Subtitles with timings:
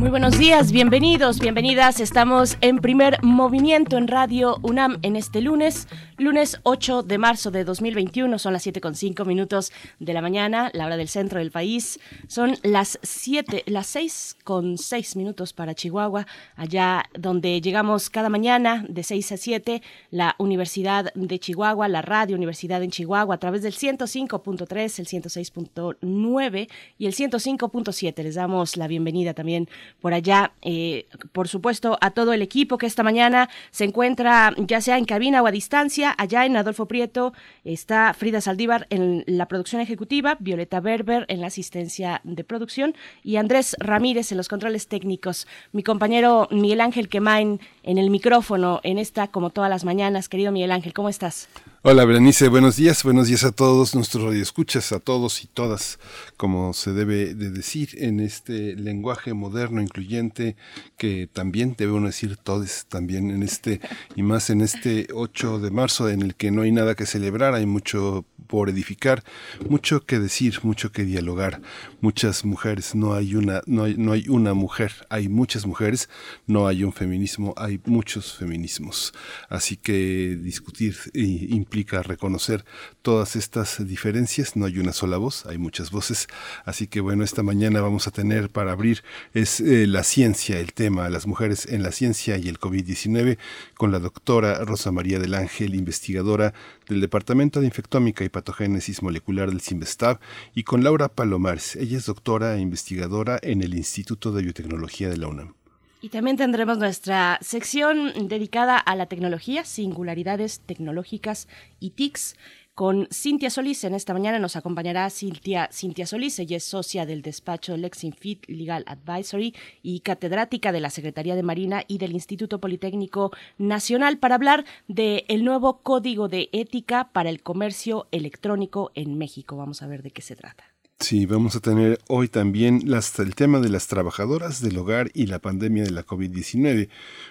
[0.00, 2.00] Muy buenos días, bienvenidos, bienvenidas.
[2.00, 7.64] Estamos en primer movimiento en Radio UNAM en este lunes, lunes 8 de marzo de
[7.64, 8.38] 2021.
[8.38, 12.00] Son las 7 con 5 minutos de la mañana, la hora del centro del país.
[12.28, 18.86] Son las 7, las 6 con 6 minutos para Chihuahua, allá donde llegamos cada mañana
[18.88, 23.60] de 6 a 7, la Universidad de Chihuahua, la Radio Universidad en Chihuahua, a través
[23.60, 28.22] del 105.3, el 106.9 y el 105.7.
[28.22, 29.68] Les damos la bienvenida también
[30.00, 34.80] por allá, eh, por supuesto, a todo el equipo que esta mañana se encuentra ya
[34.80, 37.32] sea en cabina o a distancia, allá en Adolfo Prieto
[37.64, 43.36] está Frida Saldívar en la producción ejecutiva, Violeta Berber en la asistencia de producción y
[43.36, 45.46] Andrés Ramírez en los controles técnicos.
[45.72, 50.28] Mi compañero Miguel Ángel Quemain en el micrófono en esta como todas las mañanas.
[50.28, 51.48] Querido Miguel Ángel, ¿cómo estás?
[51.82, 55.98] Hola Berenice, buenos días, buenos días a todos nuestros radioescuchas, a todos y todas,
[56.36, 60.56] como se debe de decir en este lenguaje moderno, incluyente,
[60.98, 63.80] que también debe decir todos, también en este,
[64.14, 67.54] y más en este 8 de marzo, en el que no hay nada que celebrar,
[67.54, 69.24] hay mucho por edificar,
[69.66, 71.62] mucho que decir, mucho que dialogar,
[72.02, 76.10] muchas mujeres, no hay una, no hay, no hay una mujer, hay muchas mujeres,
[76.46, 79.14] no hay un feminismo, hay muchos feminismos.
[79.48, 82.64] Así que discutir y implica reconocer
[83.00, 84.56] todas estas diferencias.
[84.56, 86.26] No hay una sola voz, hay muchas voces.
[86.64, 89.04] Así que bueno, esta mañana vamos a tener para abrir
[89.34, 93.38] es eh, la ciencia, el tema, las mujeres en la ciencia y el COVID-19
[93.76, 96.54] con la doctora Rosa María del Ángel, investigadora
[96.88, 100.18] del Departamento de Infectómica y Patogénesis Molecular del CIMBESTAB
[100.56, 101.76] y con Laura Palomares.
[101.76, 105.59] Ella es doctora e investigadora en el Instituto de Biotecnología de la UNAM.
[106.02, 111.46] Y también tendremos nuestra sección dedicada a la tecnología, singularidades tecnológicas
[111.78, 112.36] y TICs.
[112.74, 117.20] Con Cintia Solís, en esta mañana nos acompañará Cintia, Cintia Solís, ella es socia del
[117.20, 123.32] despacho Lexinfit Legal Advisory y catedrática de la Secretaría de Marina y del Instituto Politécnico
[123.58, 129.58] Nacional para hablar del el nuevo Código de Ética para el Comercio Electrónico en México.
[129.58, 130.69] Vamos a ver de qué se trata.
[131.02, 135.38] Sí, vamos a tener hoy también el tema de las trabajadoras del hogar y la
[135.38, 136.90] pandemia de la COVID-19.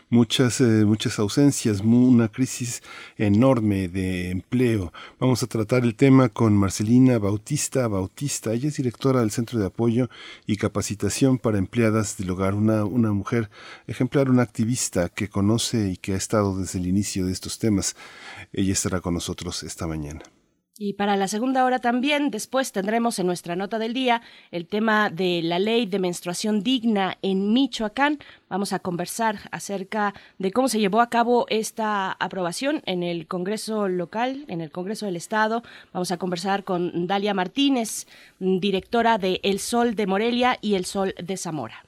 [0.09, 2.81] Muchas, eh, muchas ausencias, una crisis
[3.18, 4.91] enorme de empleo.
[5.19, 8.53] Vamos a tratar el tema con Marcelina Bautista Bautista.
[8.53, 10.09] Ella es directora del Centro de Apoyo
[10.47, 13.52] y Capacitación para Empleadas del Hogar, una, una mujer
[13.85, 17.96] ejemplar, una activista que conoce y que ha estado desde el inicio de estos temas.
[18.52, 20.24] Ella estará con nosotros esta mañana.
[20.81, 25.09] Y para la segunda hora también, después tendremos en nuestra nota del día el tema
[25.09, 28.19] de la ley de menstruación digna en Michoacán.
[28.47, 33.90] Vamos a conversar acerca de cómo se llevó a cabo esta aprobación en el Congreso
[33.90, 35.63] local, en el Congreso del Estado.
[35.91, 38.07] Vamos a conversar con Dalia Martínez,
[38.40, 41.84] directora de El Sol de Morelia y El Sol de Zamora.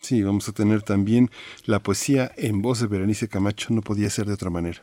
[0.00, 1.30] Sí, vamos a tener también
[1.64, 4.82] la poesía en voz de Berenice Camacho, no podía ser de otra manera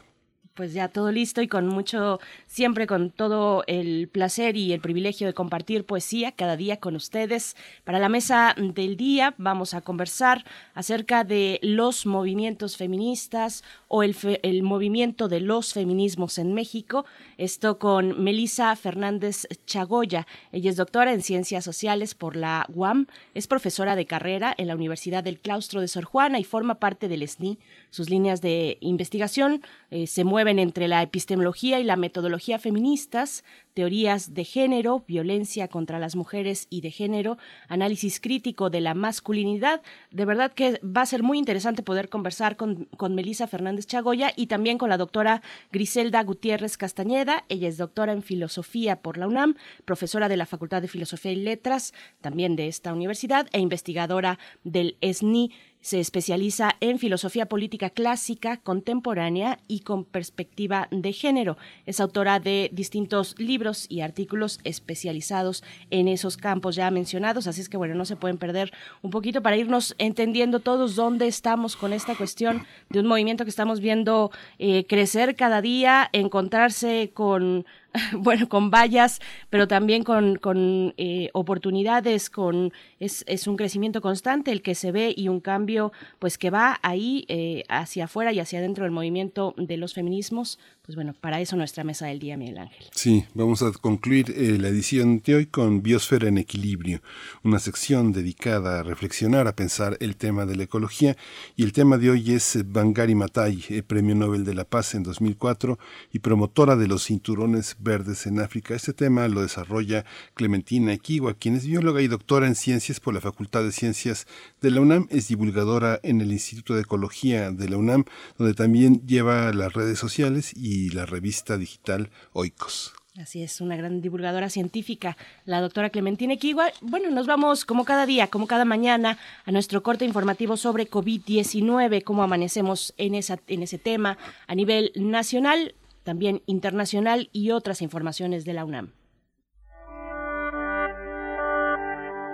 [0.59, 5.25] pues ya todo listo y con mucho, siempre con todo el placer y el privilegio
[5.25, 7.55] de compartir poesía cada día con ustedes.
[7.85, 10.43] Para la mesa del día vamos a conversar
[10.73, 17.05] acerca de los movimientos feministas o el, el movimiento de los feminismos en México.
[17.37, 20.27] Esto con Melisa Fernández Chagoya.
[20.51, 24.75] Ella es doctora en Ciencias Sociales por la UAM, es profesora de carrera en la
[24.75, 27.57] Universidad del Claustro de Sor Juana y forma parte del SNI.
[27.91, 33.43] Sus líneas de investigación eh, se mueven entre la epistemología y la metodología feministas,
[33.75, 37.37] teorías de género, violencia contra las mujeres y de género,
[37.67, 39.81] análisis crítico de la masculinidad.
[40.11, 44.33] De verdad que va a ser muy interesante poder conversar con, con Melisa Fernández Chagoya
[44.35, 47.45] y también con la doctora Griselda Gutiérrez Castañeda.
[47.49, 51.35] Ella es doctora en filosofía por la UNAM, profesora de la Facultad de Filosofía y
[51.35, 58.57] Letras, también de esta universidad, e investigadora del SNI se especializa en filosofía política clásica,
[58.57, 61.57] contemporánea y con perspectiva de género.
[61.85, 67.69] Es autora de distintos libros y artículos especializados en esos campos ya mencionados, así es
[67.69, 68.71] que bueno, no se pueden perder
[69.01, 73.49] un poquito para irnos entendiendo todos dónde estamos con esta cuestión de un movimiento que
[73.49, 77.65] estamos viendo eh, crecer cada día, encontrarse con
[78.13, 79.19] bueno, con vallas,
[79.49, 85.13] pero también con, eh, oportunidades, con es, es, un crecimiento constante el que se ve
[85.15, 89.55] y un cambio pues que va ahí eh, hacia afuera y hacia adentro del movimiento
[89.57, 90.59] de los feminismos.
[90.83, 92.87] Pues bueno, para eso nuestra mesa del día, Miguel Ángel.
[92.91, 97.01] Sí, vamos a concluir eh, la edición de hoy con Biosfera en Equilibrio,
[97.43, 101.15] una sección dedicada a reflexionar, a pensar el tema de la ecología.
[101.55, 105.77] Y el tema de hoy es Bangari Matai, Premio Nobel de la Paz en 2004
[106.11, 108.75] y promotora de los cinturones verdes en África.
[108.75, 113.21] Este tema lo desarrolla Clementina Equigua, quien es bióloga y doctora en ciencias por la
[113.21, 114.27] Facultad de Ciencias
[114.61, 115.07] de la UNAM.
[115.09, 118.05] Es divulgadora en el Instituto de Ecología de la UNAM,
[118.37, 122.93] donde también lleva las redes sociales y la revista digital Oikos.
[123.19, 126.71] Así es, una gran divulgadora científica, la doctora Clementina Equigua.
[126.79, 132.03] Bueno, nos vamos como cada día, como cada mañana, a nuestro corte informativo sobre COVID-19,
[132.03, 134.17] cómo amanecemos en, esa, en ese tema
[134.47, 135.75] a nivel nacional
[136.09, 138.93] también internacional y otras informaciones de la UNAM.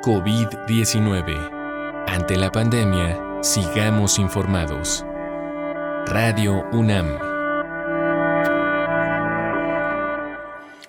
[0.02, 2.06] COVID-19.
[2.08, 5.06] Ante la pandemia, sigamos informados.
[6.06, 7.35] Radio UNAM.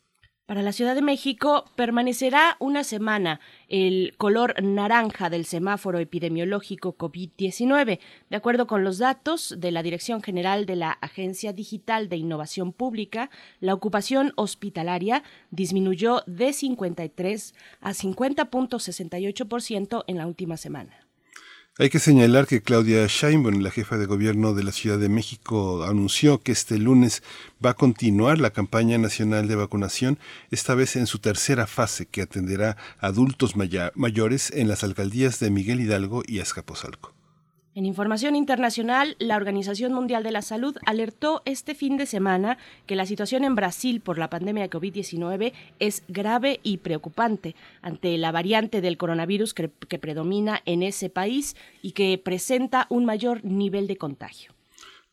[0.49, 7.99] Para la Ciudad de México permanecerá una semana el color naranja del semáforo epidemiológico COVID-19.
[8.31, 12.73] De acuerdo con los datos de la Dirección General de la Agencia Digital de Innovación
[12.73, 13.29] Pública,
[13.59, 21.08] la ocupación hospitalaria disminuyó de 53 a 50.68% en la última semana.
[21.81, 25.85] Hay que señalar que Claudia Sheinbaum, la jefa de gobierno de la Ciudad de México,
[25.85, 27.23] anunció que este lunes
[27.65, 30.19] va a continuar la campaña nacional de vacunación,
[30.51, 35.51] esta vez en su tercera fase, que atenderá a adultos mayores en las alcaldías de
[35.51, 37.13] Miguel Hidalgo y Azcapotzalco.
[37.75, 42.57] En información internacional, la Organización Mundial de la Salud alertó este fin de semana
[42.87, 48.17] que la situación en Brasil por la pandemia de COVID-19 es grave y preocupante ante
[48.17, 53.45] la variante del coronavirus que, que, predomina en ese país y que presenta un mayor
[53.45, 54.58] nivel de contagio.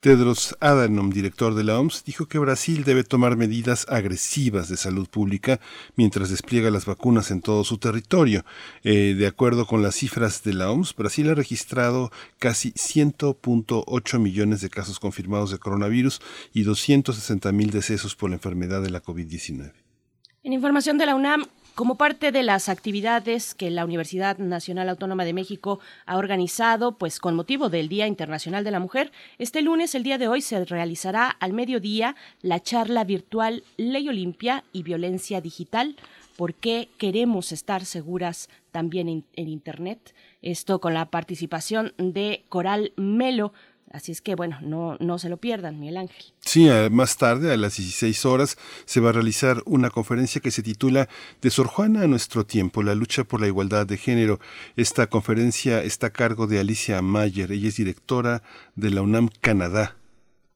[0.00, 5.08] Tedros Adhanom, director de la OMS, dijo que Brasil debe tomar medidas agresivas de salud
[5.08, 5.58] pública
[5.96, 8.44] mientras despliega las vacunas en todo su territorio.
[8.84, 14.60] Eh, de acuerdo con las cifras de la OMS, Brasil ha registrado casi 100.8 millones
[14.60, 16.20] de casos confirmados de coronavirus
[16.52, 19.72] y 260 mil decesos por la enfermedad de la COVID-19.
[20.44, 21.46] En información de la UNAM,
[21.76, 27.20] como parte de las actividades que la Universidad Nacional Autónoma de México ha organizado, pues
[27.20, 30.64] con motivo del Día Internacional de la Mujer, este lunes, el día de hoy, se
[30.64, 35.96] realizará al mediodía la charla virtual Ley Olimpia y Violencia Digital.
[36.38, 40.14] ¿Por qué queremos estar seguras también en, en Internet?
[40.40, 43.52] Esto con la participación de Coral Melo,
[43.96, 46.22] Así es que, bueno, no, no se lo pierdan, Miguel Ángel.
[46.40, 50.62] Sí, más tarde, a las 16 horas, se va a realizar una conferencia que se
[50.62, 51.08] titula
[51.40, 54.38] De Sor Juana a nuestro tiempo, la lucha por la igualdad de género.
[54.76, 58.42] Esta conferencia está a cargo de Alicia Mayer, ella es directora
[58.74, 59.96] de la UNAM Canadá.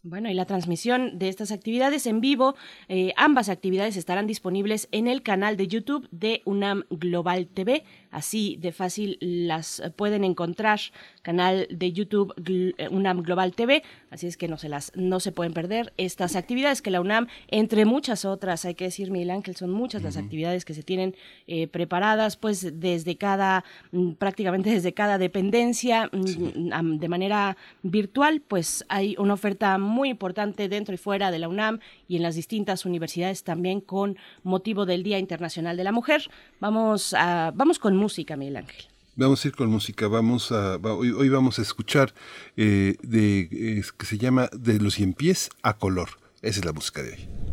[0.02, 2.56] Bueno, y la transmisión de estas actividades en vivo,
[2.88, 7.84] eh, ambas actividades estarán disponibles en el canal de YouTube de UNAM Global TV.
[8.10, 10.80] Así de fácil las pueden encontrar.
[11.22, 13.82] Canal de YouTube eh, UNAM Global TV.
[14.10, 17.28] Así es que no se las no se pueden perder estas actividades que la UNAM,
[17.48, 21.14] entre muchas otras, hay que decir, Miguel Ángel, son muchas las actividades que se tienen
[21.46, 28.84] eh, preparadas, pues desde cada, mm, prácticamente desde cada dependencia, mm, de manera virtual, pues
[28.88, 32.84] hay una oferta muy importante dentro y fuera de la UNAM y en las distintas
[32.84, 36.22] universidades también con motivo del Día Internacional de la Mujer.
[36.60, 38.84] Vamos, a, vamos con música, Miguel Ángel.
[39.16, 42.14] Vamos a ir con música, vamos a, hoy, vamos a escuchar
[42.56, 46.08] eh, de, que se llama De los cien pies a color.
[46.42, 47.49] Esa es la música de hoy.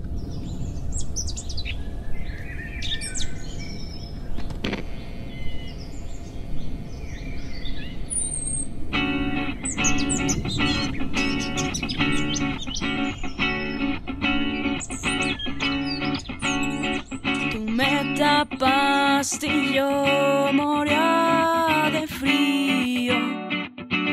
[19.74, 23.15] Yo moría de frío.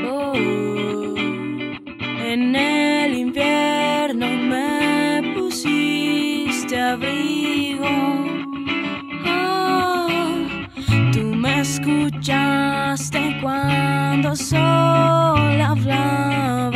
[0.06, 1.14] Oh,
[2.24, 7.86] en el invierno me pusiste abrigo.
[9.26, 10.08] Oh,
[11.12, 16.73] tú me escuchaste cuando sol hablaba.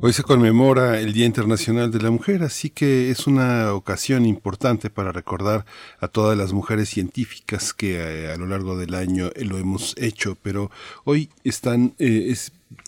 [0.00, 4.90] Hoy se conmemora el Día Internacional de la Mujer, así que es una ocasión importante
[4.90, 5.64] para recordar
[6.00, 10.36] a todas las mujeres científicas que eh, a, lo largo del año lo hemos hecho,
[10.42, 10.72] pero
[11.04, 12.34] hoy eh,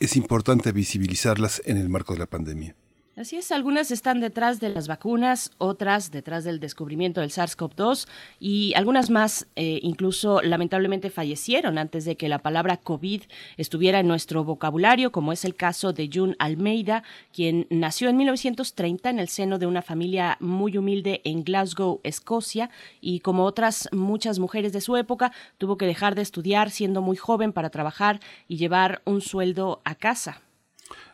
[0.00, 2.75] es importante visibilizarlas en el marco de la pandemia.
[3.21, 8.09] Así es, algunas están detrás de las vacunas, otras detrás del descubrimiento del SARS-CoV-2
[8.39, 13.25] y algunas más eh, incluso lamentablemente fallecieron antes de que la palabra COVID
[13.59, 19.11] estuviera en nuestro vocabulario, como es el caso de June Almeida, quien nació en 1930
[19.11, 22.71] en el seno de una familia muy humilde en Glasgow, Escocia,
[23.03, 27.19] y como otras muchas mujeres de su época, tuvo que dejar de estudiar siendo muy
[27.19, 30.41] joven para trabajar y llevar un sueldo a casa.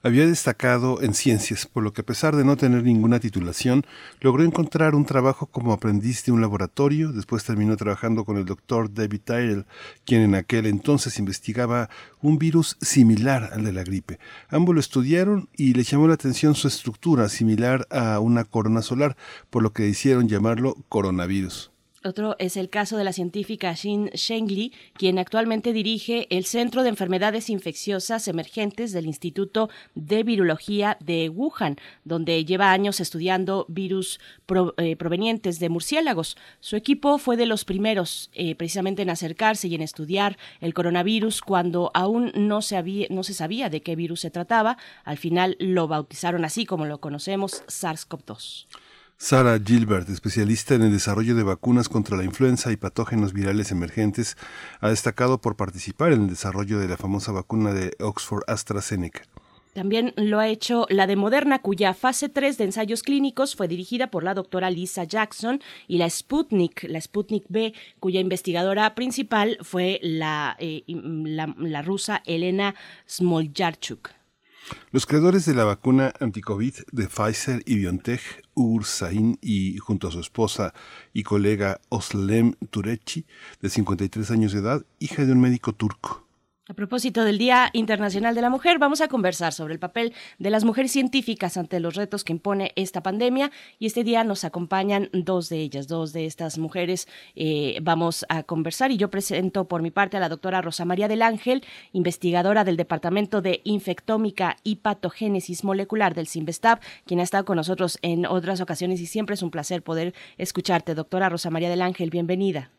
[0.07, 3.85] Había destacado en ciencias, por lo que a pesar de no tener ninguna titulación,
[4.21, 8.95] logró encontrar un trabajo como aprendiz de un laboratorio, después terminó trabajando con el doctor
[8.95, 9.67] David Tyrell,
[10.05, 11.91] quien en aquel entonces investigaba
[12.23, 14.21] un virus similar al de la gripe.
[14.49, 19.17] Ambos lo estudiaron y les llamó la atención su estructura, similar a una corona solar,
[19.51, 21.73] por lo que hicieron llamarlo coronavirus.
[22.07, 26.89] Otro es el caso de la científica Xin Shengli, quien actualmente dirige el Centro de
[26.89, 34.21] Enfermedades Infecciosas Emergentes del Instituto de Virología de Wuhan, donde lleva años estudiando virus
[34.77, 36.37] eh, provenientes de murciélagos.
[36.61, 41.41] Su equipo fue de los primeros eh, precisamente en acercarse y en estudiar el coronavirus
[41.41, 44.79] cuando aún no se, no se sabía de qué virus se trataba.
[45.03, 48.67] Al final lo bautizaron así como lo conocemos, SARS-CoV-2.
[49.19, 54.37] Sarah Gilbert, especialista en el desarrollo de vacunas contra la influenza y patógenos virales emergentes,
[54.81, 59.23] ha destacado por participar en el desarrollo de la famosa vacuna de Oxford AstraZeneca.
[59.73, 64.11] También lo ha hecho la de Moderna, cuya fase 3 de ensayos clínicos fue dirigida
[64.11, 69.99] por la doctora Lisa Jackson, y la Sputnik, la Sputnik B, cuya investigadora principal fue
[70.03, 70.83] la, eh,
[71.85, 72.75] rusa Elena
[73.07, 74.11] Smoljárchuk.
[74.91, 78.21] Los creadores de la vacuna anticovid de Pfizer y BioNTech,
[78.55, 78.85] Ugur
[79.41, 80.75] y junto a su esposa
[81.13, 83.27] y colega Oslem Turechi,
[83.61, 86.26] de 53 años de edad, hija de un médico turco.
[86.69, 90.51] A propósito del Día Internacional de la Mujer, vamos a conversar sobre el papel de
[90.51, 95.09] las mujeres científicas ante los retos que impone esta pandemia y este día nos acompañan
[95.13, 97.07] dos de ellas, dos de estas mujeres.
[97.37, 101.07] eh, vamos a conversar y yo presento por mi parte a la doctora Rosa María
[101.07, 107.45] del Ángel, investigadora del Departamento de Infectómica y Patogénesis Molecular del CIMBESTAB, quien ha estado
[107.45, 110.97] con nosotros en otras ocasiones y siempre es un placer poder escucharte.
[110.97, 112.73] Doctora Rosa María del Ángel, bienvenida.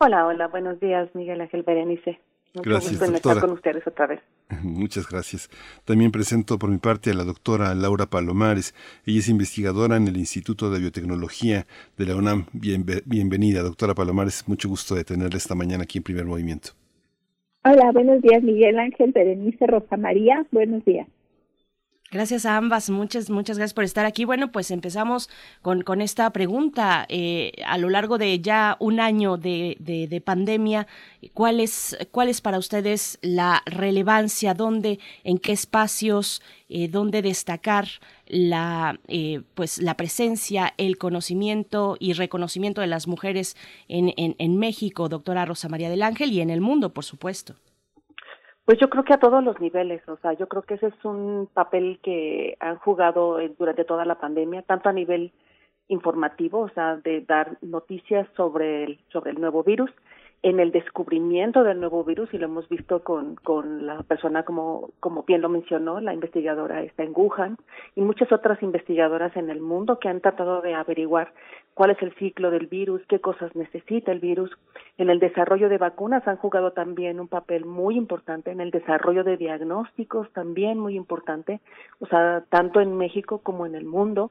[0.00, 2.18] Hola, hola, buenos días, Miguel Ángel Berenice.
[2.54, 3.34] Mucho Gracias, gusto en doctora.
[3.36, 4.20] estar con ustedes otra vez.
[4.62, 5.48] Muchas gracias.
[5.84, 8.74] También presento por mi parte a la doctora Laura Palomares.
[9.06, 12.46] Ella es investigadora en el Instituto de Biotecnología de la UNAM.
[12.52, 14.48] Bienve- bienvenida, doctora Palomares.
[14.48, 16.70] Mucho gusto de tenerla esta mañana aquí en Primer Movimiento.
[17.64, 21.06] Hola, buenos días, Miguel Ángel, Berenice, Rosa María, buenos días.
[22.10, 24.24] Gracias a ambas, muchas, muchas gracias por estar aquí.
[24.24, 25.28] Bueno, pues empezamos
[25.60, 27.04] con, con esta pregunta.
[27.10, 30.86] Eh, a lo largo de ya un año de, de, pandemia,
[31.34, 34.54] ¿cuál es, ¿cuál es para ustedes la relevancia?
[34.54, 37.88] ¿Dónde, en qué espacios, eh, dónde destacar
[38.26, 43.54] la, eh, pues, la presencia, el conocimiento y reconocimiento de las mujeres
[43.86, 47.56] en, en, en México, doctora Rosa María del Ángel, y en el mundo, por supuesto?
[48.68, 51.04] Pues yo creo que a todos los niveles, o sea, yo creo que ese es
[51.06, 55.32] un papel que han jugado durante toda la pandemia, tanto a nivel
[55.88, 59.90] informativo, o sea, de dar noticias sobre el, sobre el nuevo virus,
[60.42, 64.90] en el descubrimiento del nuevo virus y lo hemos visto con, con la persona como,
[65.00, 67.56] como bien lo mencionó, la investigadora está en Wuhan
[67.96, 71.32] y muchas otras investigadoras en el mundo que han tratado de averiguar
[71.74, 74.50] cuál es el ciclo del virus, qué cosas necesita el virus.
[74.96, 79.24] En el desarrollo de vacunas han jugado también un papel muy importante, en el desarrollo
[79.24, 81.60] de diagnósticos también muy importante,
[81.98, 84.30] o sea, tanto en México como en el mundo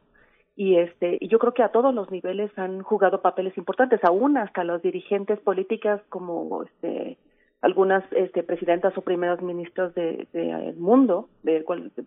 [0.57, 4.37] y este y yo creo que a todos los niveles han jugado papeles importantes aún
[4.37, 7.17] hasta los dirigentes políticas como este
[7.61, 11.63] algunas este presidentas o primeros ministros de, de mundo de,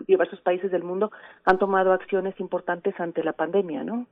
[0.06, 1.12] diversos países del mundo
[1.44, 4.06] han tomado acciones importantes ante la pandemia no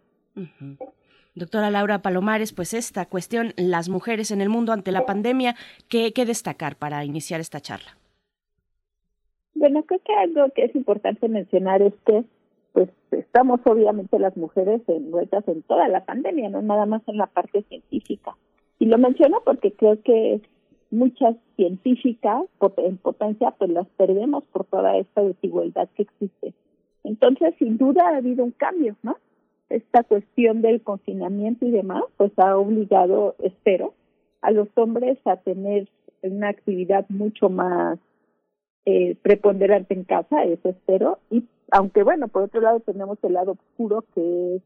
[1.35, 5.55] Doctora Laura Palomares, pues esta cuestión, las mujeres en el mundo ante la pandemia,
[5.89, 7.97] ¿qué, qué destacar para iniciar esta charla?
[9.55, 12.25] Bueno, creo que algo que es importante mencionar es que
[13.11, 17.63] estamos obviamente las mujeres envueltas en toda la pandemia, no nada más en la parte
[17.63, 18.37] científica.
[18.79, 20.41] Y lo menciono porque creo que
[20.91, 22.43] muchas científicas
[22.77, 26.55] en potencia pues las perdemos por toda esta desigualdad que existe.
[27.05, 29.17] Entonces, sin duda ha habido un cambio, ¿no?
[29.71, 33.95] Esta cuestión del confinamiento y demás, pues ha obligado, espero,
[34.41, 35.89] a los hombres a tener
[36.23, 37.99] una actividad mucho más
[38.91, 43.53] eh, preponderante en casa, eso espero, y aunque bueno, por otro lado tenemos el lado
[43.53, 44.63] oscuro que es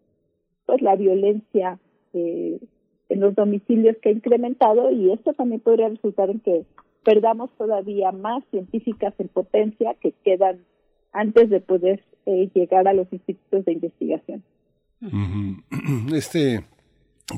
[0.64, 1.80] pues la violencia
[2.12, 2.60] eh,
[3.08, 6.64] en los domicilios que ha incrementado y esto también podría resultar en que
[7.02, 10.60] perdamos todavía más científicas en potencia que quedan
[11.12, 14.44] antes de poder eh, llegar a los institutos de investigación.
[16.14, 16.60] Este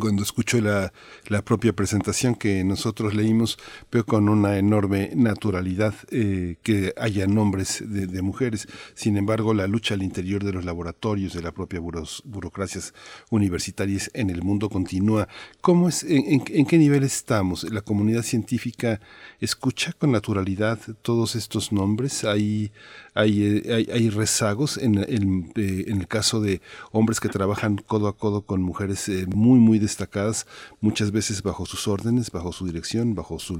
[0.01, 0.93] cuando escucho la,
[1.29, 3.59] la, propia presentación que nosotros leímos,
[3.91, 8.67] veo con una enorme naturalidad eh, que haya nombres de, mujeres.
[8.95, 12.95] Sin embargo, la lucha al interior de los laboratorios, de la propia burocracias
[13.31, 15.29] universitarias en el mundo continúa.
[15.61, 17.65] ¿Cómo es, en, qué nivel estamos?
[17.71, 19.01] ¿La comunidad científica
[19.41, 22.25] escucha con naturalidad todos estos nombres?
[22.25, 22.73] ¿Hay,
[23.15, 26.61] hay, hay, hay rezagos en, en, eh, en, el caso de
[26.93, 30.47] hombres que trabajan codo a codo con mujeres eh, muy, muy destacadas,
[30.81, 33.55] muchas veces bajo sus órdenes, bajo su dirección, bajo su,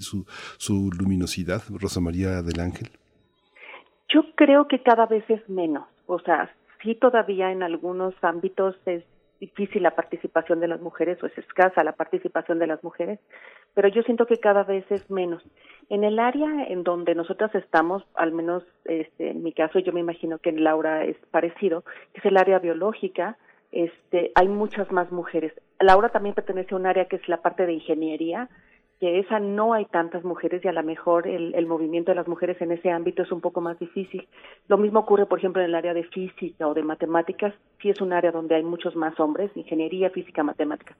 [0.00, 0.26] su,
[0.58, 2.90] su luminosidad, Rosa María del Ángel?
[4.08, 9.04] Yo creo que cada vez es menos, o sea, sí todavía en algunos ámbitos es
[9.42, 13.18] difícil la participación de las mujeres o es escasa la participación de las mujeres,
[13.74, 15.42] pero yo siento que cada vez es menos.
[15.88, 19.98] En el área en donde nosotras estamos, al menos este, en mi caso, yo me
[19.98, 23.36] imagino que en Laura es parecido, que es el área biológica,
[23.72, 25.52] este, hay muchas más mujeres.
[25.80, 28.48] Laura también pertenece a un área que es la parte de ingeniería,
[29.02, 32.28] que esa no hay tantas mujeres y a lo mejor el, el, movimiento de las
[32.28, 34.28] mujeres en ese ámbito es un poco más difícil.
[34.68, 38.00] Lo mismo ocurre, por ejemplo, en el área de física o de matemáticas, sí es
[38.00, 40.96] un área donde hay muchos más hombres, ingeniería, física, matemáticas,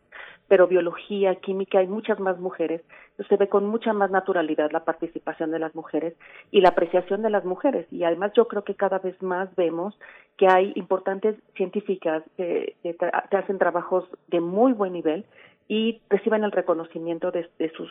[0.48, 2.82] pero biología, química, hay muchas más mujeres.
[3.28, 6.16] Se ve con mucha más naturalidad la participación de las mujeres
[6.50, 7.86] y la apreciación de las mujeres.
[7.92, 9.96] Y además yo creo que cada vez más vemos
[10.36, 12.96] que hay importantes científicas que, que
[13.36, 15.24] hacen trabajos de muy buen nivel
[15.68, 17.90] y reciban el reconocimiento de, sus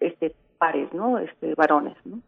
[0.00, 1.18] este, pares, ¿no?
[1.18, 2.20] Este, varones, ¿no?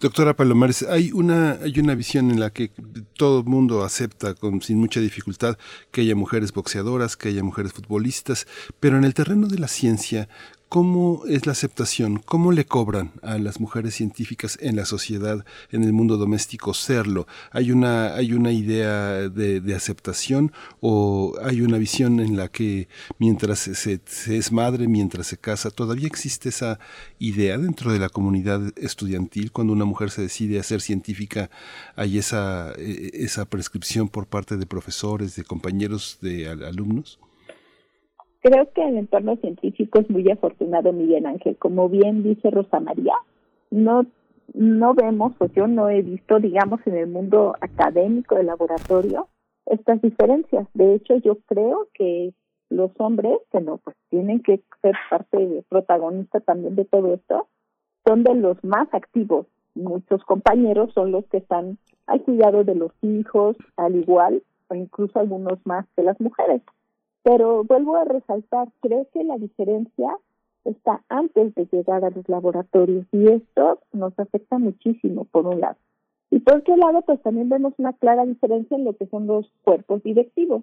[0.00, 2.70] Doctora Palomares, hay una, hay una visión en la que
[3.18, 5.58] todo el mundo acepta con, sin mucha dificultad
[5.90, 8.46] que haya mujeres boxeadoras, que haya mujeres futbolistas,
[8.80, 10.28] pero en el terreno de la ciencia,
[10.72, 12.16] ¿Cómo es la aceptación?
[12.16, 17.26] ¿Cómo le cobran a las mujeres científicas en la sociedad, en el mundo doméstico, serlo?
[17.50, 23.58] ¿Hay una, hay una idea de, aceptación o hay una visión en la que mientras
[23.58, 26.78] se, es madre, mientras se casa, todavía existe esa
[27.18, 29.52] idea dentro de la comunidad estudiantil?
[29.52, 31.50] Cuando una mujer se decide a ser científica,
[31.96, 37.18] ¿hay esa, e, esa prescripción por parte de profesores, de compañeros, de alumnos?
[38.42, 41.56] Creo que el entorno científico es muy afortunado, Miguel Ángel.
[41.58, 43.14] Como bien dice Rosa María,
[43.70, 44.04] no,
[44.52, 49.28] no vemos, pues yo no he visto, digamos, en el mundo académico de laboratorio,
[49.66, 50.66] estas diferencias.
[50.74, 52.34] De hecho, yo creo que
[52.68, 57.46] los hombres, que no, pues tienen que ser parte protagonista también de todo esto,
[58.04, 59.46] son de los más activos.
[59.76, 61.78] Muchos compañeros son los que están
[62.08, 66.62] al cuidado de los hijos, al igual, o incluso algunos más que las mujeres.
[67.22, 70.16] Pero vuelvo a resaltar, creo que la diferencia
[70.64, 75.76] está antes de llegar a los laboratorios y esto nos afecta muchísimo, por un lado.
[76.30, 79.50] Y por otro lado, pues también vemos una clara diferencia en lo que son los
[79.64, 80.62] cuerpos directivos,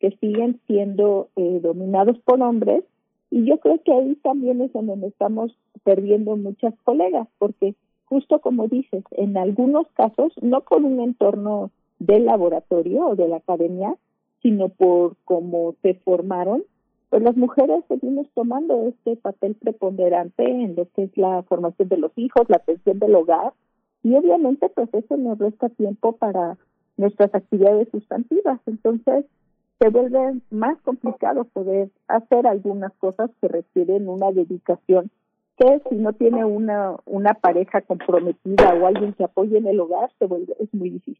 [0.00, 2.84] que siguen siendo eh, dominados por hombres.
[3.30, 7.74] Y yo creo que ahí también es en donde estamos perdiendo muchas colegas, porque
[8.06, 13.36] justo como dices, en algunos casos, no por un entorno del laboratorio o de la
[13.36, 13.94] academia,
[14.46, 16.62] sino por cómo se formaron,
[17.10, 21.96] pues las mujeres seguimos tomando este papel preponderante en lo que es la formación de
[21.96, 23.54] los hijos, la atención del hogar,
[24.04, 26.56] y obviamente pues eso nos resta tiempo para
[26.96, 28.60] nuestras actividades sustantivas.
[28.66, 29.24] Entonces
[29.80, 35.10] se vuelve más complicado poder hacer algunas cosas que requieren una dedicación
[35.58, 40.12] que si no tiene una, una pareja comprometida o alguien que apoye en el hogar,
[40.20, 41.18] se vuelve, es muy difícil.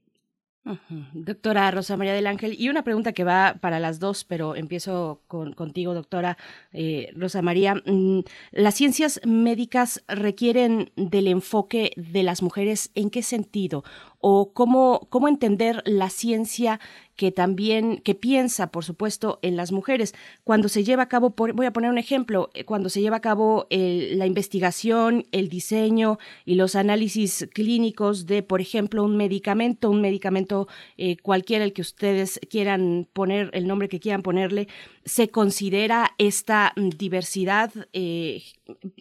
[1.12, 5.20] Doctora Rosa María del Ángel, y una pregunta que va para las dos, pero empiezo
[5.28, 6.36] con, contigo, doctora
[6.72, 7.74] eh, Rosa María.
[7.86, 8.20] Mm,
[8.52, 13.84] ¿Las ciencias médicas requieren del enfoque de las mujeres en qué sentido?
[14.18, 16.80] ¿O cómo, cómo entender la ciencia
[17.16, 20.14] que también, que piensa, por supuesto, en las mujeres.
[20.44, 23.20] Cuando se lleva a cabo, voy a poner un ejemplo, eh, cuando se lleva a
[23.20, 30.00] cabo la investigación, el diseño y los análisis clínicos de, por ejemplo, un medicamento, un
[30.02, 30.55] medicamento
[30.96, 34.68] eh, cualquiera el que ustedes quieran poner, el nombre que quieran ponerle,
[35.04, 38.42] se considera esta diversidad, eh,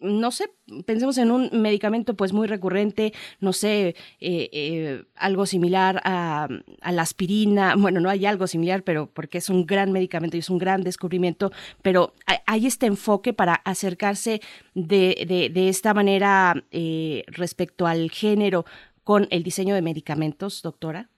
[0.02, 0.52] no sé,
[0.86, 3.96] pensemos en un medicamento pues muy recurrente, no sé,
[5.16, 6.48] algo similar a,
[6.92, 10.50] la aspirina, bueno, no hay algo similar, pero porque es un gran medicamento y es
[10.50, 12.14] un gran descubrimiento, pero
[12.46, 14.42] hay este enfoque para acercarse
[14.74, 18.66] de, de, esta manera eh, respecto al género
[19.04, 21.10] con el diseño de medicamentos, doctora?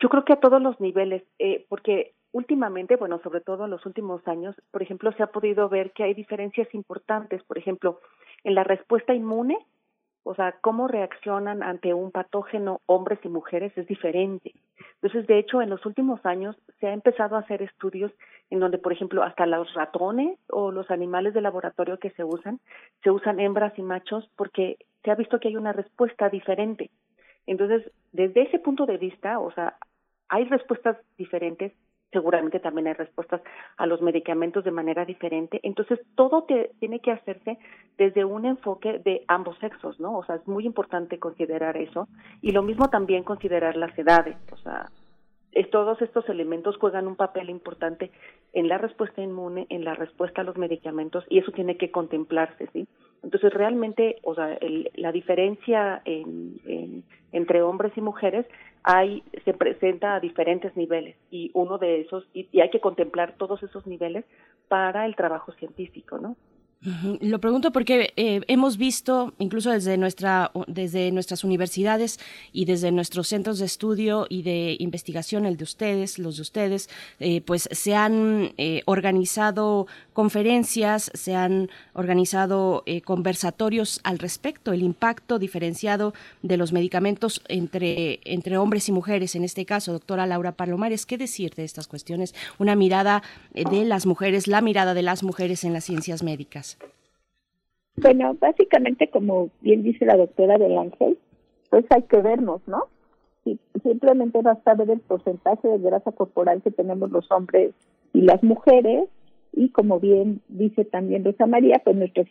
[0.00, 3.86] Yo creo que a todos los niveles, eh, porque últimamente, bueno, sobre todo en los
[3.86, 8.00] últimos años, por ejemplo, se ha podido ver que hay diferencias importantes, por ejemplo,
[8.42, 9.58] en la respuesta inmune
[10.24, 14.54] o sea, cómo reaccionan ante un patógeno hombres y mujeres es diferente.
[14.94, 18.10] Entonces, de hecho, en los últimos años se ha empezado a hacer estudios
[18.48, 22.58] en donde, por ejemplo, hasta los ratones o los animales de laboratorio que se usan,
[23.02, 26.90] se usan hembras y machos porque se ha visto que hay una respuesta diferente.
[27.46, 29.76] Entonces, desde ese punto de vista, o sea,
[30.28, 31.72] hay respuestas diferentes
[32.14, 33.42] seguramente también hay respuestas
[33.76, 35.60] a los medicamentos de manera diferente.
[35.64, 36.46] Entonces, todo
[36.78, 37.58] tiene que hacerse
[37.98, 40.16] desde un enfoque de ambos sexos, ¿no?
[40.16, 42.08] O sea, es muy importante considerar eso.
[42.40, 44.90] Y lo mismo también considerar las edades, o sea,
[45.74, 48.12] todos estos elementos juegan un papel importante
[48.52, 52.68] en la respuesta inmune, en la respuesta a los medicamentos, y eso tiene que contemplarse,
[52.72, 52.86] ¿sí?
[53.24, 54.58] Entonces, realmente, o sea,
[54.94, 56.02] la diferencia
[57.32, 58.46] entre hombres y mujeres
[58.82, 63.62] hay, se presenta a diferentes niveles, y uno de esos, y hay que contemplar todos
[63.62, 64.26] esos niveles
[64.68, 66.36] para el trabajo científico, ¿no?
[67.20, 72.20] Lo pregunto porque eh, hemos visto, incluso desde, nuestra, desde nuestras universidades
[72.52, 76.90] y desde nuestros centros de estudio y de investigación, el de ustedes, los de ustedes,
[77.20, 85.38] eh, pues se han eh, organizado conferencias, se han organizado conversatorios al respecto, el impacto
[85.38, 91.06] diferenciado de los medicamentos entre, entre hombres y mujeres, en este caso, doctora Laura Palomares,
[91.06, 92.34] ¿qué decir de estas cuestiones?
[92.58, 93.22] Una mirada
[93.54, 96.73] de las mujeres, la mirada de las mujeres en las ciencias médicas.
[97.96, 101.16] Bueno, básicamente, como bien dice la doctora del Ángel,
[101.70, 102.84] pues hay que vernos, ¿no?
[103.44, 107.72] Y simplemente basta ver el porcentaje de grasa corporal que tenemos los hombres
[108.12, 109.08] y las mujeres,
[109.52, 112.24] y como bien dice también Rosa María, pues nuestra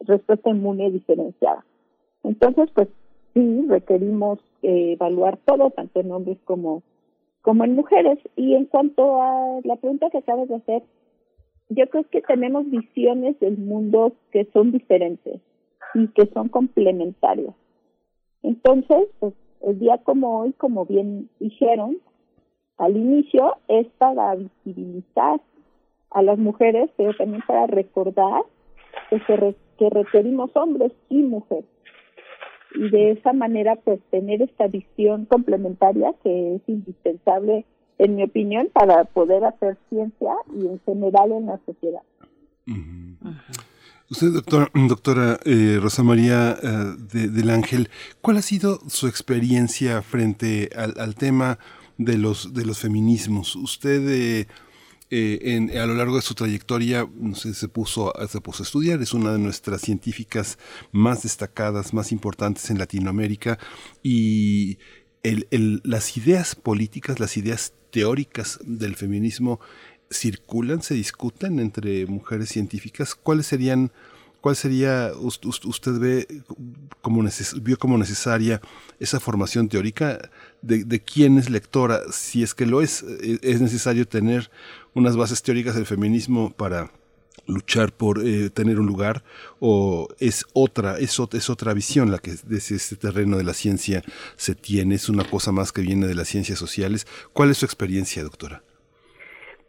[0.00, 1.64] respuesta inmune diferenciada.
[2.22, 2.88] Entonces, pues
[3.34, 6.82] sí, requerimos eh, evaluar todo, tanto en hombres como
[7.44, 8.18] en mujeres.
[8.36, 10.82] Y en cuanto a la pregunta que acabas de hacer,
[11.68, 15.40] yo creo que tenemos visiones del mundo que son diferentes
[15.94, 17.54] y que son complementarias.
[18.42, 21.98] Entonces, pues, el día como hoy, como bien dijeron
[22.76, 25.40] al inicio, es para visibilizar
[26.10, 28.42] a las mujeres, pero también para recordar
[29.10, 31.64] que, que requerimos hombres y mujeres.
[32.74, 37.64] Y de esa manera, pues, tener esta visión complementaria que es indispensable
[37.98, 42.02] en mi opinión, para poder hacer ciencia y en general en la sociedad.
[44.10, 47.88] Usted, doctora, doctora eh, Rosa María eh, del Ángel,
[48.20, 51.58] ¿cuál ha sido su experiencia frente al, tema
[51.96, 53.56] de los, de los feminismos?
[53.56, 54.46] Usted, eh,
[55.10, 58.66] eh, en, a lo largo de su trayectoria no sé, se, puso, se puso a
[58.66, 60.58] estudiar, es una de nuestras científicas
[60.92, 63.58] más destacadas, más importantes en Latinoamérica
[64.02, 64.78] y
[65.22, 69.60] el, el, las ideas políticas, las ideas teóricas del feminismo
[70.10, 73.14] circulan, se discuten entre mujeres científicas.
[73.14, 73.92] ¿Cuáles serían,
[74.40, 76.26] cuál sería, usted ve
[77.00, 77.22] como
[77.62, 78.60] vio como necesaria
[78.98, 80.28] esa formación teórica
[80.60, 83.04] de, quién es lectora, si es que lo es,
[83.42, 84.50] es necesario tener
[84.92, 86.90] unas bases teóricas del feminismo para
[87.46, 89.22] luchar por eh, tener un lugar
[89.60, 94.02] o es otra es, es otra visión la que desde este terreno de la ciencia
[94.36, 97.06] se tiene es una cosa más que viene de las ciencias sociales.
[97.32, 98.62] Cuál es su experiencia doctora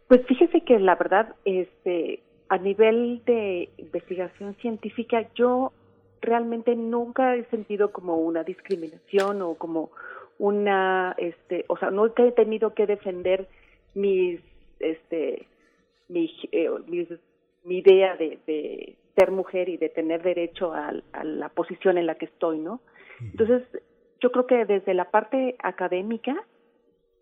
[0.08, 5.72] pues fíjese que la verdad este a nivel de investigación científica yo
[6.20, 9.90] realmente nunca he sentido como una discriminación o como
[10.38, 13.48] una este o sea no he tenido que defender
[13.94, 14.40] mis
[14.78, 15.46] este
[16.08, 16.70] eh,
[17.66, 22.06] mi, idea de, de, ser mujer y de tener derecho a, a, la posición en
[22.06, 22.80] la que estoy, ¿no?
[23.20, 23.62] Entonces,
[24.20, 26.36] yo creo que desde la parte académica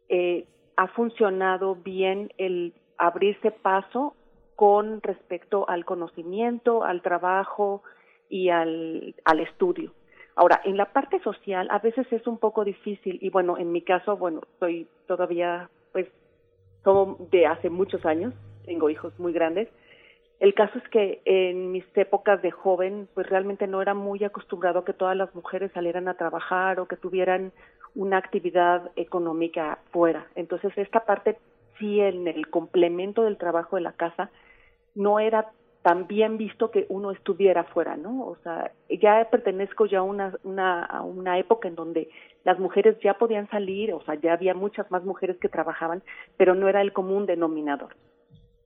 [0.09, 4.15] eh, ha funcionado bien el abrirse paso
[4.57, 7.83] con respecto al conocimiento, al trabajo
[8.29, 9.93] y al, al estudio.
[10.37, 13.83] Ahora, en la parte social a veces es un poco difícil y bueno, en mi
[13.83, 16.09] caso, bueno, soy todavía pues
[16.83, 19.69] como de hace muchos años, tengo hijos muy grandes.
[20.41, 24.81] El caso es que en mis épocas de joven, pues realmente no era muy acostumbrado
[24.81, 27.53] a que todas las mujeres salieran a trabajar o que tuvieran
[27.95, 30.27] una actividad económica fuera.
[30.35, 31.39] Entonces, esta parte
[31.79, 34.31] sí en el complemento del trabajo de la casa
[34.95, 35.51] no era
[35.83, 38.27] tan bien visto que uno estuviera fuera, ¿no?
[38.27, 42.09] O sea, ya pertenezco ya a una, una, a una época en donde
[42.43, 46.03] las mujeres ya podían salir, o sea, ya había muchas más mujeres que trabajaban,
[46.39, 47.95] pero no era el común denominador.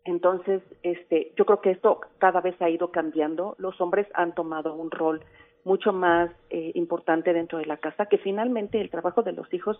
[0.08, 3.54] Entonces, este, yo creo que esto cada vez ha ido cambiando.
[3.58, 5.20] Los hombres han tomado un rol
[5.64, 9.78] mucho más eh, importante dentro de la casa, que finalmente el trabajo de los hijos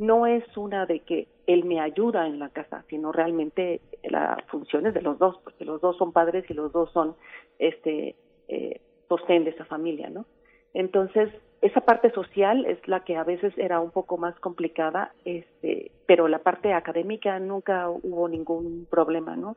[0.00, 4.84] no es una de que él me ayuda en la casa, sino realmente la función
[4.86, 7.14] es de los dos, porque los dos son padres y los dos son,
[7.60, 8.16] este,
[8.48, 10.26] eh, sostén de esa familia, ¿no?
[10.74, 11.30] Entonces,
[11.62, 16.26] esa parte social es la que a veces era un poco más complicada, este, pero
[16.26, 19.56] la parte académica nunca hubo ningún problema, ¿no?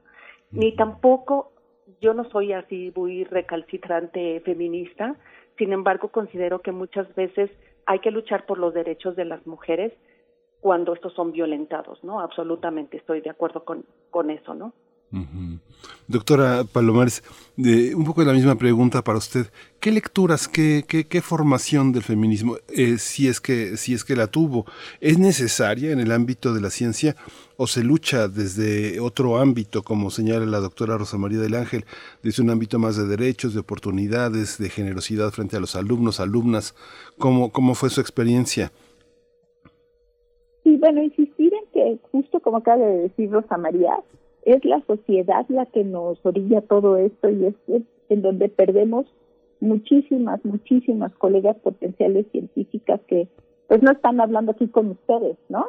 [0.52, 1.52] Ni tampoco,
[2.02, 5.16] yo no soy así muy recalcitrante feminista,
[5.58, 7.50] sin embargo, considero que muchas veces
[7.86, 9.94] hay que luchar por los derechos de las mujeres
[10.60, 12.20] cuando estos son violentados, ¿no?
[12.20, 14.74] Absolutamente estoy de acuerdo con, con eso, ¿no?
[16.08, 17.24] Doctora Palomares,
[17.58, 19.48] un poco la misma pregunta para usted.
[19.80, 24.28] ¿Qué lecturas, qué, qué, formación del feminismo, eh, si, es que, si es que la
[24.28, 24.66] tuvo,
[25.00, 27.16] es necesaria en el ámbito de la ciencia
[27.58, 31.86] o se lucha desde otro ámbito, como señala la doctora Rosa María del Ángel,
[32.24, 36.76] desde un ámbito más de derechos, de oportunidades, de generosidad frente a los alumnos, alumnas?
[37.18, 38.72] ¿Cómo, cómo fue su experiencia?
[40.64, 43.94] Sí, bueno, insistir en que, justo como acaba de decir Rosa María,
[44.44, 47.56] es la sociedad la que nos orilla todo esto y es,
[48.10, 49.06] en donde perdemos
[49.60, 53.28] muchísimas, muchísimas colegas potenciales científicas que
[53.68, 55.68] pues no están hablando aquí con ustedes, ¿no?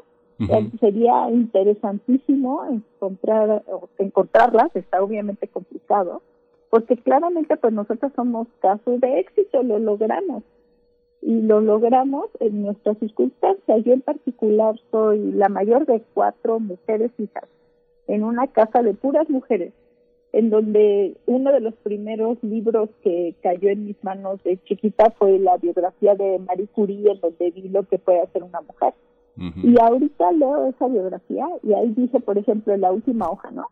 [0.80, 3.62] Sería interesantísimo encontrar
[3.98, 6.20] encontrarlas, está obviamente complicado,
[6.68, 10.42] porque claramente pues nosotros somos casos de éxito, lo logramos
[11.20, 13.84] y lo logramos en nuestras circunstancias.
[13.84, 17.44] Yo en particular soy la mayor de cuatro mujeres hijas
[18.06, 19.72] en una casa de puras mujeres,
[20.32, 25.38] en donde uno de los primeros libros que cayó en mis manos de chiquita fue
[25.38, 28.94] la biografía de Marie Curie, en donde vi lo que puede hacer una mujer.
[29.36, 33.68] Y ahorita leo esa biografía y ahí dice, por ejemplo, en la última hoja, ¿no?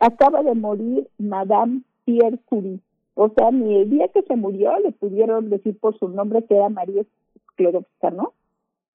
[0.00, 2.80] Acaba de morir Madame Pierre Curie.
[3.14, 6.56] O sea, ni el día que se murió le pudieron decir por su nombre que
[6.56, 7.04] era María
[7.52, 8.32] Sklodowska, ¿no?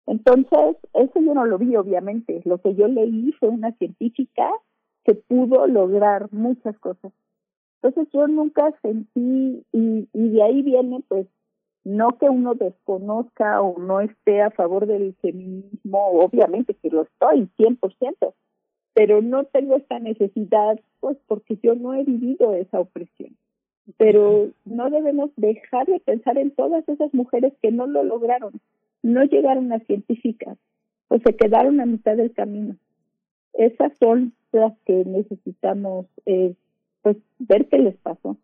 [0.08, 2.42] Entonces, eso yo no lo vi, obviamente.
[2.46, 4.50] Lo que yo leí fue una científica
[5.04, 7.12] que pudo lograr muchas cosas.
[7.82, 11.28] Entonces, yo nunca sentí, y, y de ahí viene, pues,
[11.84, 17.48] no que uno desconozca o no esté a favor del feminismo, obviamente que lo estoy,
[17.58, 18.34] 100%,
[18.96, 23.38] pero no tengo esta necesidad, pues, porque yo no he vivido esa opresión.
[23.98, 28.60] Pero no debemos dejar de pensar en todas esas mujeres que no lo lograron
[29.06, 30.58] no llegaron a científicas
[31.10, 32.76] o se quedaron a mitad del camino.
[33.54, 36.56] Esas son las que necesitamos eh,
[37.04, 38.38] pues ver qué les pasó.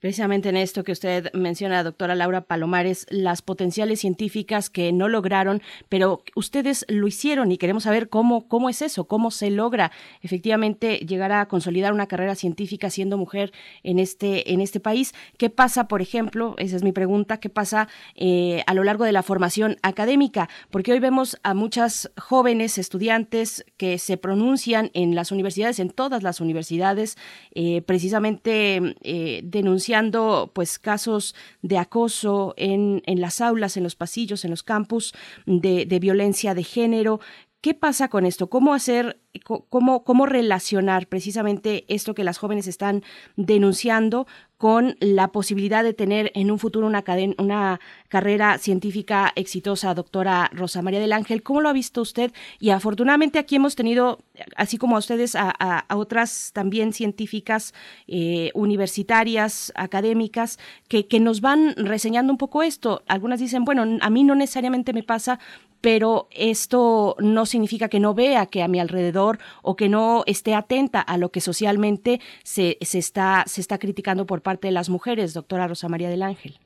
[0.00, 5.62] Precisamente en esto que usted menciona, doctora Laura Palomares, las potenciales científicas que no lograron,
[5.88, 9.90] pero ustedes lo hicieron y queremos saber cómo, cómo es eso, cómo se logra
[10.22, 15.14] efectivamente llegar a consolidar una carrera científica siendo mujer en este, en este país.
[15.38, 19.12] ¿Qué pasa, por ejemplo, esa es mi pregunta, qué pasa eh, a lo largo de
[19.12, 20.48] la formación académica?
[20.70, 26.22] Porque hoy vemos a muchas jóvenes estudiantes que se pronuncian en las universidades, en todas
[26.22, 27.16] las universidades,
[27.54, 34.44] eh, precisamente eh, denunciando pues casos de acoso en, en las aulas, en los pasillos,
[34.44, 35.14] en los campus,
[35.46, 37.20] de violencia de género.
[37.60, 38.48] ¿Qué pasa con esto?
[38.48, 43.02] ¿Cómo hacer, cómo, cómo relacionar precisamente esto que las jóvenes están
[43.36, 44.26] denunciando
[44.58, 51.00] con la posibilidad de tener en un futuro una, carrera científica exitosa, doctora Rosa María
[51.00, 51.42] del Ángel?
[51.42, 52.32] ¿Cómo lo ha visto usted?
[52.58, 54.20] Y afortunadamente aquí hemos tenido,
[54.56, 57.74] así como a ustedes, a, otras también científicas
[58.06, 63.02] eh, universitarias, académicas, que, que nos van reseñando un poco esto.
[63.08, 65.38] Algunas dicen, bueno, a mí no necesariamente me pasa,
[65.80, 69.25] pero esto no significa que no vea que a mi alrededor
[69.62, 74.26] o que no esté atenta a lo que socialmente se, se, está, se está criticando
[74.26, 76.58] por parte de las mujeres, doctora Rosa María del Ángel.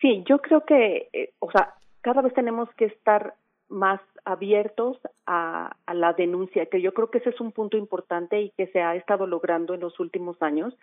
[0.00, 3.34] Sí, yo creo que, eh, o sea, cada vez tenemos que estar
[3.68, 8.40] más abiertos a, a, la denuncia, que yo creo que ese es un punto importante
[8.40, 10.74] y que se ha estado logrando en los últimos años.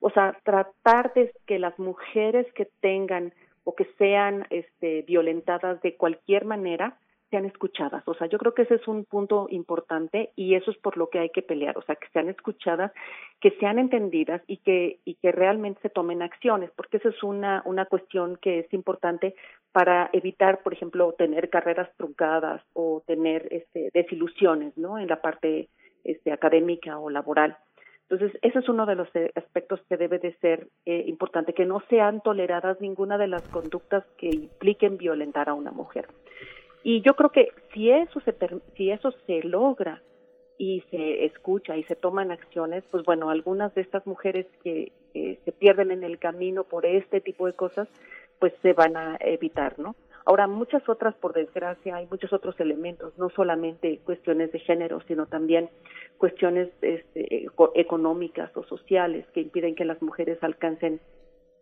[0.00, 3.32] O sea, tratar de que las mujeres que tengan
[3.64, 6.98] o que sean este, violentadas de cualquier manera
[7.32, 8.06] sean escuchadas.
[8.06, 11.08] O sea, yo creo que ese es un punto importante y eso es por lo
[11.08, 11.78] que hay que pelear.
[11.78, 12.92] O sea, que sean escuchadas,
[13.40, 17.62] que sean entendidas y que y que realmente se tomen acciones, porque esa es una
[17.64, 19.34] una cuestión que es importante
[19.72, 24.98] para evitar, por ejemplo, tener carreras truncadas o tener este desilusiones, ¿no?
[24.98, 25.68] En la parte
[26.04, 27.56] este académica o laboral.
[28.10, 31.64] Entonces, ese es uno de los eh, aspectos que debe de ser eh, importante, que
[31.64, 36.08] no sean toleradas ninguna de las conductas que impliquen violentar a una mujer.
[36.82, 38.34] Y yo creo que si eso se,
[38.76, 40.02] si eso se logra
[40.58, 45.52] y se escucha y se toman acciones, pues bueno, algunas de estas mujeres que se
[45.52, 47.88] pierden en el camino por este tipo de cosas,
[48.38, 49.94] pues se van a evitar, ¿no?
[50.24, 55.26] Ahora, muchas otras, por desgracia, hay muchos otros elementos, no solamente cuestiones de género, sino
[55.26, 55.68] también
[56.16, 61.00] cuestiones este, económicas o sociales que impiden que las mujeres alcancen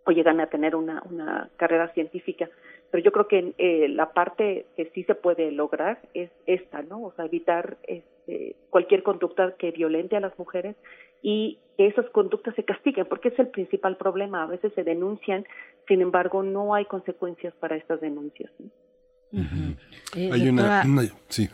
[0.04, 2.50] o llegan a tener una, una carrera científica.
[2.90, 7.02] Pero yo creo que eh, la parte que sí se puede lograr es esta, ¿no?
[7.02, 10.76] O sea, evitar este, cualquier conducta que violente a las mujeres
[11.22, 14.42] y que esas conductas se castiguen, porque es el principal problema.
[14.42, 15.46] A veces se denuncian,
[15.86, 18.50] sin embargo, no hay consecuencias para estas denuncias.
[20.16, 20.82] Eh, hay una,
[21.28, 21.48] sí,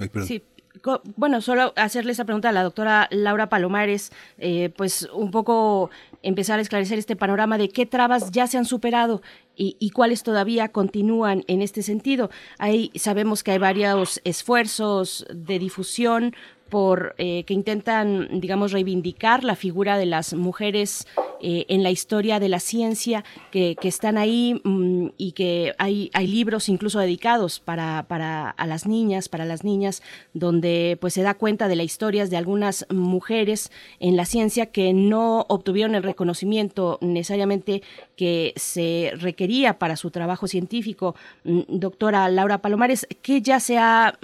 [1.17, 5.91] bueno, solo hacerle esa pregunta a la doctora Laura Palomares, eh, pues un poco
[6.23, 9.23] empezar a esclarecer este panorama de qué trabas ya se han superado
[9.55, 12.31] y, y, cuáles todavía continúan en este sentido.
[12.59, 16.35] Ahí sabemos que hay varios esfuerzos de difusión
[16.69, 21.07] por eh, que intentan, digamos, reivindicar la figura de las mujeres
[21.41, 26.11] eh, en la historia de la ciencia, que, que están ahí mm, y que hay,
[26.15, 30.03] hay libros incluso dedicados para, para a las niñas, para las niñas,
[30.33, 34.93] donde pues se da cuenta de las historias de algunas mujeres en la ciencia que
[34.93, 37.83] no obtuvieron el reconocimiento necesariamente
[38.17, 41.15] que se requería para su trabajo científico.
[41.45, 44.19] Mm, doctora Laura Palomares, ¿qué ya se ha,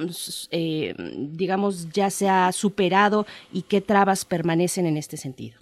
[0.51, 5.59] eh, digamos, ya se ha superado y qué trabas permanecen en este sentido?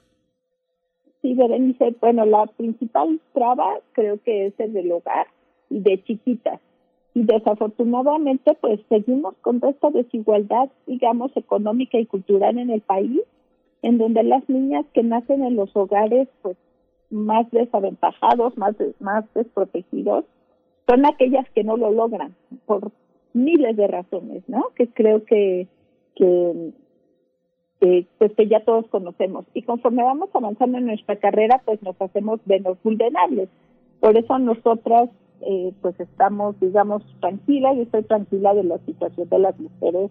[1.22, 5.26] Sí, Berenice, bueno, la principal traba creo que es el del hogar
[5.68, 6.60] y de chiquitas.
[7.14, 13.20] Y desafortunadamente, pues seguimos con esta desigualdad, digamos, económica y cultural en el país,
[13.82, 16.56] en donde las niñas que nacen en los hogares, pues
[17.10, 20.24] más desaventajados, más, más desprotegidos,
[20.88, 22.34] son aquellas que no lo logran
[22.66, 22.92] por
[23.32, 24.66] miles de razones, ¿no?
[24.76, 25.66] Que creo que,
[26.20, 26.72] que
[27.80, 29.46] eh, pues que ya todos conocemos.
[29.54, 33.48] Y conforme vamos avanzando en nuestra carrera, pues nos hacemos menos vulnerables.
[34.00, 35.08] Por eso nosotras,
[35.40, 40.10] eh, pues estamos, digamos, tranquilas, y estoy tranquila de la situación de las mujeres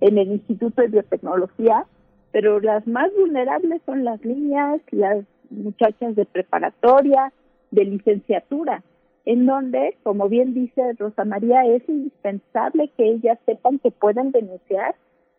[0.00, 1.86] en el Instituto de Biotecnología,
[2.32, 7.32] pero las más vulnerables son las niñas, las muchachas de preparatoria,
[7.70, 8.82] de licenciatura,
[9.24, 14.96] en donde, como bien dice Rosa María, es indispensable que ellas sepan que pueden denunciar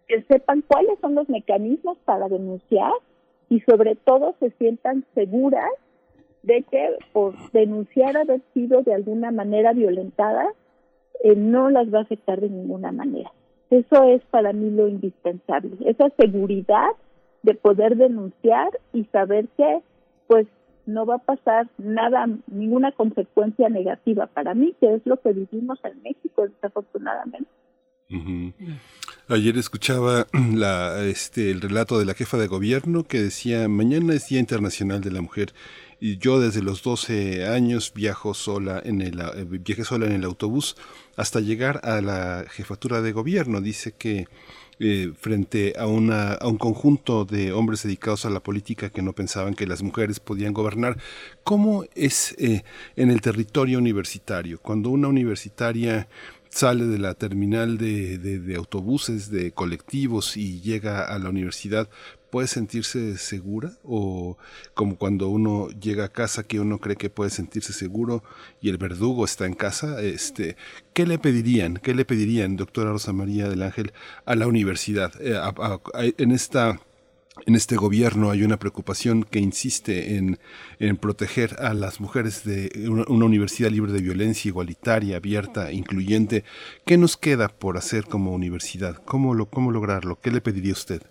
[0.10, 2.92] que sepan cuáles son los mecanismos para denunciar
[3.48, 5.70] y sobre todo se sientan seguras
[6.42, 10.48] de que por denunciar haber sido de alguna manera violentada
[11.24, 13.32] eh, no las va a afectar de ninguna manera.
[13.70, 16.90] Eso es para mí lo indispensable, esa seguridad
[17.44, 19.82] de poder denunciar y saber que
[20.28, 20.48] pues
[20.88, 25.80] no va a pasar nada, ninguna consecuencia negativa para mí, que es lo que vivimos
[25.84, 27.50] en México, desafortunadamente.
[29.32, 34.28] Ayer escuchaba la, este, el relato de la jefa de gobierno que decía, mañana es
[34.28, 35.54] Día Internacional de la Mujer
[36.00, 40.24] y yo desde los 12 años viajo sola en el, eh, viajé sola en el
[40.24, 40.78] autobús
[41.16, 43.62] hasta llegar a la jefatura de gobierno.
[43.62, 44.26] Dice que
[44.80, 49.14] eh, frente a, una, a un conjunto de hombres dedicados a la política que no
[49.14, 50.98] pensaban que las mujeres podían gobernar.
[51.44, 52.64] ¿Cómo es eh,
[52.96, 54.58] en el territorio universitario?
[54.60, 56.08] Cuando una universitaria
[56.50, 61.90] sale de la terminal de, de, autobuses, de colectivos y llega a la universidad,
[62.30, 64.38] puede sentirse segura o
[64.74, 68.24] como cuando uno llega a casa que uno cree que puede sentirse seguro
[68.62, 70.56] y el verdugo está en casa, este,
[70.94, 71.78] ¿qué le pedirían?
[71.78, 73.94] ¿Qué le pedirían, doctora Rosa María del Ángel,
[74.26, 75.14] a la universidad?
[75.20, 75.40] Eh,
[76.18, 76.80] en esta
[77.46, 80.38] en este gobierno hay una preocupación que insiste en,
[80.98, 86.44] proteger a las mujeres de una, universidad libre de violencia, igualitaria, abierta, incluyente.
[86.86, 88.96] ¿Qué nos queda por hacer como universidad?
[89.06, 90.18] ¿Cómo, lo, cómo lograrlo?
[90.22, 91.02] ¿Qué le pediría usted?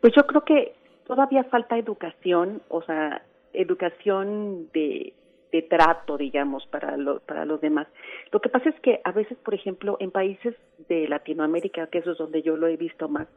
[0.00, 0.74] Pues yo creo que
[1.06, 5.14] todavía falta educación, o sea, educación de,
[5.52, 7.86] de trato, digamos, para, lo, para los demás.
[8.32, 10.54] Lo que pasa es que a veces, por ejemplo, en países
[10.88, 13.28] de Latinoamérica, que eso es donde yo lo he visto más,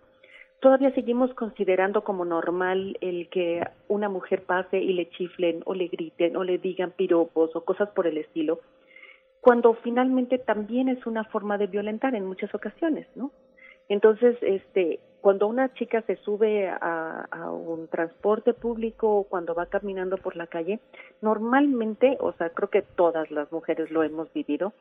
[0.60, 5.88] todavía seguimos considerando como normal el que una mujer pase y le chiflen o le
[5.88, 8.60] griten o le digan piropos o cosas por el estilo,
[9.42, 13.32] cuando finalmente también es una forma de violentar en muchas ocasiones, ¿no?
[13.88, 20.18] Entonces, este, cuando una chica se sube a, un transporte público o cuando va caminando
[20.18, 20.80] por la calle,
[21.22, 24.74] normalmente, o sea, creo que todas las mujeres lo hemos vivido,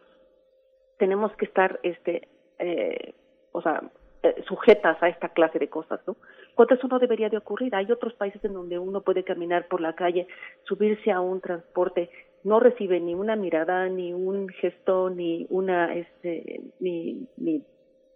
[0.99, 3.15] tenemos que estar, este, eh,
[3.53, 3.83] o sea,
[4.29, 6.17] eh, sujetas a esta clase de cosas, ¿no?
[6.55, 7.75] Cuando eso no debería de ocurrir.
[7.75, 10.27] Hay otros países en donde uno puede caminar por la calle,
[10.65, 12.11] subirse a un transporte,
[12.45, 17.63] no recibe ni una mirada, ni un gesto, ni una, este, ni, ni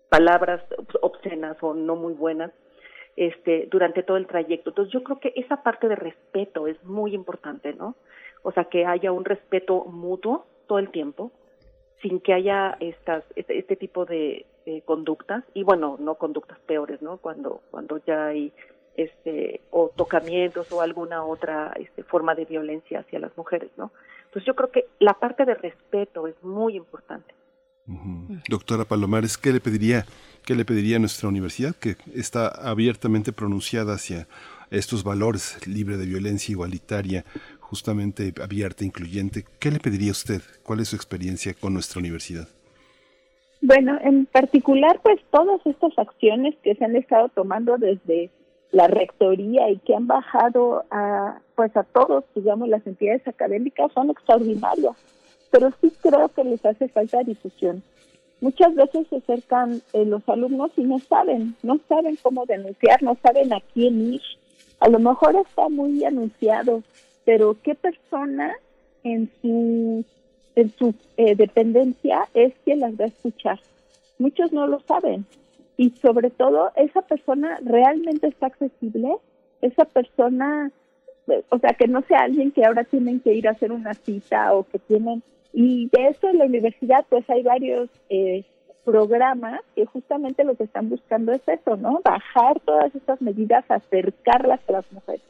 [0.09, 0.63] palabras
[1.01, 2.53] obscenas o no muy buenas
[3.17, 4.71] este durante todo el trayecto.
[4.71, 7.97] Entonces yo creo que esa parte de respeto es muy importante, ¿no?
[8.43, 11.33] O sea, que haya un respeto mutuo todo el tiempo,
[12.01, 14.47] sin que haya estas este, este tipo de,
[14.85, 17.19] conductas y bueno, no conductas peores, ¿no?
[17.19, 18.53] Cuando cuando ya hay
[18.97, 23.93] este o tocamientos o alguna otra este, forma de violencia hacia las mujeres, ¿no?
[24.25, 27.35] Entonces yo creo que la parte de respeto es muy importante.
[28.49, 30.07] Doctora Palomares, ¿qué le pediría,
[30.45, 34.29] qué le pediría a nuestra universidad que está abiertamente pronunciada hacia
[34.71, 37.25] estos valores, libre de violencia, igualitaria,
[37.61, 39.45] justamente abierta, incluyente?
[39.59, 40.43] ¿Qué le pediría usted?
[40.63, 42.49] ¿Cuál es su experiencia con nuestra universidad?
[43.63, 48.31] Bueno, en particular, pues todas estas acciones que se han estado tomando desde
[48.71, 54.11] la rectoría y que han bajado a, pues a todos, digamos, las entidades académicas son
[54.11, 54.97] extraordinarias
[55.53, 57.83] pero sí creo que les hace falta difusión.
[58.41, 63.17] Muchas veces se acercan eh, los alumnos y no saben, no saben cómo denunciar, no
[63.23, 64.23] saben a quién ir.
[64.81, 66.83] A lo mejor está muy anunciado,
[67.25, 68.53] pero ¿qué persona
[69.05, 70.05] en su,
[70.55, 73.61] en su eh, dependencia es quien las va a escuchar?
[74.19, 75.27] Muchos no lo saben.
[75.77, 79.17] Y sobre todo, esa persona realmente está accesible,
[79.63, 80.71] esa persona,
[81.49, 84.55] o sea, que no sea alguien que ahora tienen que ir a hacer una cita
[84.55, 85.23] o que tienen
[85.53, 88.45] y de eso en la universidad pues hay varios eh,
[88.85, 92.01] programas que justamente lo que están buscando es eso, ¿no?
[92.03, 95.23] Bajar todas estas medidas, acercarlas a las mujeres.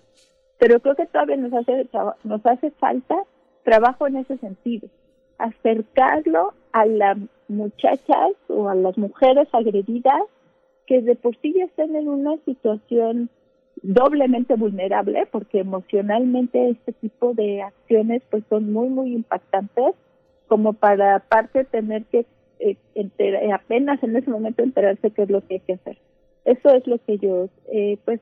[0.59, 1.89] Pero creo que todavía nos hace,
[2.23, 3.17] nos hace falta
[3.65, 4.89] trabajo en ese sentido,
[5.39, 7.19] acercarlo a las
[7.49, 10.23] muchachas o a las mujeres agredidas
[10.87, 13.31] que de por sí ya están en una situación
[13.83, 19.95] doblemente vulnerable porque emocionalmente este tipo de acciones pues son muy muy impactantes
[20.49, 22.27] como para aparte tener que
[22.63, 25.99] eh, eh, apenas en ese momento enterarse qué es lo que hay que hacer.
[26.45, 28.21] Eso es lo que yo, eh, pues,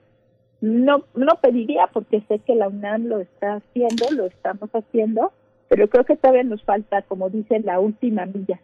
[0.61, 5.33] no, no pediría porque sé que la UNAM lo está haciendo, lo estamos haciendo,
[5.71, 8.61] pero creo que todavía nos falta, como dicen, la última milla.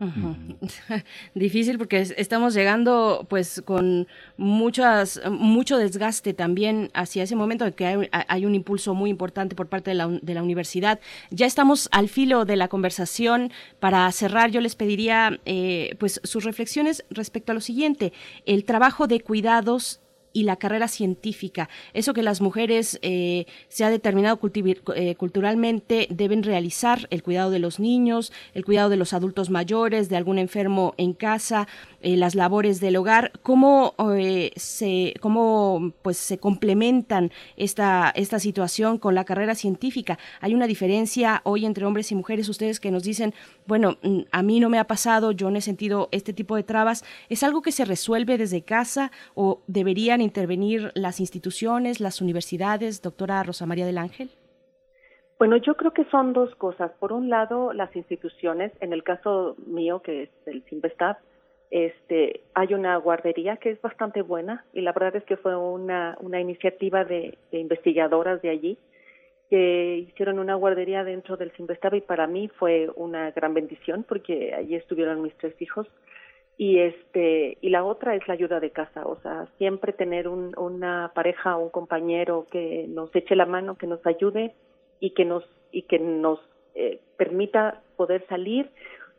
[1.34, 8.08] Difícil porque estamos llegando pues con muchas mucho desgaste también hacia ese momento de que
[8.10, 10.98] hay, un impulso muy importante por parte de la, de la, universidad.
[11.30, 13.52] Ya estamos al filo de la conversación.
[13.78, 18.12] Para cerrar, yo les pediría eh, pues sus reflexiones respecto a lo siguiente:
[18.44, 20.01] el trabajo de cuidados
[20.32, 21.68] y la carrera científica.
[21.94, 24.38] Eso que las mujeres eh, se ha determinado
[24.94, 30.08] eh, culturalmente deben realizar, el cuidado de los niños, el cuidado de los adultos mayores,
[30.08, 31.68] de algún enfermo en casa,
[32.02, 33.32] eh, las labores del hogar.
[33.42, 40.18] ¿Cómo eh, se cómo pues se complementan esta esta situación con la carrera científica?
[40.40, 42.48] Hay una diferencia hoy entre hombres y mujeres.
[42.48, 43.34] Ustedes que nos dicen,
[43.66, 46.62] bueno, mm, a mí no me ha pasado, yo no he sentido este tipo de
[46.62, 47.04] trabas.
[47.28, 53.42] ¿Es algo que se resuelve desde casa o deberían intervenir las instituciones, las universidades, doctora
[53.42, 54.30] Rosa María del Ángel?
[55.38, 56.92] Bueno, yo creo que son dos cosas.
[57.00, 61.16] Por un lado, las instituciones, en el caso mío, que es el Sinvestab,
[61.72, 66.18] este, hay una guardería que es bastante buena y la verdad es que fue una,
[66.20, 68.78] una iniciativa de, investigadoras de allí
[69.48, 74.52] que hicieron una guardería dentro del Sinvestab y para mí fue una gran bendición porque
[74.52, 75.86] allí estuvieron mis tres hijos.
[76.58, 80.54] Y este y la otra es la ayuda de casa o sea siempre tener un,
[80.58, 84.54] una pareja o un compañero que nos eche la mano que nos ayude
[85.00, 86.38] y que nos y que nos
[86.74, 88.70] eh, permita poder salir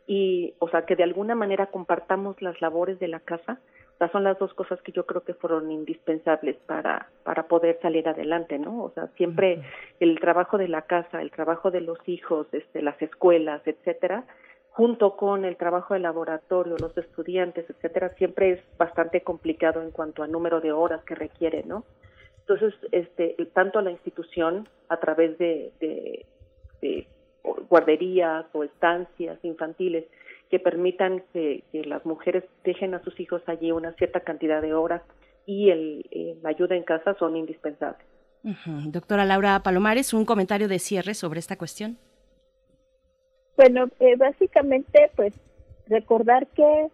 [0.06, 3.60] y o sea que de alguna manera compartamos las labores de la casa
[3.94, 7.78] o sea, son las dos cosas que yo creo que fueron indispensables para para poder
[7.80, 9.62] salir adelante no o sea siempre
[10.00, 14.24] el trabajo de la casa el trabajo de los hijos este las escuelas etcétera
[14.70, 20.22] junto con el trabajo de laboratorio los estudiantes etcétera siempre es bastante complicado en cuanto
[20.22, 21.84] a número de horas que requiere no
[22.46, 27.06] entonces, este, tanto la institución a través de, de,
[27.68, 30.04] guarderías o estancias infantiles
[30.50, 35.02] que permitan que, las mujeres dejen a sus hijos allí una cierta cantidad de horas
[35.46, 38.06] y el, la ayuda en casa son indispensables.
[38.86, 41.96] Doctora Laura Palomares, un comentario de cierre sobre esta cuestión.
[43.56, 45.34] Bueno, eh, básicamente, pues
[45.86, 46.88] recordar que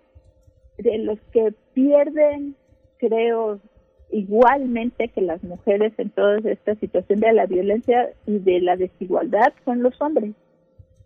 [0.78, 2.54] de los que pierden,
[2.98, 3.60] creo,
[4.12, 9.52] igualmente que las mujeres en toda esta situación de la violencia y de la desigualdad
[9.64, 10.34] son los hombres.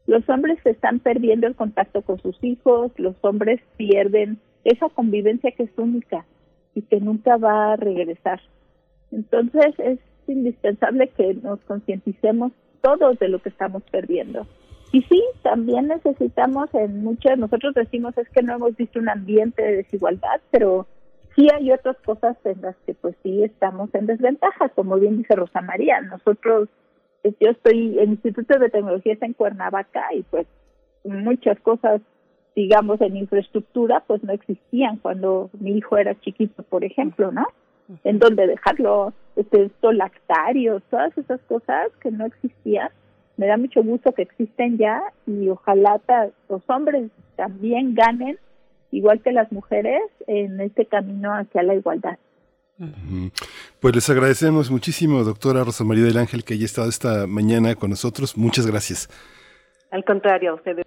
[0.07, 5.65] Los hombres están perdiendo el contacto con sus hijos, los hombres pierden esa convivencia que
[5.65, 6.25] es única
[6.75, 8.41] y que nunca va a regresar.
[9.11, 12.53] Entonces es indispensable que nos concienticemos
[12.83, 14.47] todos de lo que estamos perdiendo.
[14.93, 19.63] Y sí, también necesitamos en muchas, nosotros decimos es que no hemos visto un ambiente
[19.63, 20.87] de desigualdad, pero
[21.35, 25.35] sí hay otras cosas en las que pues sí estamos en desventaja, como bien dice
[25.35, 26.01] Rosa María.
[26.01, 26.69] Nosotros,
[27.23, 30.47] pues, yo estoy, en Instituto de Tecnología en Cuernavaca y pues
[31.05, 32.01] muchas cosas,
[32.57, 37.47] digamos, en infraestructura, pues no existían cuando mi hijo era chiquito, por ejemplo, ¿no?
[38.05, 42.89] En donde dejarlo, este, lactarios, todas esas cosas que no existían.
[43.37, 46.01] Me da mucho gusto que existen ya y ojalá
[46.49, 48.39] los hombres también ganen
[48.95, 52.19] igual que las mujeres, en este camino hacia la igualdad.
[53.81, 57.91] Pues les agradecemos muchísimo, doctora Rosa María del Ángel, que haya estado esta mañana con
[57.91, 58.37] nosotros.
[58.37, 59.09] Muchas gracias.
[59.91, 60.85] Al contrario, a ustedes.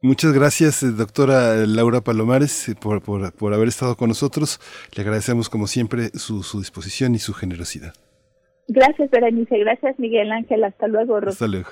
[0.00, 4.60] Muchas gracias, eh, doctora Laura Palomares, eh, por, por, haber estado con nosotros.
[4.94, 7.94] Le agradecemos, como siempre, su, su disposición y su generosidad.
[8.68, 9.58] Gracias, Berenice.
[9.58, 10.62] Gracias, Miguel Ángel.
[10.62, 11.30] Hasta luego, Rosa.
[11.30, 11.70] Hasta luego.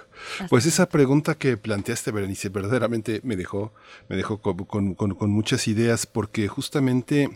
[0.48, 3.72] Pues esa pregunta que planteaste, Berenice, verdaderamente me dejó,
[4.08, 7.28] me dejó con, con, con muchas ideas, porque justamente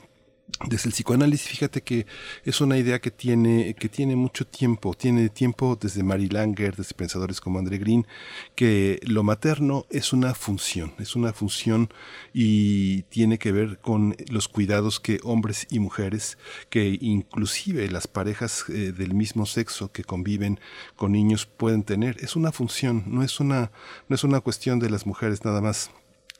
[0.66, 2.07] desde el psicoanálisis, fíjate que
[2.44, 6.94] es una idea que tiene, que tiene mucho tiempo, tiene tiempo desde Mary Langer, desde
[6.94, 8.07] pensadores como André Green,
[8.55, 11.88] que lo materno es una función, es una función
[12.32, 16.38] y tiene que ver con los cuidados que hombres y mujeres,
[16.68, 20.61] que inclusive las parejas eh, del mismo sexo que conviven
[20.96, 22.16] con niños pueden tener.
[22.20, 23.72] Es una función, no es una,
[24.09, 25.90] no es una cuestión de las mujeres nada más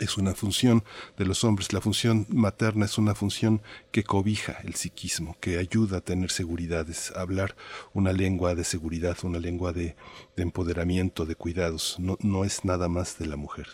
[0.01, 0.83] es una función
[1.17, 1.73] de los hombres.
[1.73, 7.13] La función materna es una función que cobija el psiquismo, que ayuda a tener seguridades,
[7.15, 7.55] a hablar
[7.93, 9.95] una lengua de seguridad, una lengua de,
[10.37, 11.97] empoderamiento, de cuidados.
[11.99, 13.69] No, no, es nada más de la mujer.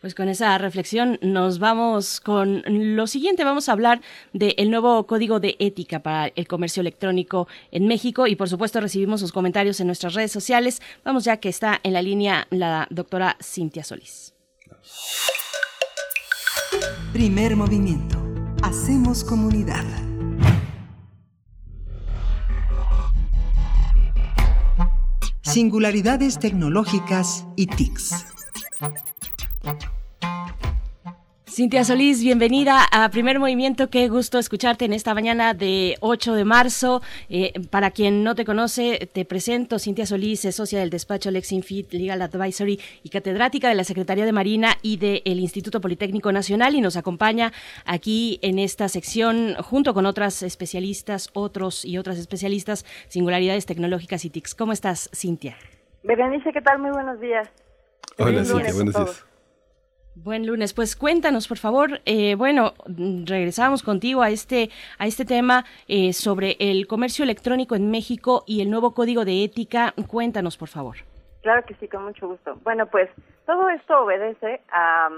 [0.00, 3.42] Pues con esa reflexión nos vamos con lo siguiente.
[3.42, 4.00] Vamos a hablar
[4.32, 9.20] del nuevo código de ética para el comercio electrónico en México y por supuesto recibimos
[9.20, 10.80] sus comentarios en nuestras redes sociales.
[11.04, 14.37] Vamos ya que está en la línea la doctora Cintia Solís.
[17.12, 18.16] Primer movimiento.
[18.62, 19.84] Hacemos comunidad.
[25.42, 28.26] Singularidades tecnológicas y TICs.
[31.58, 33.90] Cintia Solís, bienvenida a Primer Movimiento.
[33.90, 37.02] Qué gusto escucharte en esta mañana de 8 de marzo.
[37.28, 39.80] Eh, para quien no te conoce, te presento.
[39.80, 44.30] Cintia Solís es socia del despacho Lexinfit Legal Advisory y catedrática de la Secretaría de
[44.30, 47.52] Marina y del Instituto Politécnico Nacional y nos acompaña
[47.84, 54.30] aquí en esta sección junto con otras especialistas, otros y otras especialistas, singularidades tecnológicas y
[54.30, 54.54] TICs.
[54.54, 55.56] ¿Cómo estás, Cintia?
[56.04, 56.78] Berenice, ¿qué tal?
[56.78, 57.50] Muy buenos días.
[58.16, 59.27] Hola, Cintia, buenos días.
[60.24, 62.74] Buen lunes, pues cuéntanos por favor, eh, bueno,
[63.24, 68.60] regresamos contigo a este, a este tema eh, sobre el comercio electrónico en México y
[68.60, 69.94] el nuevo código de ética.
[70.08, 70.96] Cuéntanos por favor.
[71.42, 72.58] Claro que sí, con mucho gusto.
[72.64, 73.08] Bueno, pues
[73.46, 75.08] todo esto obedece a,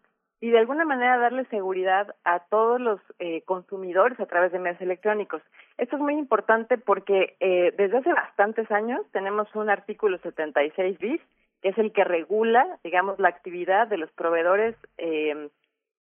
[0.41, 4.81] y de alguna manera darle seguridad a todos los eh, consumidores a través de medios
[4.83, 5.43] electrónicos.
[5.79, 11.21] Esto es muy importante porque eh, desde hace bastantes años tenemos un artículo 76 bis
[11.63, 15.49] que es el que regula, digamos, la actividad de los proveedores eh,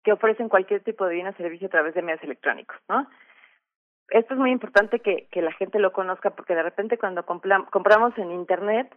[0.03, 3.07] que ofrecen cualquier tipo de bien o servicio a través de medios electrónicos, ¿no?
[4.09, 8.17] Esto es muy importante que, que la gente lo conozca porque de repente cuando compramos
[8.17, 8.95] en Internet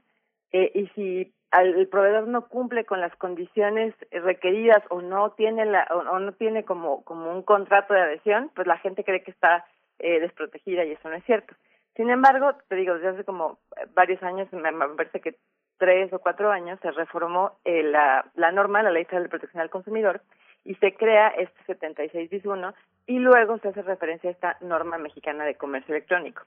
[0.53, 5.86] eh, y si el proveedor no cumple con las condiciones requeridas o no tiene la
[5.90, 9.66] o, no tiene como como un contrato de adhesión, pues la gente cree que está
[9.98, 11.55] eh, desprotegida y eso no es cierto.
[11.94, 13.59] Sin embargo, te digo, desde hace como
[13.94, 15.36] varios años, me, parece que
[15.76, 19.61] tres o cuatro años, se reformó eh, la, la norma, la Ley Federal de Protección
[19.61, 20.22] al Consumidor,
[20.64, 22.74] y se crea este 76 bis 1
[23.06, 26.42] y luego se hace referencia a esta norma mexicana de comercio electrónico.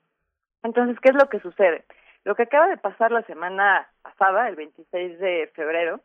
[0.64, 1.84] Entonces, ¿qué es lo que sucede?
[2.24, 6.00] Lo que acaba de pasar la semana pasada, el 26 de febrero,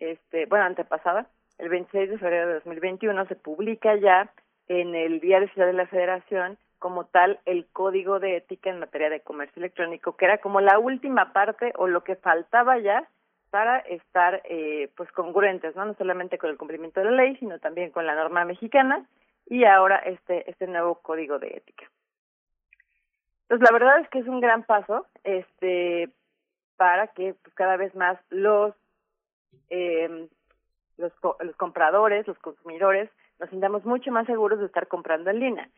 [0.00, 1.26] este, bueno, antepasada,
[1.58, 4.30] el 26 de febrero de 2021 se publica ya
[4.68, 9.10] en el Diario Ciudad de la Federación como tal el código de ética en materia
[9.10, 13.08] de comercio electrónico, que era como la última parte o lo que faltaba ya
[13.50, 15.84] para estar eh, pues congruentes, ¿no?
[15.84, 19.06] No solamente con el cumplimiento de la ley, sino también con la norma mexicana
[19.46, 21.86] y ahora este este nuevo código de ética.
[23.42, 26.10] Entonces la verdad es que es un gran paso este
[26.76, 28.74] para que pues, cada vez más los
[29.70, 30.28] eh,
[30.96, 35.68] los, los compradores, los consumidores nos sintamos mucho más seguros de estar comprando en línea.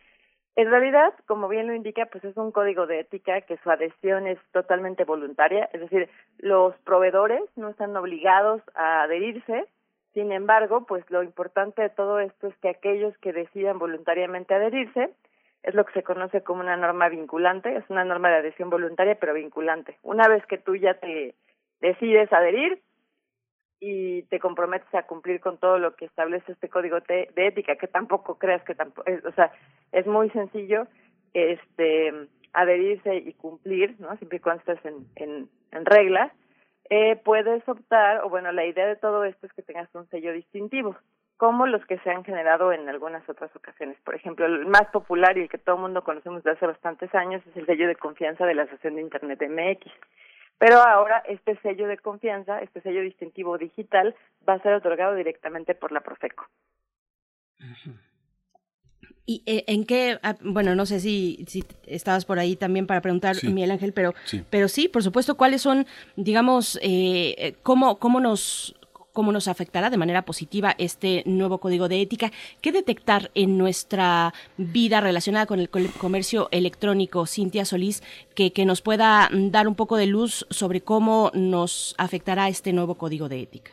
[0.57, 4.27] En realidad, como bien lo indica, pues es un código de ética que su adhesión
[4.27, 9.67] es totalmente voluntaria, es decir, los proveedores no están obligados a adherirse,
[10.13, 15.11] sin embargo, pues lo importante de todo esto es que aquellos que decidan voluntariamente adherirse,
[15.63, 19.17] es lo que se conoce como una norma vinculante, es una norma de adhesión voluntaria
[19.21, 19.99] pero vinculante.
[20.03, 21.35] Una vez que tú ya te
[21.81, 22.81] decides adherir,
[23.81, 27.89] y te comprometes a cumplir con todo lo que establece este código de, ética, que
[27.89, 29.51] tampoco creas que tampoco, o sea,
[29.91, 30.87] es muy sencillo
[31.33, 32.13] este
[32.53, 34.15] adherirse y cumplir, ¿no?
[34.17, 36.33] Siempre y cuando estés en, en, en regla,
[36.91, 40.33] eh, puedes optar, o bueno, la idea de todo esto es que tengas un sello
[40.33, 40.97] distintivo,
[41.37, 43.97] como los que se han generado en algunas otras ocasiones.
[44.05, 47.15] Por ejemplo, el más popular y el que todo el mundo conocemos desde hace bastantes
[47.15, 49.91] años es el sello de confianza de la Asociación de Internet MX.
[50.61, 54.15] Pero ahora este sello de confianza, este sello distintivo digital,
[54.47, 56.47] va a ser otorgado directamente por la Profeco.
[59.25, 60.19] ¿Y eh, en qué?
[60.23, 64.13] Ah, bueno, no sé si, si estabas por ahí también para preguntar, Miguel Ángel, pero
[64.25, 64.45] sí.
[64.51, 65.87] pero sí, por supuesto, ¿cuáles son,
[66.17, 68.75] digamos, eh, eh cómo, cómo nos
[69.13, 72.31] cómo nos afectará de manera positiva este nuevo código de ética.
[72.61, 78.03] ¿Qué detectar en nuestra vida relacionada con el comercio electrónico, Cintia Solís,
[78.35, 82.97] que, que nos pueda dar un poco de luz sobre cómo nos afectará este nuevo
[82.97, 83.71] código de ética?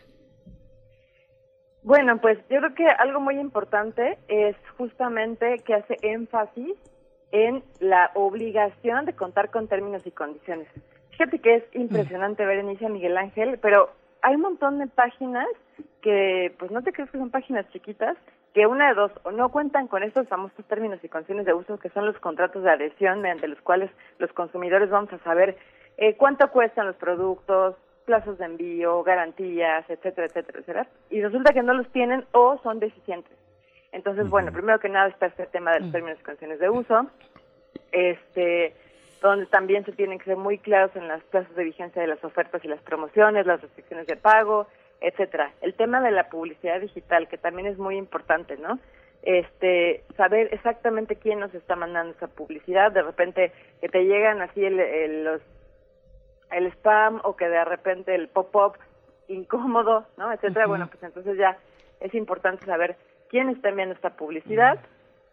[1.83, 6.75] Bueno, pues yo creo que algo muy importante es justamente que hace énfasis
[7.31, 10.67] en la obligación de contar con términos y condiciones.
[11.11, 13.89] Fíjate que es impresionante ver inicia Miguel Ángel, pero
[14.22, 15.47] hay un montón de páginas
[16.01, 18.18] que, pues no te crees que son páginas chiquitas,
[18.53, 21.78] que una de dos, o no cuentan con estos famosos términos y condiciones de uso
[21.78, 25.57] que son los contratos de adhesión mediante los cuales los consumidores vamos a saber
[25.97, 30.88] eh, cuánto cuestan los productos, plazos de envío, garantías, etcétera, etcétera, etcétera.
[31.09, 33.38] Y resulta que no los tienen o son deficientes.
[33.91, 37.07] Entonces, bueno, primero que nada está este tema de los términos y condiciones de uso.
[37.91, 38.74] Este,
[39.22, 42.24] donde también se tienen que ser muy claros en las plazas de vigencia de las
[42.24, 44.68] ofertas y las promociones, las restricciones de pago,
[45.01, 45.51] etcétera.
[45.61, 48.80] El tema de la publicidad digital, que también es muy importante, ¿no?
[49.24, 53.51] Este, saber exactamente quién nos está mandando esa publicidad, de repente
[53.82, 55.41] que te llegan así el, el, los,
[56.51, 58.78] el spam o que de repente el pop-up
[59.28, 60.32] incómodo, ¿no?
[60.32, 60.68] Etcétera.
[60.68, 61.57] Bueno, pues entonces ya
[61.99, 62.95] es importante saber
[63.30, 64.80] quién está enviando esta publicidad.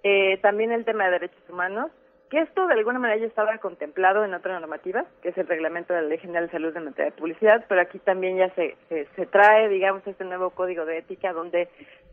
[0.02, 1.90] eh, también el tema de derechos humanos,
[2.34, 5.94] que esto de alguna manera ya estaba contemplado en otra normativa, que es el reglamento
[5.94, 8.76] de la Ley General de Salud en materia de publicidad, pero aquí también ya se,
[8.88, 11.68] se, trae, digamos, este nuevo código de ética donde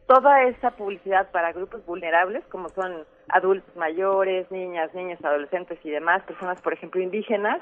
[0.05, 6.21] toda esa publicidad para grupos vulnerables, como son adultos mayores, niñas, niños, adolescentes y demás,
[6.21, 7.59] personas, por ejemplo, indígenas,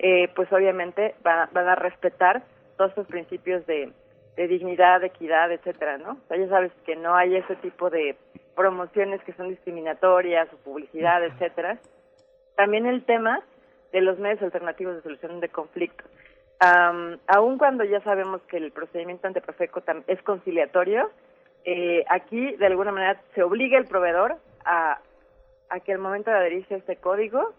[0.00, 2.42] eh, pues obviamente van, van a respetar
[2.76, 3.92] todos estos principios de,
[4.34, 6.14] de dignidad, de equidad, etcétera, ¿no?
[6.14, 8.16] O sea, ya sabes que no hay ese tipo de
[8.54, 11.78] promociones que son discriminatorias o publicidad, etcétera.
[12.56, 13.42] También el tema
[13.92, 16.04] de los medios alternativos de solución de conflicto.
[16.62, 21.10] Um, aun cuando ya sabemos que el procedimiento ante Profeco es conciliatorio,
[21.64, 24.98] eh, aquí de alguna manera se obliga el proveedor a,
[25.68, 27.52] a que al momento de adherirse a este código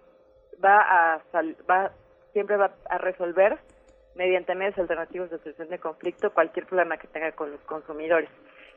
[0.63, 1.91] va a sal, va
[2.33, 3.57] siempre va a resolver
[4.15, 8.29] mediante medios alternativos de solución de conflicto cualquier problema que tenga con los consumidores.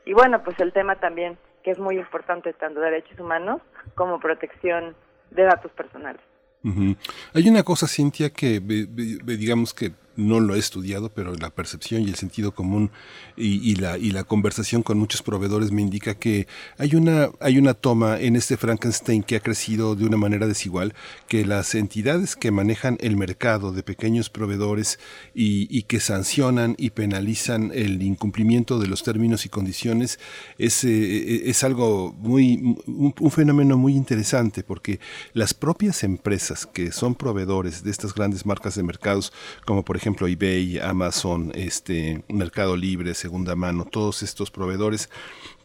[0.04, 1.38] Y bueno, pues el tema también
[1.68, 3.60] que es muy importante tanto derechos humanos
[3.94, 4.96] como protección
[5.30, 6.22] de datos personales.
[6.64, 6.96] Uh -huh.
[7.34, 12.06] Hay una cosa, Cintia, que digamos que no lo he estudiado, pero la percepción y
[12.08, 12.90] el sentido común
[13.36, 17.72] y, la, y la conversación con muchos proveedores me indica que hay una, hay una
[17.72, 20.92] toma en este Frankenstein que ha crecido de una manera desigual,
[21.28, 24.98] que las entidades que manejan el mercado de pequeños proveedores
[25.34, 30.18] y, que sancionan y penalizan el incumplimiento de los términos y condiciones
[30.58, 34.98] es, eh, es algo muy, un, un fenómeno muy interesante porque
[35.32, 39.32] las propias empresas que son proveedores de estas grandes marcas de mercados,
[39.64, 45.11] como por ejemplo ejemplo eBay, Amazon, este Mercado Libre, Segunda Mano, todos estos proveedores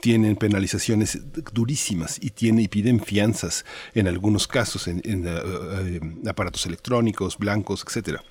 [0.01, 1.17] tienen penalizaciones
[1.53, 3.63] durísimas y y piden fianzas
[3.93, 8.21] en algunos casos en, uh, uh, aparatos electrónicos, blancos, etcétera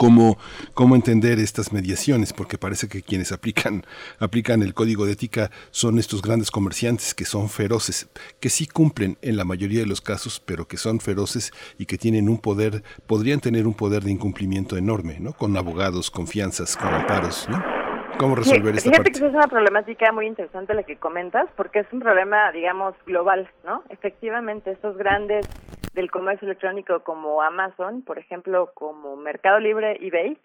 [0.00, 0.38] cómo,
[0.72, 3.84] cómo entender estas mediaciones, porque parece que quienes aplican,
[4.18, 8.08] aplican el código de ética son estos grandes comerciantes que son feroces,
[8.40, 11.98] que sí cumplen en la mayoría de los casos, pero que son feroces y que
[11.98, 15.34] tienen un poder, podrían tener un poder de incumplimiento enorme, ¿no?
[15.34, 17.79] Con abogados, con fianzas, con amparos, ¿no?
[18.20, 19.18] ¿Cómo resolver sí, esta fíjate parte?
[19.18, 23.50] que es una problemática muy interesante la que comentas, porque es un problema, digamos, global,
[23.64, 23.82] ¿no?
[23.88, 25.48] Efectivamente, estos grandes
[25.94, 30.36] del comercio electrónico como Amazon, por ejemplo, como Mercado Libre, eBay,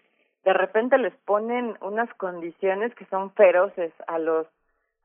[0.44, 4.46] de repente les ponen unas condiciones que son feroces a los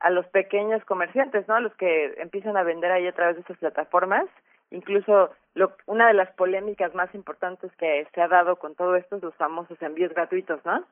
[0.00, 1.54] a los pequeños comerciantes, ¿no?
[1.54, 4.24] A los que empiezan a vender ahí a través de esas plataformas.
[4.70, 9.16] Incluso lo, una de las polémicas más importantes que se ha dado con todo esto
[9.16, 10.84] es los famosos envíos gratuitos, ¿no?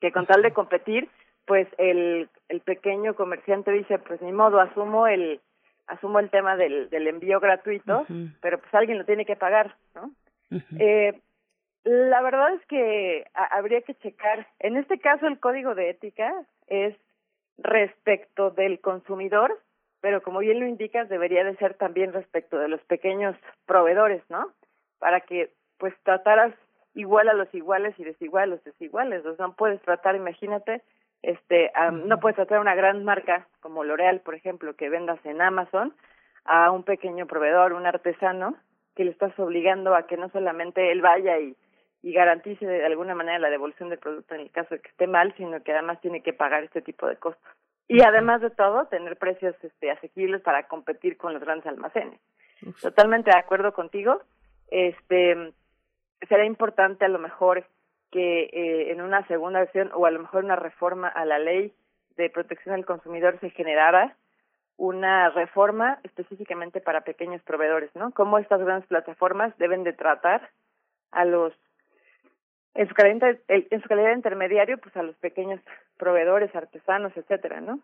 [0.00, 1.08] Que con tal de competir,
[1.46, 5.40] pues el, el pequeño comerciante dice, pues ni modo, asumo el,
[5.86, 8.34] asumo el tema del, del envío gratuito, uh -huh.
[8.40, 10.10] pero pues alguien lo tiene que pagar, ¿no?
[10.50, 10.80] Uh -huh.
[10.80, 11.20] eh,
[11.84, 14.46] la verdad es que a, habría que checar.
[14.58, 16.32] En este caso, el código de ética
[16.66, 16.94] es
[17.56, 19.58] respecto del consumidor,
[20.00, 23.34] pero como bien lo indicas, debería de ser también respecto de los pequeños
[23.66, 24.52] proveedores, ¿no?
[24.98, 26.52] Para que pues trataras
[26.98, 29.24] igual a los iguales y desigual a los desiguales.
[29.24, 30.82] O sea, no puedes tratar, imagínate,
[31.22, 35.24] este um, no puedes tratar a una gran marca como L'Oreal, por ejemplo, que vendas
[35.24, 35.94] en Amazon
[36.44, 38.56] a un pequeño proveedor, un artesano,
[38.96, 41.56] que le estás obligando a que no solamente él vaya y,
[42.02, 45.06] y garantice de alguna manera la devolución del producto en el caso de que esté
[45.06, 47.48] mal, sino que además tiene que pagar este tipo de costos.
[47.86, 52.18] Y además de todo, tener precios este, asequibles para competir con los grandes almacenes.
[52.66, 52.80] Uf.
[52.80, 54.20] Totalmente de acuerdo contigo.
[54.68, 55.52] Este
[56.28, 57.66] será importante a lo mejor
[58.10, 61.72] que eh, en una segunda versión o a lo mejor una reforma a la ley
[62.16, 64.16] de protección del consumidor se generara
[64.76, 68.12] una reforma específicamente para pequeños proveedores, ¿no?
[68.12, 70.50] Cómo estas grandes plataformas deben de tratar
[71.10, 71.52] a los
[72.74, 75.60] en su calidad, en su calidad de intermediario, pues a los pequeños
[75.96, 77.80] proveedores, artesanos, etcétera, ¿no?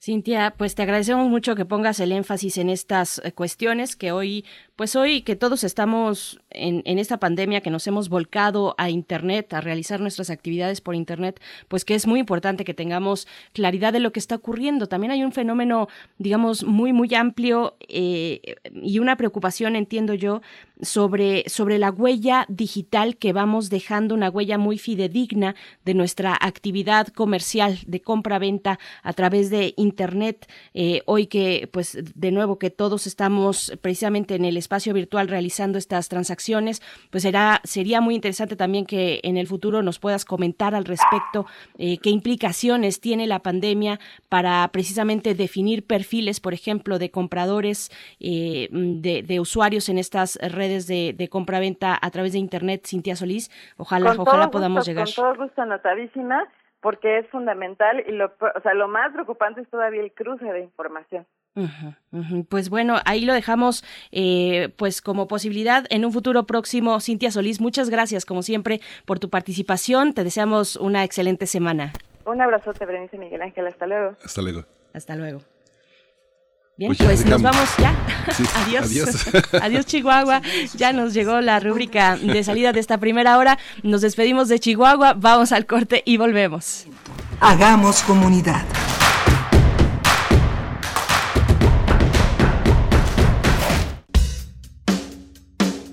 [0.00, 4.44] Cintia, pues te agradecemos mucho que pongas el énfasis en estas eh, cuestiones que hoy,
[4.82, 9.60] pues hoy que todos estamos en, esta pandemia, que nos hemos volcado a Internet, a
[9.60, 14.10] realizar nuestras actividades por Internet, pues que es muy importante que tengamos claridad de lo
[14.10, 14.88] que está ocurriendo.
[14.88, 15.86] También hay un fenómeno,
[16.18, 20.42] digamos, muy, muy amplio eh, y una preocupación, entiendo yo,
[20.80, 25.54] sobre, sobre la huella digital que vamos dejando, una huella muy fidedigna
[25.84, 30.50] de nuestra actividad comercial de compra-venta a través de Internet.
[30.74, 35.78] Eh, hoy que, pues, de nuevo, que todos estamos precisamente en el espacio virtual realizando
[35.78, 40.74] estas transacciones, pues será, sería muy interesante también que en el futuro nos puedas comentar
[40.74, 41.46] al respecto
[41.78, 48.68] eh, qué implicaciones tiene la pandemia para precisamente definir perfiles, por ejemplo, de compradores, eh,
[48.70, 53.50] de, de usuarios en estas redes de, de compra-venta a través de Internet, Cintia Solís.
[53.76, 55.06] Ojalá, con ojalá todo podamos gusto, llegar.
[55.06, 56.48] Con todo gusto, anotadísima.
[56.82, 60.60] Porque es fundamental y lo, o sea, lo más preocupante es todavía el cruce de
[60.60, 61.26] información.
[62.48, 66.98] Pues bueno, ahí lo dejamos eh, pues como posibilidad en un futuro próximo.
[67.00, 70.12] Cintia Solís, muchas gracias como siempre por tu participación.
[70.12, 71.92] Te deseamos una excelente semana.
[72.24, 73.66] Un abrazote, Berenice Miguel Ángel.
[73.66, 74.16] Hasta luego.
[74.24, 74.64] Hasta luego.
[74.92, 75.51] Hasta luego.
[76.82, 77.94] Bien, pues, nos vamos ya.
[78.64, 78.86] adiós.
[78.86, 79.26] Adiós.
[79.62, 80.42] adiós, Chihuahua.
[80.74, 83.56] Ya nos llegó la rúbrica de salida de esta primera hora.
[83.84, 86.86] Nos despedimos de Chihuahua, vamos al corte y volvemos.
[87.38, 88.64] Hagamos comunidad.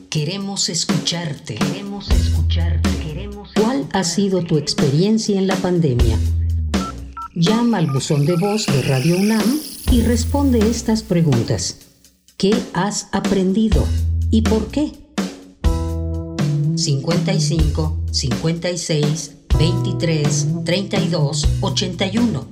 [0.10, 1.56] Queremos escucharte.
[1.56, 2.90] Queremos escucharte.
[2.98, 6.18] Queremos ¿Cuál ha sido tu experiencia en la pandemia?
[7.36, 11.78] Llama al buzón de voz de Radio UNAM y responde estas preguntas.
[12.38, 13.86] ¿Qué has aprendido
[14.30, 14.94] y por qué?
[16.76, 22.46] 55 56 23 32 81.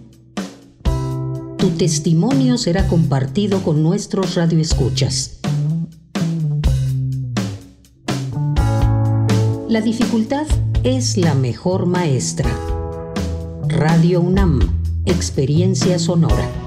[1.58, 5.40] Tu testimonio será compartido con nuestros radioescuchas.
[9.70, 10.48] La dificultad
[10.84, 12.50] es la mejor maestra.
[13.68, 14.60] Radio UNAM,
[15.06, 16.67] experiencia sonora.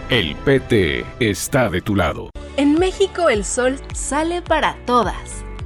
[0.11, 2.31] El PT está de tu lado.
[2.57, 5.45] En México el sol sale para todas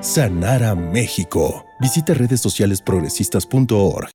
[0.00, 1.66] sanar a México.
[1.78, 4.10] Visita redes sociales progresistas.org.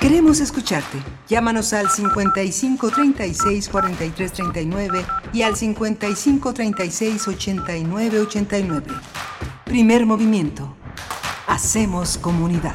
[0.00, 0.98] Queremos escucharte.
[1.28, 8.86] Llámanos al 55 36 43 39 y al 55 36 89 89.
[9.64, 10.76] Primer movimiento.
[11.46, 12.74] Hacemos comunidad.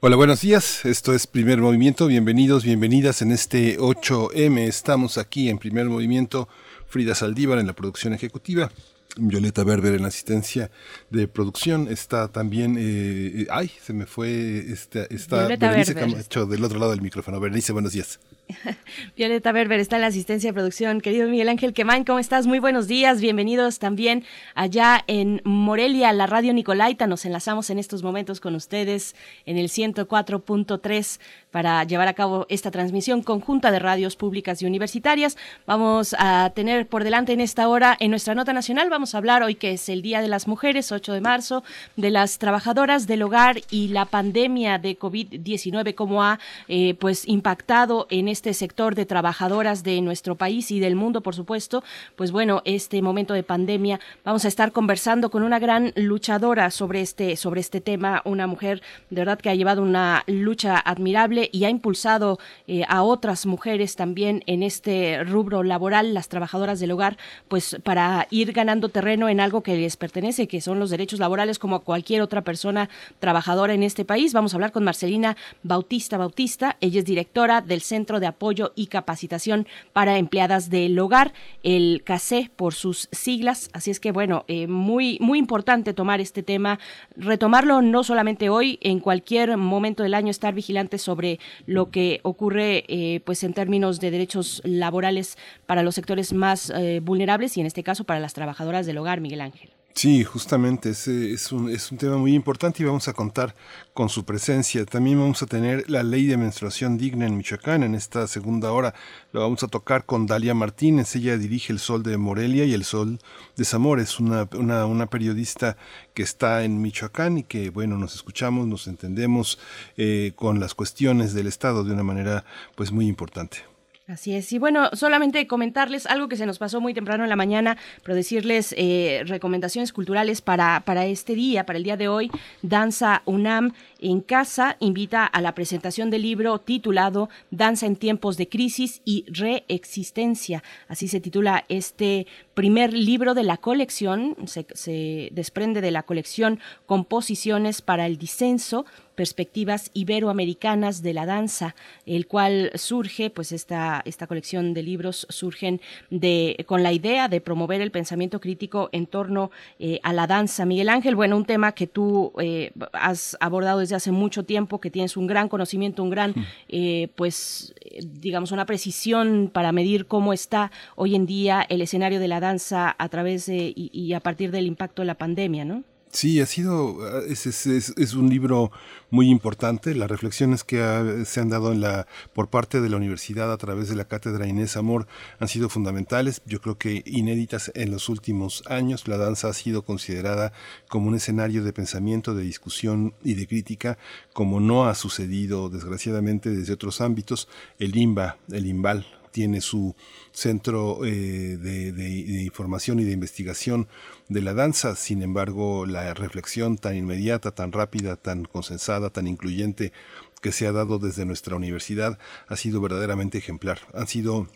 [0.00, 0.84] Hola, buenos días.
[0.84, 2.08] Esto es Primer Movimiento.
[2.08, 4.58] Bienvenidos, bienvenidas en este 8M.
[4.66, 6.48] Estamos aquí en Primer Movimiento.
[6.92, 8.70] Frida Saldívar en la producción ejecutiva.
[9.16, 10.70] Violeta Berber en la asistencia
[11.08, 11.88] de producción.
[11.88, 16.12] Está también, eh, ay, se me fue, está, está Berenice Berber.
[16.12, 17.40] Camacho del otro lado del micrófono.
[17.40, 18.20] Berenice, buenos días.
[19.16, 21.00] Violeta Berber está en la asistencia de producción.
[21.00, 22.46] Querido Miguel Ángel Quemain, ¿cómo estás?
[22.46, 23.20] Muy buenos días.
[23.20, 24.24] Bienvenidos también
[24.54, 27.06] allá en Morelia, la radio Nicolaita.
[27.06, 29.14] Nos enlazamos en estos momentos con ustedes
[29.46, 35.36] en el 104.3 para llevar a cabo esta transmisión conjunta de radios públicas y universitarias.
[35.66, 39.42] Vamos a tener por delante en esta hora, en nuestra nota nacional, vamos a hablar
[39.42, 41.62] hoy que es el Día de las Mujeres, 8 de marzo,
[41.96, 48.06] de las trabajadoras del hogar y la pandemia de COVID-19, cómo ha eh, pues impactado
[48.10, 51.84] en este sector de trabajadoras de nuestro país y del mundo, por supuesto.
[52.16, 57.00] Pues bueno, este momento de pandemia, vamos a estar conversando con una gran luchadora sobre
[57.00, 61.64] este, sobre este tema, una mujer de verdad que ha llevado una lucha admirable y
[61.64, 67.16] ha impulsado eh, a otras mujeres también en este rubro laboral, las trabajadoras del hogar,
[67.48, 71.58] pues para ir ganando terreno en algo que les pertenece, que son los derechos laborales
[71.58, 72.88] como a cualquier otra persona
[73.20, 74.32] trabajadora en este país.
[74.32, 78.86] Vamos a hablar con Marcelina Bautista Bautista, ella es directora del Centro de Apoyo y
[78.86, 83.70] Capacitación para Empleadas del Hogar, el CACE por sus siglas.
[83.72, 86.78] Así es que bueno, eh, muy, muy importante tomar este tema,
[87.16, 92.84] retomarlo no solamente hoy, en cualquier momento del año estar vigilantes sobre lo que ocurre
[92.88, 97.66] eh, pues en términos de derechos laborales para los sectores más eh, vulnerables y en
[97.66, 99.70] este caso para las trabajadoras del hogar, Miguel Ángel.
[99.94, 103.54] Sí, justamente, es, es, un, es un tema muy importante y vamos a contar
[103.92, 104.86] con su presencia.
[104.86, 108.94] También vamos a tener la ley de menstruación digna en Michoacán en esta segunda hora.
[109.32, 111.14] Lo vamos a tocar con Dalia Martínez.
[111.14, 113.18] Ella dirige El Sol de Morelia y El Sol
[113.56, 114.02] de Zamora.
[114.02, 115.76] Es una, una, una periodista
[116.14, 119.58] que está en Michoacán y que, bueno, nos escuchamos, nos entendemos
[119.98, 122.44] eh, con las cuestiones del Estado de una manera
[122.76, 123.71] pues muy importante.
[124.12, 124.52] Así es.
[124.52, 128.14] Y bueno, solamente comentarles algo que se nos pasó muy temprano en la mañana, pero
[128.14, 132.30] decirles eh, recomendaciones culturales para, para este día, para el día de hoy.
[132.60, 138.50] Danza UNAM en casa invita a la presentación del libro titulado Danza en tiempos de
[138.50, 140.62] crisis y reexistencia.
[140.88, 144.36] Así se titula este primer libro de la colección.
[144.44, 148.84] Se, se desprende de la colección Composiciones para el Disenso
[149.14, 151.74] perspectivas iberoamericanas de la danza,
[152.06, 157.40] el cual surge, pues esta, esta colección de libros surgen de, con la idea de
[157.40, 160.64] promover el pensamiento crítico en torno eh, a la danza.
[160.64, 164.90] Miguel Ángel, bueno, un tema que tú eh, has abordado desde hace mucho tiempo, que
[164.90, 166.34] tienes un gran conocimiento, un gran,
[166.68, 172.28] eh, pues, digamos, una precisión para medir cómo está hoy en día el escenario de
[172.28, 175.84] la danza a través de y, y a partir del impacto de la pandemia, ¿no?
[176.14, 178.70] Sí, ha sido, es, es, es, es, un libro
[179.08, 179.94] muy importante.
[179.94, 183.56] Las reflexiones que ha, se han dado en la, por parte de la universidad a
[183.56, 185.06] través de la cátedra Inés Amor
[185.40, 186.42] han sido fundamentales.
[186.44, 189.08] Yo creo que inéditas en los últimos años.
[189.08, 190.52] La danza ha sido considerada
[190.86, 193.96] como un escenario de pensamiento, de discusión y de crítica,
[194.34, 197.48] como no ha sucedido desgraciadamente desde otros ámbitos.
[197.78, 199.96] El IMBA, el IMBAL, tiene su
[200.30, 203.88] centro eh, de, de, de, información y de investigación
[204.28, 204.94] de la danza.
[204.94, 209.92] Sin embargo, la reflexión tan inmediata, tan rápida, tan consensada, tan incluyente
[210.40, 212.18] que se ha dado desde nuestra universidad
[212.48, 213.80] ha sido verdaderamente ejemplar.
[213.94, 214.48] Han sido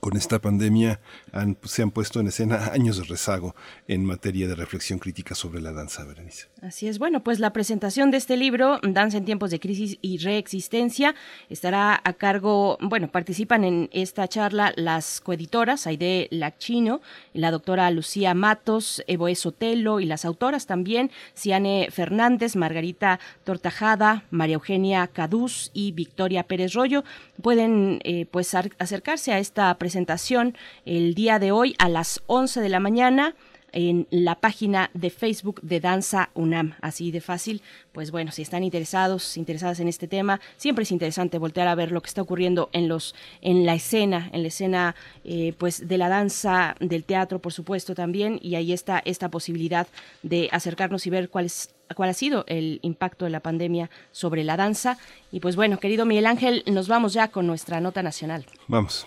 [0.00, 1.00] con esta pandemia
[1.32, 5.62] han, se han puesto en escena años de rezago en materia de reflexión crítica sobre
[5.62, 6.48] la danza, Berenice.
[6.60, 10.18] Así es, bueno, pues la presentación de este libro, Danza en tiempos de crisis y
[10.18, 11.14] reexistencia,
[11.48, 17.00] estará a cargo, bueno, participan en esta charla las coeditoras, Aide Lachino,
[17.32, 24.54] la doctora Lucía Matos, Evo Sotelo y las autoras también, Ciane Fernández, Margarita Tortajada, María
[24.54, 27.04] Eugenia Caduz y Victoria Pérez Rollo.
[27.40, 32.68] Pueden eh, pues acercarse a esta presentación el día de hoy a las 11 de
[32.68, 33.34] la mañana
[33.72, 36.74] en la página de Facebook de Danza UNAM.
[36.80, 37.62] Así de fácil,
[37.92, 41.92] pues bueno, si están interesados, interesadas en este tema, siempre es interesante voltear a ver
[41.92, 45.98] lo que está ocurriendo en los, en la escena, en la escena, eh, pues de
[45.98, 49.86] la danza, del teatro, por supuesto también, y ahí está esta posibilidad
[50.22, 54.44] de acercarnos y ver cuál es cuál ha sido el impacto de la pandemia sobre
[54.44, 54.98] la danza.
[55.32, 58.44] Y pues bueno, querido Miguel Ángel, nos vamos ya con nuestra nota nacional.
[58.66, 59.06] Vamos.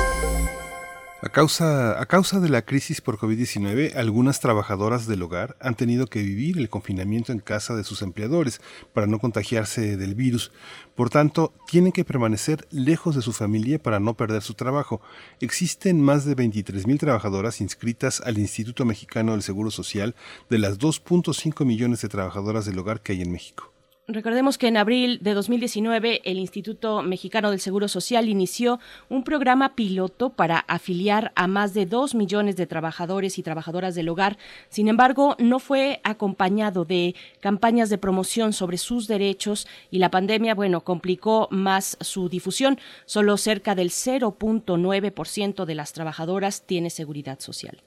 [1.23, 6.07] A causa, a causa de la crisis por COVID-19, algunas trabajadoras del hogar han tenido
[6.07, 8.59] que vivir el confinamiento en casa de sus empleadores
[8.91, 10.51] para no contagiarse del virus.
[10.95, 14.99] Por tanto, tienen que permanecer lejos de su familia para no perder su trabajo.
[15.41, 20.15] Existen más de 23.000 trabajadoras inscritas al Instituto Mexicano del Seguro Social
[20.49, 23.70] de las 2.5 millones de trabajadoras del hogar que hay en México.
[24.13, 29.73] Recordemos que en abril de 2019 el Instituto Mexicano del Seguro Social inició un programa
[29.73, 34.37] piloto para afiliar a más de dos millones de trabajadores y trabajadoras del hogar.
[34.67, 40.55] Sin embargo, no fue acompañado de campañas de promoción sobre sus derechos y la pandemia,
[40.55, 42.79] bueno, complicó más su difusión.
[43.05, 47.81] Solo cerca del 0.9% de las trabajadoras tiene seguridad social.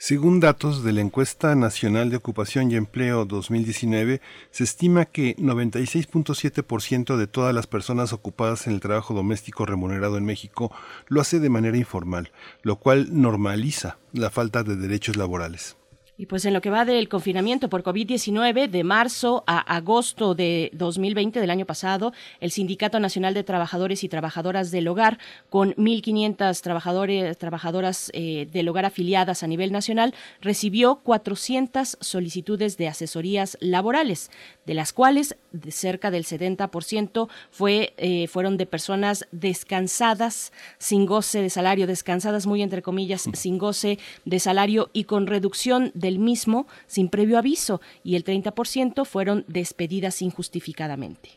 [0.00, 4.20] Según datos de la Encuesta Nacional de Ocupación y Empleo 2019,
[4.52, 10.24] se estima que 96.7% de todas las personas ocupadas en el trabajo doméstico remunerado en
[10.24, 10.70] México
[11.08, 12.30] lo hace de manera informal,
[12.62, 15.77] lo cual normaliza la falta de derechos laborales.
[16.20, 20.68] Y pues en lo que va del confinamiento por COVID-19, de marzo a agosto de
[20.72, 26.60] 2020 del año pasado, el Sindicato Nacional de Trabajadores y Trabajadoras del Hogar, con 1.500
[26.60, 34.32] trabajadores, trabajadoras eh, del hogar afiliadas a nivel nacional, recibió 400 solicitudes de asesorías laborales,
[34.66, 41.42] de las cuales de cerca del 70% fue, eh, fueron de personas descansadas, sin goce
[41.42, 46.18] de salario, descansadas muy entre comillas, sin goce de salario y con reducción de el
[46.18, 51.30] mismo sin previo aviso y el 30% fueron despedidas injustificadamente.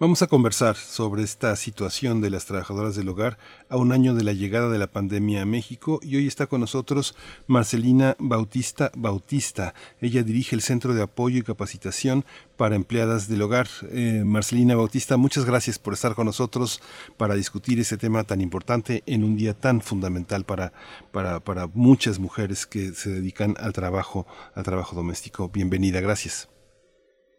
[0.00, 3.38] Vamos a conversar sobre esta situación de las trabajadoras del hogar
[3.68, 6.60] a un año de la llegada de la pandemia a México y hoy está con
[6.60, 7.16] nosotros
[7.46, 9.72] Marcelina Bautista Bautista.
[10.00, 12.24] Ella dirige el Centro de Apoyo y Capacitación
[12.56, 13.68] para Empleadas del Hogar.
[13.92, 16.82] Eh, Marcelina Bautista, muchas gracias por estar con nosotros
[17.16, 20.72] para discutir ese tema tan importante en un día tan fundamental para,
[21.12, 24.26] para, para muchas mujeres que se dedican al trabajo,
[24.56, 25.48] al trabajo doméstico.
[25.50, 26.50] Bienvenida, gracias.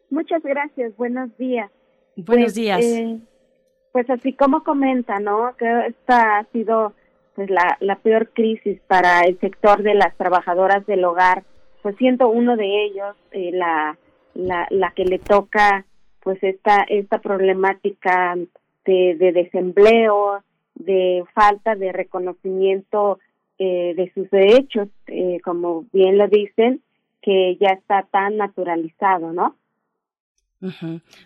[0.09, 1.69] Muchas gracias, buenos días.
[2.15, 2.83] Buenos pues, días.
[2.83, 3.19] Eh,
[3.91, 5.55] pues así como comenta, ¿no?
[5.57, 6.93] Que esta ha sido
[7.35, 11.43] pues la, la peor crisis para el sector de las trabajadoras del hogar,
[11.81, 13.97] pues siento uno de ellos eh, la,
[14.33, 15.85] la, la que le toca
[16.21, 18.35] pues esta, esta problemática
[18.85, 20.43] de, de desempleo,
[20.75, 23.19] de falta de reconocimiento
[23.59, 26.81] eh, de sus derechos, eh, como bien lo dicen,
[27.21, 29.55] que ya está tan naturalizado, ¿no?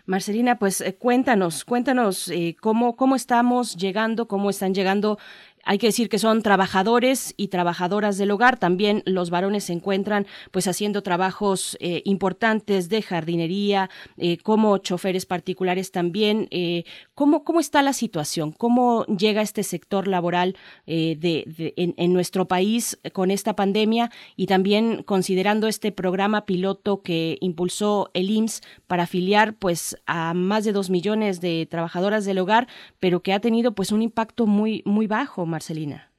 [0.06, 5.18] Marcelina, pues eh, cuéntanos, cuéntanos eh, cómo, cómo estamos llegando, cómo están llegando
[5.64, 8.58] hay que decir que son trabajadores y trabajadoras del hogar.
[8.58, 15.26] También los varones se encuentran pues haciendo trabajos eh, importantes de jardinería, eh, como choferes
[15.26, 16.48] particulares también.
[16.50, 16.84] Eh,
[17.14, 18.52] ¿cómo, ¿Cómo está la situación?
[18.52, 20.56] ¿Cómo llega este sector laboral
[20.86, 24.10] de, en, nuestro país con esta pandemia?
[24.36, 30.64] Y también considerando este programa piloto que impulsó el IMSS para afiliar pues a más
[30.64, 34.82] de dos millones de trabajadoras del hogar, pero que ha tenido pues un impacto muy,
[34.84, 36.10] muy bajo Marcelina.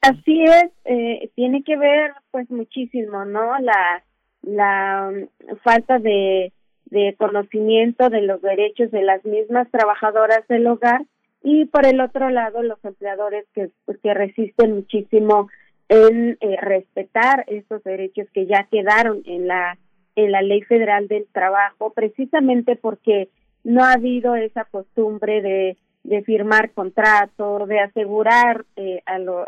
[0.00, 3.58] Así es, eh, tiene que ver pues muchísimo, ¿no?
[3.58, 4.04] La,
[4.42, 6.52] la um, falta de,
[6.86, 11.06] de conocimiento de los derechos de las mismas trabajadoras del hogar
[11.42, 15.48] y por el otro lado los empleadores que, pues, que resisten muchísimo
[15.88, 19.78] en eh, respetar esos derechos que ya quedaron en la
[20.16, 23.28] en la ley federal del trabajo precisamente porque
[23.64, 29.46] no ha habido esa costumbre de de firmar contrato, de asegurar eh, a lo,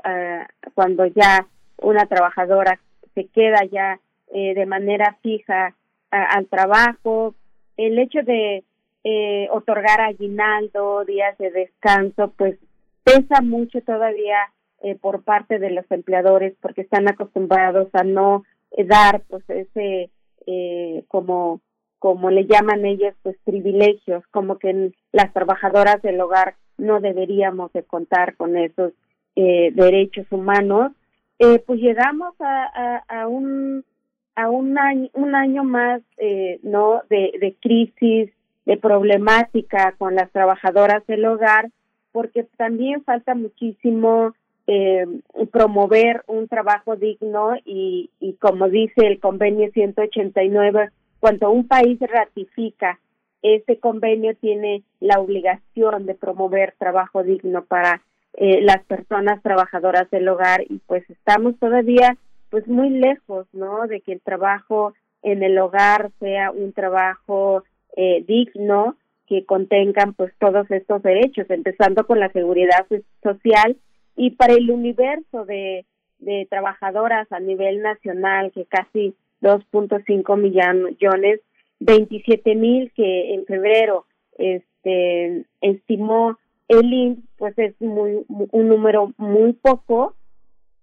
[0.74, 1.46] cuando ya
[1.78, 2.80] una trabajadora
[3.14, 4.00] se queda ya
[4.32, 5.74] eh, de manera fija
[6.10, 7.34] al trabajo,
[7.76, 8.64] el hecho de
[9.04, 12.58] eh, otorgar aguinaldo, días de descanso, pues
[13.04, 14.38] pesa mucho todavía
[14.82, 18.44] eh, por parte de los empleadores porque están acostumbrados a no
[18.76, 20.10] dar pues ese
[20.46, 21.60] eh, como
[21.98, 27.82] como le llaman ellos, pues privilegios, como que las trabajadoras del hogar no deberíamos de
[27.82, 28.92] contar con esos
[29.34, 30.92] eh, derechos humanos,
[31.38, 33.84] eh, pues llegamos a, a, un
[34.34, 38.30] a un año un año más eh, no de, de crisis
[38.64, 41.70] de problemática con las trabajadoras del hogar
[42.12, 44.34] porque también falta muchísimo
[44.66, 45.06] eh,
[45.52, 50.90] promover un trabajo digno y, y como dice el convenio 189
[51.26, 53.00] cuando un país ratifica
[53.42, 58.00] ese convenio tiene la obligación de promover trabajo digno para
[58.34, 60.62] eh, las personas trabajadoras del hogar.
[60.68, 62.16] Y pues estamos todavía
[62.48, 64.94] pues muy lejos no de que el trabajo
[65.24, 67.64] en el hogar sea un trabajo
[67.96, 68.94] eh, digno
[69.26, 72.86] que contengan pues todos estos derechos empezando con la seguridad
[73.20, 73.76] social
[74.14, 75.86] y para el universo de,
[76.20, 81.40] de trabajadoras a nivel nacional, que casi 2.5 millones,
[81.80, 84.06] 27 mil que en febrero
[84.38, 86.38] este estimó
[86.68, 90.14] el INS, pues es muy, un número muy poco.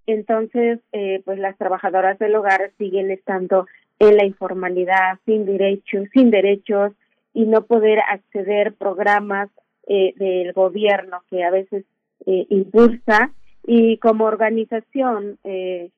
[0.06, 3.68] Entonces, eh, pues las trabajadoras del hogar siguen estando
[4.00, 6.94] en la informalidad, sin derechos, sin derechos
[7.34, 9.50] y no poder acceder programas
[9.88, 11.86] eh, del gobierno que a veces
[12.26, 13.32] eh, impulsa
[13.66, 15.90] y como organización eh,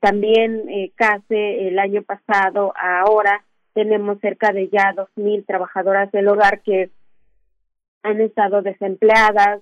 [0.00, 3.44] también eh, CASE el año pasado ahora
[3.74, 6.90] tenemos cerca de ya dos mil trabajadoras del hogar que
[8.02, 9.60] han estado desempleadas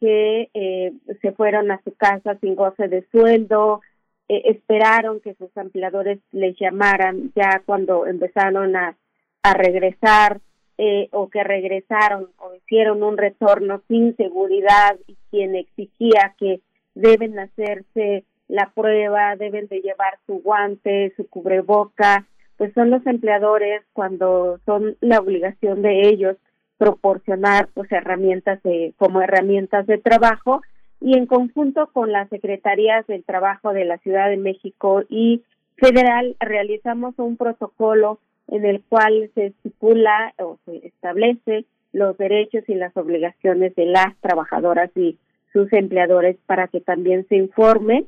[0.00, 0.92] que eh,
[1.22, 3.80] se fueron a su casa sin goce de sueldo
[4.28, 8.96] eh, esperaron que sus empleadores les llamaran ya cuando empezaron a,
[9.42, 10.40] a regresar
[10.78, 16.60] eh, o que regresaron o hicieron un retorno sin seguridad y quien exigía que
[16.94, 23.82] deben hacerse la prueba, deben de llevar su guante, su cubreboca, pues son los empleadores
[23.92, 26.36] cuando son la obligación de ellos
[26.78, 30.62] proporcionar pues herramientas de como herramientas de trabajo
[31.00, 35.42] y en conjunto con las secretarías del trabajo de la Ciudad de México y
[35.76, 38.18] federal realizamos un protocolo
[38.48, 44.14] en el cual se estipula o se establece los derechos y las obligaciones de las
[44.20, 45.18] trabajadoras y
[45.52, 48.04] sus empleadores para que también se informe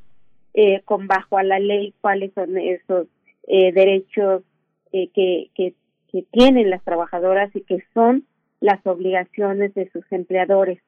[0.60, 3.06] eh, con bajo a la ley cuáles son esos
[3.46, 4.42] eh, derechos
[4.90, 5.74] eh, que, que,
[6.10, 8.26] que tienen las trabajadoras y que son
[8.58, 10.80] las obligaciones de sus empleadores.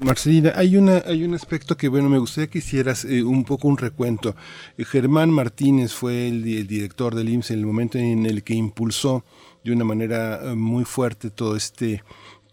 [0.00, 3.68] Marcelina, hay una hay un aspecto que bueno me gustaría que hicieras eh, un poco
[3.68, 4.34] un recuento.
[4.76, 8.54] Eh, Germán Martínez fue el, el, director del IMSS en el momento en el que
[8.54, 9.24] impulsó
[9.62, 12.02] de una manera eh, muy fuerte todo este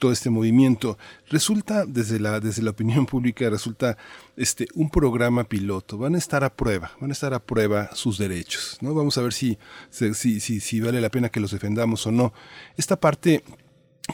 [0.01, 0.97] todo este movimiento.
[1.29, 3.97] Resulta, desde la, desde la opinión pública, resulta
[4.35, 5.99] este, un programa piloto.
[5.99, 8.79] Van a estar a prueba, van a estar a prueba sus derechos.
[8.81, 8.95] ¿no?
[8.95, 9.59] Vamos a ver si,
[9.91, 12.33] si, si, si vale la pena que los defendamos o no.
[12.77, 13.43] Esta parte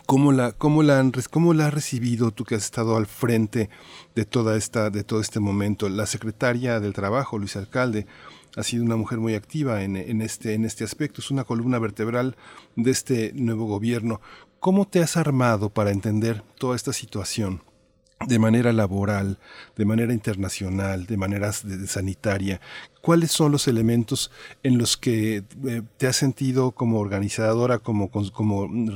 [0.06, 3.70] ¿Cómo la, cómo, la ¿Cómo la has recibido tú que has estado al frente
[4.14, 5.88] de, toda esta, de todo este momento?
[5.88, 8.06] La secretaria del Trabajo, Luis Alcalde,
[8.58, 11.80] ha sido una mujer muy activa en, en, este, en este aspecto, es una columna
[11.80, 12.36] vertebral
[12.76, 14.20] de este nuevo gobierno.
[14.68, 17.62] ¿Cómo te has armado para entender toda esta situación?
[18.28, 19.40] de manera laboral,
[19.78, 22.60] de manera internacional, de manera sanitaria,
[23.02, 24.30] cuáles son los elementos
[24.64, 28.10] en los que eh, te has sentido como organizadora, como,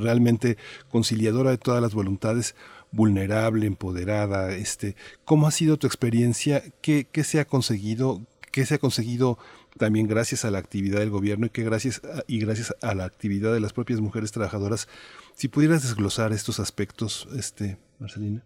[0.02, 0.58] realmente
[0.90, 2.54] conciliadora de todas las voluntades,
[2.92, 6.64] vulnerable, empoderada, este, ¿cómo ha sido tu experiencia?
[6.82, 8.22] ¿Qué, se ha conseguido?
[8.52, 9.38] ¿Qué se ha conseguido
[9.78, 13.54] también gracias a la actividad del gobierno y que gracias y gracias a la actividad
[13.54, 14.90] de las propias mujeres trabajadoras?
[15.34, 18.42] Si pudieras desglosar estos aspectos, este, Marcelina.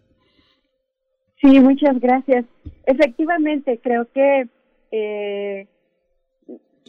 [1.40, 2.44] Sí, muchas gracias.
[2.86, 4.48] Efectivamente, creo que
[4.90, 5.66] eh,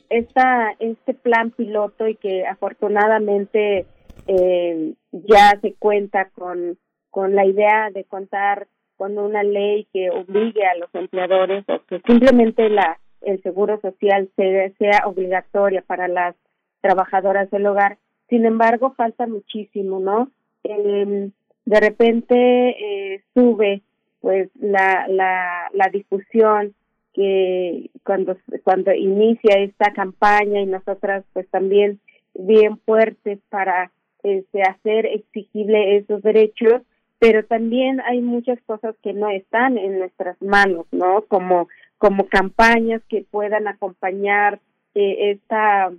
[0.09, 3.85] esta, este plan piloto y que afortunadamente
[4.27, 6.77] eh, ya se cuenta con,
[7.09, 12.01] con la idea de contar con una ley que obligue a los empleadores o que
[12.07, 16.35] simplemente la el seguro social sea, sea obligatoria para las
[16.81, 17.97] trabajadoras del hogar.
[18.29, 20.29] Sin embargo, falta muchísimo, ¿no?
[20.63, 21.29] Eh,
[21.65, 23.81] de repente eh, sube
[24.21, 26.73] pues la, la, la difusión
[27.13, 31.99] que cuando cuando inicia esta campaña y nosotras pues también
[32.35, 33.91] bien fuertes para
[34.23, 36.83] este, hacer exigible esos derechos
[37.19, 41.67] pero también hay muchas cosas que no están en nuestras manos no como
[41.97, 44.59] como campañas que puedan acompañar
[44.93, 45.91] eh, esta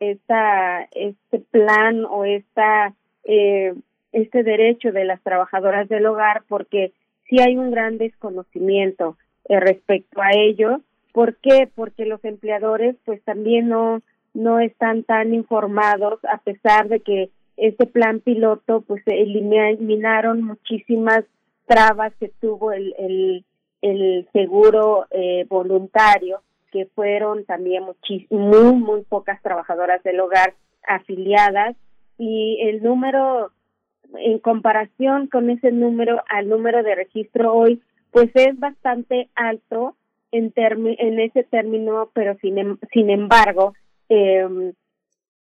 [0.00, 2.94] esta este plan o esta
[3.24, 3.74] eh,
[4.12, 6.92] este derecho de las trabajadoras del hogar porque
[7.28, 9.16] sí hay un gran desconocimiento
[9.48, 10.80] eh, respecto a ello.
[11.12, 11.68] ¿Por qué?
[11.74, 14.02] Porque los empleadores pues también no
[14.34, 21.24] no están tan informados a pesar de que este plan piloto pues eliminaron muchísimas
[21.66, 23.44] trabas que tuvo el, el,
[23.82, 27.84] el seguro eh, voluntario que fueron también
[28.30, 30.54] muy muy pocas trabajadoras del hogar
[30.86, 31.76] afiliadas
[32.18, 33.52] y el número
[34.14, 39.94] en comparación con ese número al número de registro hoy pues es bastante alto
[40.32, 43.74] en, en ese término, pero sin, em, sin embargo,
[44.08, 44.72] eh,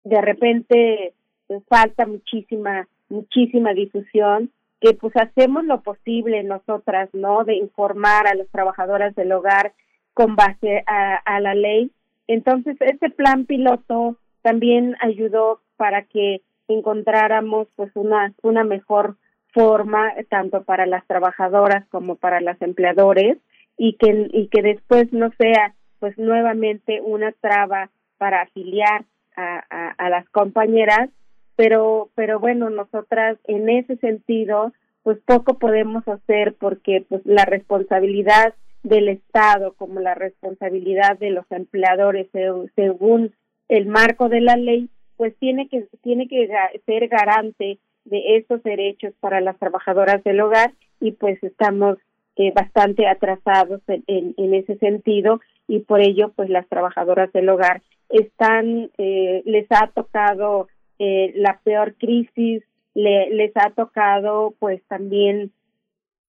[0.03, 1.13] de repente
[1.47, 4.51] pues, falta muchísima, muchísima difusión,
[4.81, 7.43] que pues hacemos lo posible nosotras, ¿no?
[7.43, 9.73] De informar a las trabajadoras del hogar
[10.15, 11.91] con base a, a la ley.
[12.27, 19.17] Entonces, este plan piloto también ayudó para que encontráramos pues una, una mejor
[19.53, 23.37] forma tanto para las trabajadoras como para los empleadores
[23.77, 29.05] y que y que después no sea pues nuevamente una traba para afiliar
[29.35, 31.09] a, a, a las compañeras
[31.55, 34.73] pero pero bueno nosotras en ese sentido
[35.03, 38.53] pues poco podemos hacer porque pues la responsabilidad
[38.85, 42.27] del Estado como la responsabilidad de los empleadores
[42.75, 43.33] según
[43.67, 46.47] el marco de la ley pues tiene que tiene que
[46.85, 51.97] ser garante de estos derechos para las trabajadoras del hogar y pues estamos
[52.35, 57.81] eh, bastante atrasados en, en, ese sentido y por ello pues las trabajadoras del hogar
[58.09, 60.67] están eh, les ha tocado
[60.99, 62.63] eh, la peor crisis
[62.93, 65.51] le, les ha tocado pues también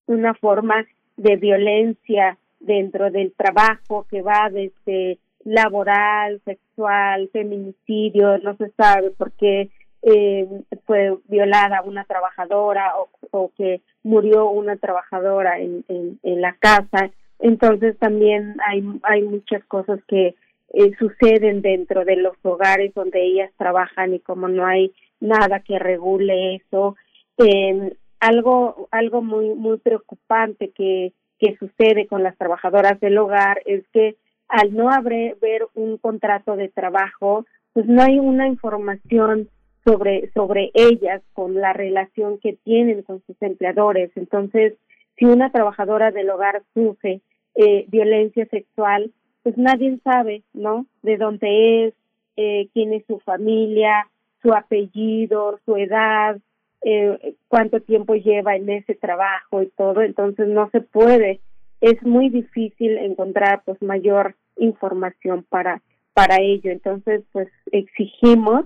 [0.06, 8.70] una forma de violencia dentro del trabajo que va desde laboral, sexual, feminicidio, no se
[8.70, 9.70] sabe por qué
[10.02, 10.46] eh,
[10.84, 12.94] fue violada una trabajadora
[13.30, 15.84] o, que murió una trabajadora en,
[16.22, 17.10] la casa.
[17.38, 20.34] Entonces también hay, hay muchas cosas que
[20.74, 25.78] eh, suceden dentro de los hogares donde ellas trabajan y como no hay nada que
[25.78, 26.96] regule eso.
[27.38, 33.84] Eh, algo, algo muy, muy preocupante que, que sucede con las trabajadoras del hogar es
[33.92, 34.16] que
[34.48, 39.48] al no haber ver un contrato de trabajo, pues no hay una información
[39.84, 44.10] sobre sobre ellas con la relación que tienen con sus empleadores.
[44.16, 44.74] Entonces,
[45.16, 47.20] si una trabajadora del hogar sufre
[47.54, 50.86] eh, violencia sexual, pues nadie sabe, ¿no?
[51.02, 51.94] De dónde es,
[52.36, 54.08] eh, quién es su familia,
[54.42, 56.38] su apellido, su edad,
[56.86, 60.02] eh, cuánto tiempo lleva en ese trabajo y todo.
[60.02, 61.40] Entonces no se puede
[61.80, 65.82] es muy difícil encontrar pues mayor información para
[66.14, 68.64] para ello entonces pues exigimos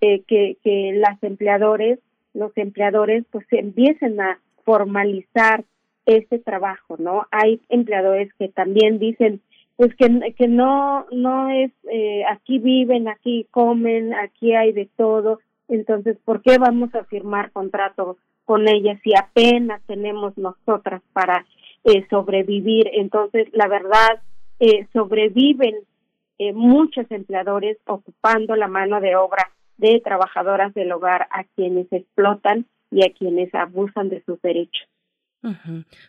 [0.00, 1.98] eh, que que las empleadores
[2.34, 5.64] los empleadores pues empiecen a formalizar
[6.04, 9.40] este trabajo no hay empleadores que también dicen
[9.76, 15.40] pues que que no no es eh, aquí viven aquí comen aquí hay de todo
[15.68, 21.46] entonces por qué vamos a firmar contratos con ellas si apenas tenemos nosotras para
[21.84, 22.88] eh, sobrevivir.
[22.92, 24.22] Entonces, la verdad,
[24.60, 25.74] eh, sobreviven
[26.38, 32.66] eh, muchos empleadores ocupando la mano de obra de trabajadoras del hogar a quienes explotan
[32.90, 34.88] y a quienes abusan de sus derechos.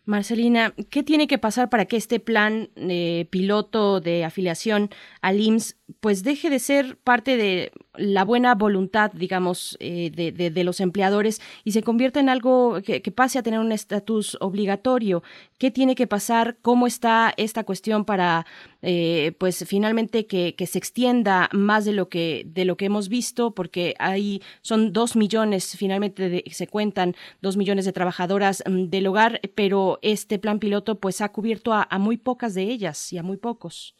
[0.06, 4.90] Marcelina, ¿qué tiene que pasar para que este plan eh, piloto de afiliación
[5.22, 10.64] al IMSS pues deje de ser parte de la buena voluntad, digamos, eh, de, de,
[10.64, 15.24] los empleadores y se convierta en algo que, pase a tener un estatus obligatorio.
[15.58, 16.58] ¿Qué tiene que pasar?
[16.62, 18.46] ¿Cómo está esta cuestión para,
[18.82, 23.52] eh, pues, finalmente que, se extienda más de lo que de lo que hemos visto?
[23.52, 29.42] Porque hay son dos millones, finalmente se cuentan dos millones de trabajadoras mm, del hogar,
[29.56, 33.38] pero este plan piloto, pues, ha cubierto a muy pocas de ellas y a muy
[33.38, 33.96] pocos.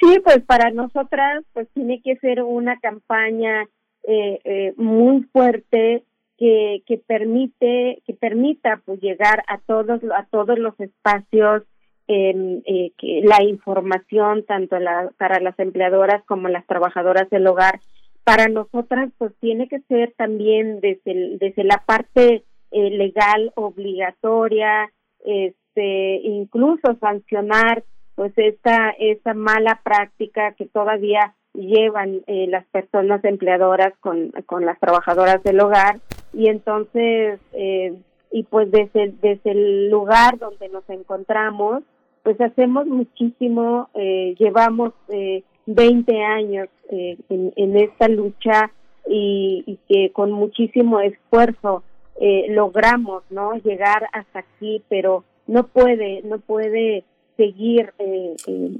[0.00, 3.68] Sí, pues para nosotras pues tiene que ser una campaña
[4.04, 6.04] eh, eh, muy fuerte
[6.38, 11.64] que, que permite que permita pues llegar a todos a todos los espacios
[12.08, 14.76] eh, que la información tanto
[15.18, 17.80] para las empleadoras como las trabajadoras del hogar.
[18.24, 24.90] Para nosotras pues tiene que ser también desde desde la parte eh, legal obligatoria
[25.24, 27.84] este incluso sancionar
[28.20, 34.78] pues esta esa mala práctica que todavía llevan eh, las personas empleadoras con, con las
[34.78, 36.00] trabajadoras del hogar.
[36.34, 37.94] Y entonces eh,
[38.30, 41.82] y pues desde, desde el lugar donde nos encontramos
[42.22, 48.70] pues hacemos muchísimo eh, llevamos eh, 20 años eh, en, en esta lucha
[49.08, 51.84] y, y que con muchísimo esfuerzo
[52.20, 57.04] eh, logramos no llegar hasta aquí pero no puede no puede
[57.40, 58.36] seguir eh,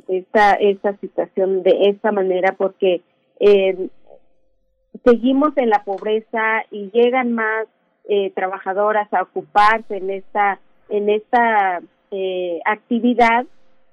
[0.09, 3.01] esta, esta situación de esta manera porque
[3.39, 3.89] eh,
[5.03, 7.67] seguimos en la pobreza y llegan más
[8.07, 10.61] eh, trabajadoras a ocuparse en esta
[10.91, 11.81] en esta
[12.11, 13.47] eh, actividad.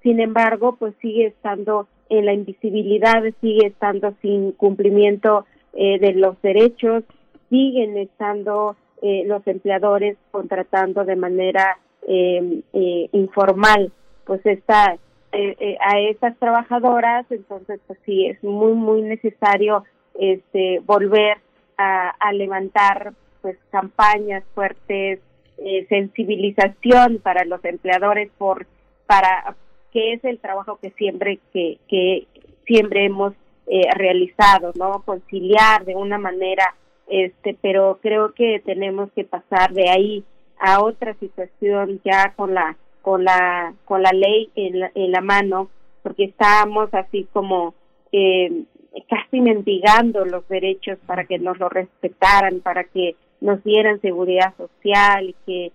[0.03, 6.41] Sin embargo pues sigue estando en la invisibilidad sigue estando sin cumplimiento eh, de los
[6.41, 7.05] derechos.
[7.49, 13.93] Siguen estando eh, los empleadores contratando de manera eh, eh, informal
[14.27, 14.97] pues está
[15.31, 19.83] eh, eh, a estas trabajadoras entonces pues sí es muy muy necesario
[20.19, 21.37] este volver
[21.77, 25.19] a, a levantar pues campañas fuertes
[25.57, 28.67] eh, sensibilización para los empleadores por
[29.07, 29.55] para
[29.91, 32.27] qué es el trabajo que siempre que que
[32.65, 33.33] siempre hemos
[33.67, 36.75] eh, realizado no conciliar de una manera
[37.07, 40.23] este, pero creo que tenemos que pasar de ahí
[40.59, 42.75] a otra situación ya con la
[43.07, 45.69] con la con la ley en la, en la mano
[46.03, 47.73] porque estábamos así como
[48.11, 48.63] eh,
[49.09, 55.29] casi mendigando los derechos para que nos lo respetaran para que nos dieran seguridad social
[55.29, 55.71] y que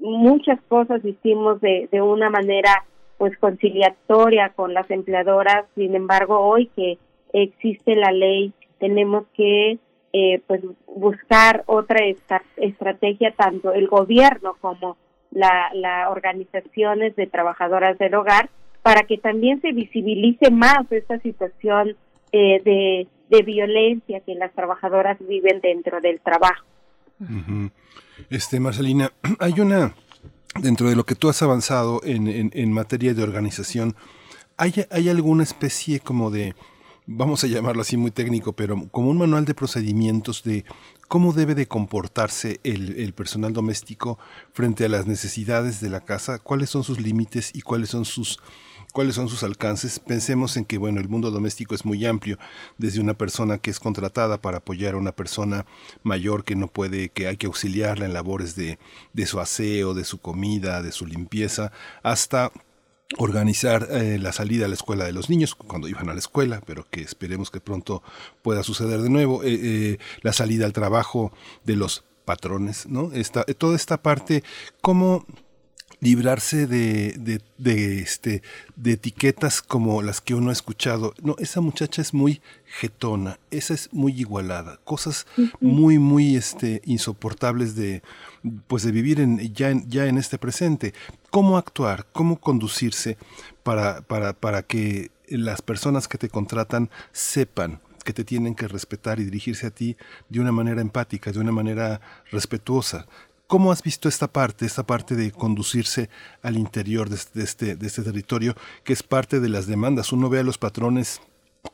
[0.00, 2.84] muchas cosas hicimos de, de una manera
[3.16, 5.64] pues conciliatoria con las empleadoras.
[5.74, 6.98] Sin embargo hoy que
[7.32, 9.78] existe la ley tenemos que
[10.12, 12.00] eh, pues buscar otra
[12.58, 14.98] estrategia tanto el gobierno como
[15.30, 18.50] las la organizaciones de trabajadoras del hogar
[18.82, 21.96] para que también se visibilice más esta situación
[22.32, 26.64] eh, de, de violencia que las trabajadoras viven dentro del trabajo.
[28.30, 29.94] Este Marcelina, hay una
[30.62, 33.94] dentro de lo que tú has avanzado en, en, en materia de organización,
[34.56, 36.54] ¿hay, ¿hay alguna especie como de
[37.06, 40.64] vamos a llamarlo así muy técnico, pero como un manual de procedimientos de
[41.10, 44.16] cómo debe de comportarse el, personal doméstico
[44.52, 48.38] frente a las necesidades de la casa, cuáles son sus límites y cuáles son sus
[48.92, 49.98] cuáles son sus alcances.
[49.98, 52.38] Pensemos en que bueno, el mundo doméstico es muy amplio,
[52.78, 55.66] desde una persona que es contratada para apoyar a una persona
[56.04, 58.78] mayor que no puede, que hay que auxiliarla en labores de,
[59.12, 61.72] de su aseo, de su comida, de su limpieza,
[62.04, 62.52] hasta
[63.18, 66.62] organizar eh, la salida a la escuela de los niños cuando iban a la escuela,
[66.64, 68.02] pero que esperemos que pronto
[68.42, 71.32] pueda suceder de nuevo, eh, eh, la salida al trabajo
[71.64, 73.12] de los patrones, ¿no?
[73.12, 74.44] Esta, toda esta parte,
[74.80, 75.26] cómo
[76.00, 78.42] librarse de, de, de, este,
[78.76, 81.14] de etiquetas como las que uno ha escuchado.
[81.22, 85.26] No, esa muchacha es muy getona, esa es muy igualada, cosas
[85.60, 88.02] muy, muy este, insoportables de,
[88.66, 90.94] pues de vivir en, ya, en, ya en este presente.
[91.30, 92.06] ¿Cómo actuar?
[92.12, 93.16] ¿Cómo conducirse
[93.62, 99.20] para, para, para que las personas que te contratan sepan que te tienen que respetar
[99.20, 99.96] y dirigirse a ti
[100.28, 102.00] de una manera empática, de una manera
[102.30, 103.06] respetuosa.
[103.46, 106.08] ¿Cómo has visto esta parte, esta parte de conducirse
[106.42, 108.54] al interior de este, de este territorio,
[108.84, 110.12] que es parte de las demandas?
[110.12, 111.20] Uno ve a los patrones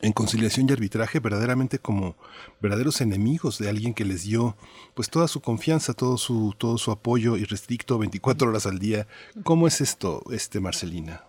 [0.02, 2.16] en conciliación y arbitraje verdaderamente como
[2.60, 4.54] verdaderos enemigos de alguien que les dio
[4.94, 9.06] pues toda su confianza, todo su todo su apoyo irrestricto 24 horas al día.
[9.44, 11.22] ¿Cómo es esto, este Marcelina?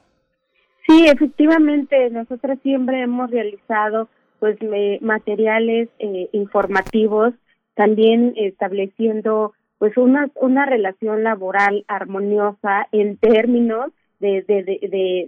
[0.88, 4.10] Sí, efectivamente, nosotros siempre hemos realizado
[4.40, 4.58] pues
[5.02, 7.34] materiales eh, informativos,
[7.76, 14.80] también estableciendo pues una una relación laboral armoniosa en términos de de, de,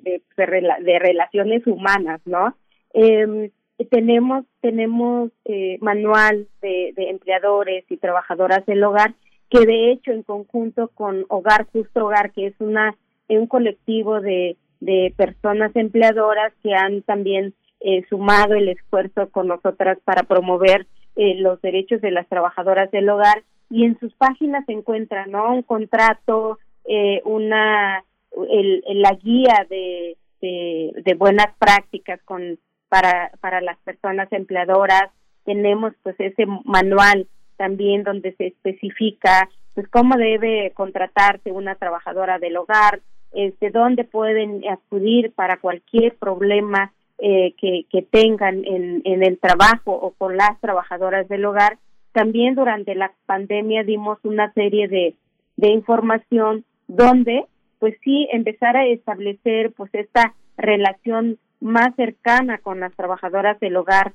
[0.04, 2.56] de, de relaciones humanas, ¿no?
[2.94, 3.52] Eh,
[3.90, 9.14] tenemos tenemos eh, manual de, de, empleadores y trabajadoras del hogar
[9.50, 12.96] que de hecho en conjunto con Hogar Justo Hogar que es una
[13.30, 19.98] un colectivo de, de personas empleadoras que han también eh, sumado el esfuerzo con nosotras
[20.04, 24.74] para promover eh, los derechos de las trabajadoras del hogar y en sus páginas se
[24.74, 28.04] encuentra no un contrato eh, una
[28.52, 32.58] el, la guía de, de, de buenas prácticas con
[32.90, 35.10] para, para las personas empleadoras.
[35.46, 42.58] Tenemos pues ese manual también donde se especifica pues cómo debe contratarse una trabajadora del
[42.58, 43.00] hogar,
[43.32, 49.92] este, dónde pueden acudir para cualquier problema eh, que, que tengan en, en el trabajo
[49.94, 51.78] o con las trabajadoras del hogar.
[52.12, 55.16] También durante la pandemia dimos una serie de,
[55.58, 57.46] de información donde
[57.78, 64.14] pues sí empezar a establecer pues esta relación más cercana con las trabajadoras del hogar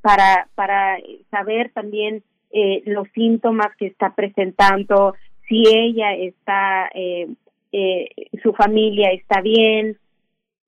[0.00, 0.98] para, para
[1.30, 5.14] saber también eh, los síntomas que está presentando,
[5.48, 7.28] si ella está, eh,
[7.72, 8.08] eh,
[8.42, 9.96] su familia está bien.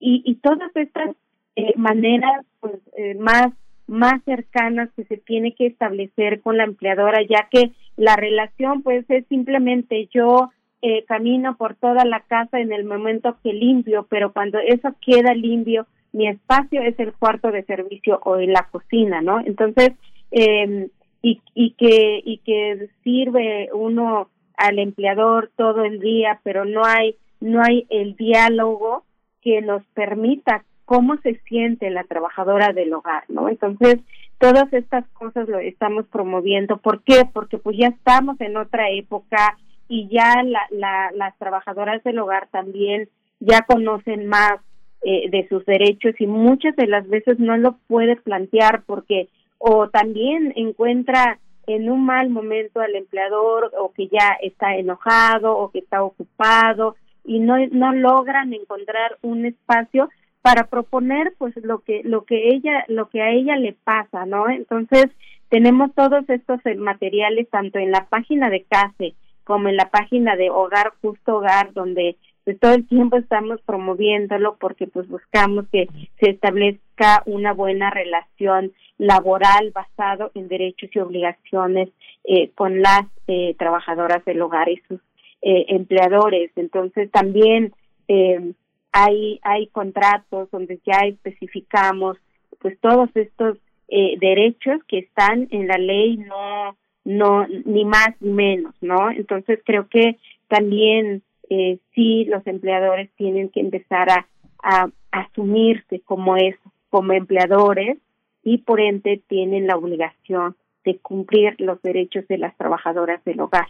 [0.00, 1.14] Y, y todas estas
[1.56, 3.52] eh, maneras pues, eh, más
[3.86, 9.04] más cercanas que se tiene que establecer con la empleadora ya que la relación pues
[9.08, 14.32] es simplemente yo eh, camino por toda la casa en el momento que limpio pero
[14.32, 19.20] cuando eso queda limpio mi espacio es el cuarto de servicio o en la cocina,
[19.20, 19.40] ¿no?
[19.40, 19.92] Entonces,
[20.30, 20.88] eh,
[21.22, 27.16] y, y que y que sirve uno al empleador todo el día, pero no hay
[27.40, 29.04] no hay el diálogo
[29.42, 33.48] que nos permita cómo se siente la trabajadora del hogar, ¿no?
[33.48, 33.96] Entonces,
[34.38, 36.76] todas estas cosas lo estamos promoviendo.
[36.76, 37.24] ¿Por qué?
[37.32, 39.56] Porque pues ya estamos en otra época
[39.88, 43.08] y ya la, la, las trabajadoras del hogar también
[43.40, 44.60] ya conocen más
[45.02, 49.88] eh, de sus derechos y muchas de las veces no lo puede plantear porque o
[49.88, 55.78] también encuentra en un mal momento al empleador o que ya está enojado o que
[55.78, 60.10] está ocupado y no no logran encontrar un espacio
[60.42, 64.48] para proponer pues lo que lo que ella lo que a ella le pasa no
[64.48, 65.06] entonces
[65.48, 69.14] tenemos todos estos eh, materiales tanto en la página de CASE
[69.44, 74.56] como en la página de Hogar Justo Hogar, donde pues todo el tiempo estamos promoviéndolo
[74.60, 75.88] porque pues buscamos que
[76.20, 81.88] se establezca una buena relación laboral basado en derechos y obligaciones
[82.24, 85.00] eh, con las eh, trabajadoras del hogar y sus
[85.42, 86.50] eh, empleadores.
[86.56, 87.72] Entonces también
[88.08, 88.52] eh,
[88.94, 92.16] hay hay contratos donde ya especificamos
[92.60, 93.58] pues todos estos
[93.88, 99.60] eh, derechos que están en la ley no no ni más ni menos no entonces
[99.64, 100.16] creo que
[100.48, 104.26] también eh, sí los empleadores tienen que empezar a,
[104.62, 107.98] a asumirse como eso como empleadores
[108.44, 110.54] y por ende tienen la obligación
[110.84, 113.66] de cumplir los derechos de las trabajadoras del hogar.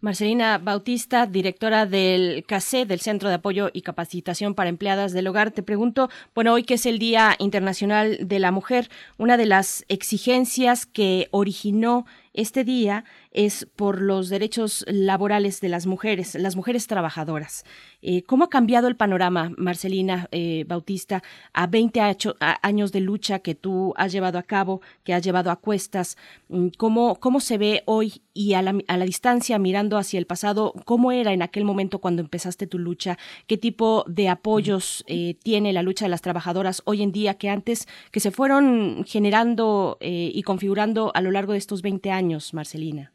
[0.00, 5.50] Marcelina Bautista, directora del CACE, del Centro de Apoyo y Capacitación para Empleadas del Hogar,
[5.50, 8.88] te pregunto, bueno, hoy que es el Día Internacional de la Mujer,
[9.18, 12.04] una de las exigencias que originó
[12.34, 17.64] este día es por los derechos laborales de las mujeres, las mujeres trabajadoras.
[18.00, 21.22] Eh, ¿Cómo ha cambiado el panorama, Marcelina eh, Bautista,
[21.52, 22.00] a 20
[22.62, 26.16] años de lucha que tú has llevado a cabo, que has llevado a cuestas?
[26.48, 30.26] Mm, ¿Cómo, cómo se ve hoy y a la, a la distancia, mirando hacia el
[30.26, 33.18] pasado, cómo era en aquel momento cuando empezaste tu lucha?
[33.46, 37.50] ¿Qué tipo de apoyos eh, tiene la lucha de las trabajadoras hoy en día que
[37.50, 42.21] antes, que se fueron generando y configurando a lo largo de estos 20 años,
[42.52, 43.12] Marcelina?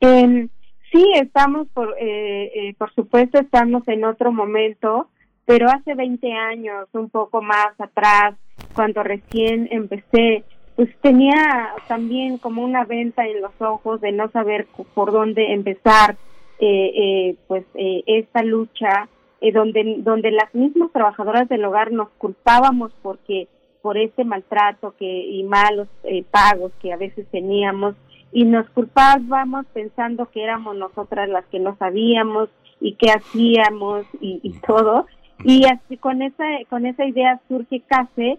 [0.00, 0.48] Eh,
[0.92, 5.08] sí, estamos, por, eh, eh, por supuesto, estamos en otro momento,
[5.44, 8.34] pero hace 20 años, un poco más atrás,
[8.74, 10.44] cuando recién empecé,
[10.76, 16.16] pues tenía también como una venta en los ojos de no saber por dónde empezar,
[16.60, 19.08] eh, eh, pues eh, esta lucha,
[19.52, 23.48] donde donde las mismas trabajadoras del hogar nos culpábamos porque
[23.82, 27.94] por este maltrato que y malos eh, pagos que a veces teníamos
[28.32, 32.50] y nos culpábamos pensando que éramos nosotras las que no sabíamos
[32.80, 35.06] y qué hacíamos y, y todo.
[35.44, 38.38] Y así con esa con esa idea surge CASE.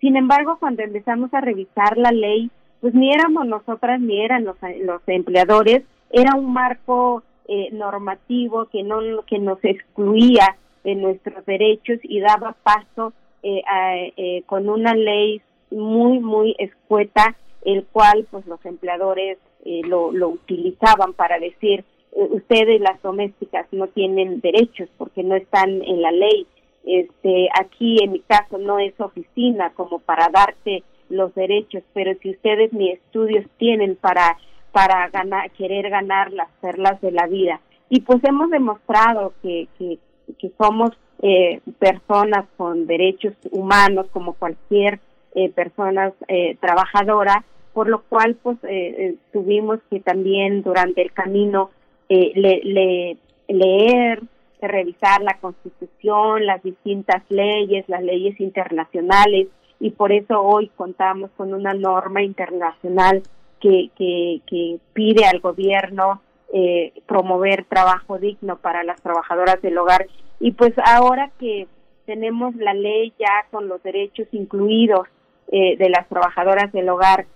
[0.00, 2.50] Sin embargo cuando empezamos a revisar la ley
[2.80, 5.82] pues ni éramos nosotras ni eran los, los empleadores.
[6.10, 12.56] Era un marco eh, normativo que no que nos excluía de nuestros derechos y daba
[12.62, 13.12] paso
[13.56, 20.12] eh, eh, con una ley muy muy escueta el cual pues los empleadores eh, lo,
[20.12, 26.02] lo utilizaban para decir eh, ustedes las domésticas no tienen derechos porque no están en
[26.02, 26.46] la ley.
[26.84, 32.30] Este aquí en mi caso no es oficina como para darte los derechos pero si
[32.30, 34.38] ustedes ni estudios tienen para
[34.72, 37.60] para ganar querer ganar las perlas de la vida
[37.90, 40.90] y pues hemos demostrado que, que somos
[41.22, 45.00] eh, personas con derechos humanos como cualquier
[45.34, 47.44] eh, persona eh, trabajadora
[47.78, 51.70] por lo cual pues eh, eh, tuvimos que también durante el camino
[52.08, 53.16] eh, le, le,
[53.46, 54.20] leer,
[54.60, 59.46] revisar la constitución, las distintas leyes, las leyes internacionales
[59.78, 63.22] y por eso hoy contamos con una norma internacional
[63.60, 66.20] que, que, que pide al gobierno
[66.52, 70.06] eh, promover trabajo digno para las trabajadoras del hogar.
[70.40, 71.66] Y pues ahora que
[72.06, 75.06] tenemos la ley ya con los derechos incluidos
[75.50, 77.26] eh, de las trabajadoras del hogar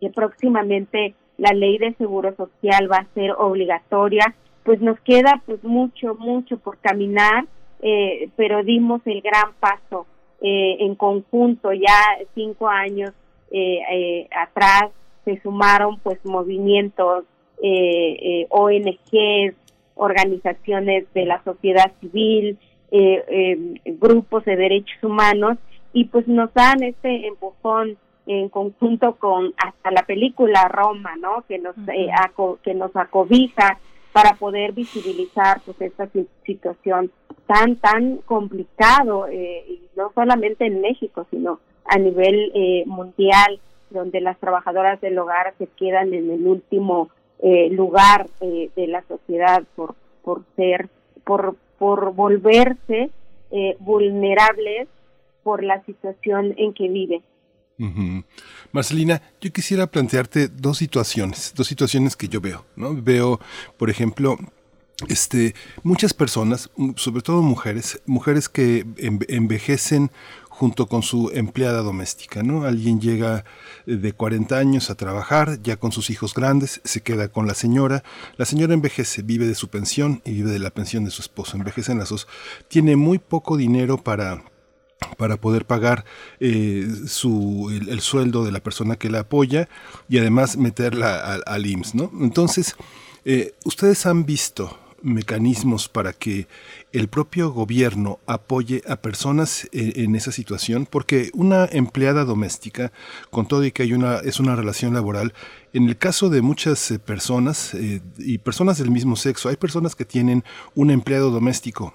[0.00, 5.62] que próximamente la ley de seguro social va a ser obligatoria, pues nos queda pues
[5.64, 7.46] mucho, mucho por caminar,
[7.80, 10.06] eh, pero dimos el gran paso
[10.40, 12.00] eh, en conjunto, ya
[12.34, 13.12] cinco años
[13.50, 14.90] eh, eh, atrás
[15.24, 17.24] se sumaron pues movimientos,
[17.66, 19.54] eh, eh, ONGs,
[19.94, 22.58] organizaciones de la sociedad civil,
[22.90, 25.56] eh, eh, grupos de derechos humanos
[25.94, 27.96] y pues nos dan este empujón
[28.26, 31.44] en conjunto con hasta la película Roma, ¿no?
[31.48, 33.78] Que nos eh, aco, que nos acobija
[34.12, 36.08] para poder visibilizar pues esta
[36.44, 37.10] situación
[37.46, 43.58] tan tan complicado eh, y no solamente en México sino a nivel eh, mundial
[43.90, 49.02] donde las trabajadoras del hogar se quedan en el último eh, lugar eh, de la
[49.06, 50.88] sociedad por por ser
[51.24, 53.10] por por volverse
[53.50, 54.88] eh, vulnerables
[55.42, 56.88] por la situación en que
[57.76, 58.22] Uh-huh.
[58.70, 62.94] Marcelina, yo quisiera plantearte dos situaciones, dos situaciones que yo veo, ¿no?
[62.94, 63.40] Veo,
[63.76, 64.38] por ejemplo,
[65.08, 68.86] este, muchas personas, sobre todo mujeres, mujeres que
[69.28, 70.10] envejecen
[70.54, 72.62] junto con su empleada doméstica, ¿no?
[72.62, 73.44] Alguien llega
[73.86, 78.04] de 40 años a trabajar, ya con sus hijos grandes, se queda con la señora,
[78.36, 81.56] la señora envejece, vive de su pensión y vive de la pensión de su esposo,
[81.56, 82.28] envejecen las dos,
[82.68, 84.44] tiene muy poco dinero para
[85.18, 86.04] para poder pagar
[86.40, 89.68] eh, su, el, sueldo de la persona que la apoya
[90.08, 92.10] y además meterla al, al IMSS, ¿no?
[92.20, 92.74] Entonces,
[93.24, 96.48] eh, ustedes han visto mecanismos para que
[96.94, 102.92] el propio gobierno apoye a personas en, esa situación, porque una empleada doméstica,
[103.30, 105.34] con todo y que hay una, es una relación laboral,
[105.72, 109.96] en el caso de muchas eh, personas eh, y personas del mismo sexo, hay personas
[109.96, 110.44] que tienen
[110.76, 111.92] un empleado doméstico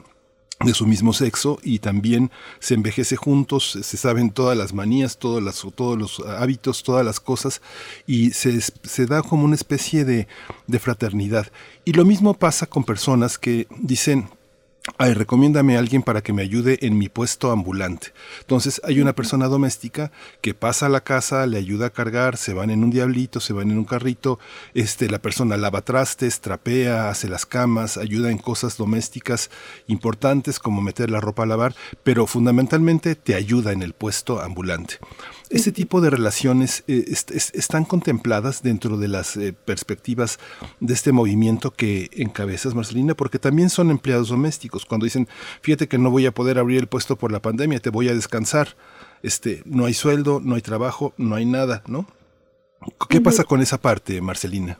[0.66, 5.42] de su mismo sexo y también se envejece juntos, se saben todas las manías, todos,
[5.42, 7.62] los hábitos, todas las cosas
[8.06, 10.28] y se, da como una especie de
[10.80, 11.48] fraternidad.
[11.86, 14.28] Y lo mismo pasa con personas que dicen,
[14.98, 18.14] Ay, recomiéndame a alguien para que me ayude en mi puesto ambulante.
[18.42, 20.12] Entonces hay una persona doméstica
[20.42, 23.54] que pasa a la casa, le ayuda a cargar, se van en un diablito, se
[23.54, 24.40] van en un carrito,
[24.74, 29.50] este, la persona lava trastes, trapea, hace las camas, ayuda en cosas domésticas
[29.88, 34.96] importantes como meter la ropa a lavar, pero fundamentalmente te ayuda en el puesto ambulante.
[35.50, 40.40] Ese tipo de relaciones eh, están contempladas dentro de las eh, perspectivas
[40.80, 44.86] de este movimiento que encabezas, Marcelina, porque también son empleados domésticos.
[44.86, 45.28] Cuando dicen,
[45.62, 48.14] fíjate que no voy a poder abrir el puesto por la pandemia, te voy a
[48.14, 48.76] descansar.
[49.24, 52.06] Este, no hay sueldo, no hay trabajo, no hay nada, ¿no?
[53.10, 54.80] ¿Qué pasa con esa parte, Marcelina?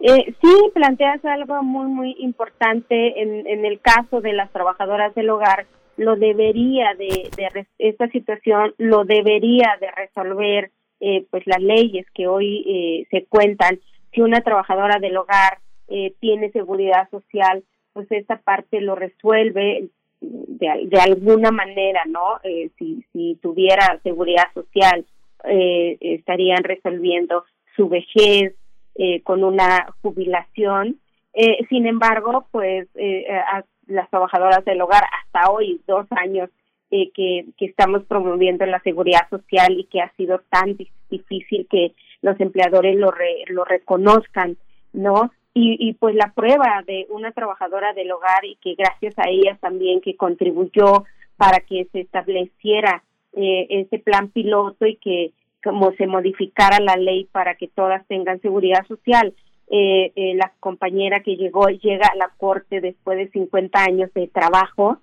[0.00, 5.30] Eh, sí, planteas algo muy, muy importante en, en el caso de las trabajadoras del
[5.30, 5.66] hogar
[5.98, 7.28] lo debería de,
[7.78, 10.70] esta situación lo debería de resolver
[11.00, 13.80] eh, pues las leyes que hoy eh, se cuentan.
[14.12, 15.58] Si una trabajadora del hogar
[15.88, 17.62] eh, tiene seguridad social
[17.92, 19.88] pues esta parte lo resuelve
[20.20, 22.40] de, de alguna manera no
[22.76, 25.04] si si tuviera seguridad social
[25.44, 27.44] estarían resolviendo
[27.76, 28.54] su vejez
[29.22, 30.98] con una jubilación.
[31.68, 32.88] Sin embargo pues
[33.88, 36.50] las trabajadoras del hogar hasta hoy, dos años
[36.90, 40.76] eh, que, que estamos promoviendo la seguridad social y que ha sido tan
[41.10, 41.92] difícil que
[42.22, 43.12] los empleadores lo,
[43.48, 44.56] lo reconozcan,
[44.92, 45.30] ¿no?
[45.54, 49.58] Y, y pues la prueba de una trabajadora del hogar y que gracias a ella
[49.60, 51.04] también que contribuyó
[51.36, 53.02] para que se estableciera
[53.32, 55.32] eh, ese plan piloto y que
[55.62, 59.34] como se modificara la ley para que todas tengan seguridad social
[59.70, 64.26] eh, eh, la compañera que llegó llega a la corte después de 50 años de
[64.28, 64.98] trabajo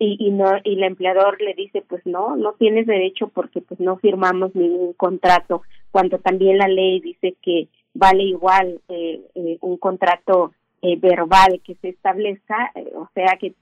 [0.00, 3.78] y, y no y el empleador le dice pues no no tienes derecho porque pues
[3.78, 5.62] no firmamos ningún contrato
[5.92, 11.74] cuando también la ley dice que vale igual eh, eh un contrato eh, verbal que
[11.76, 13.54] se establezca eh, o sea que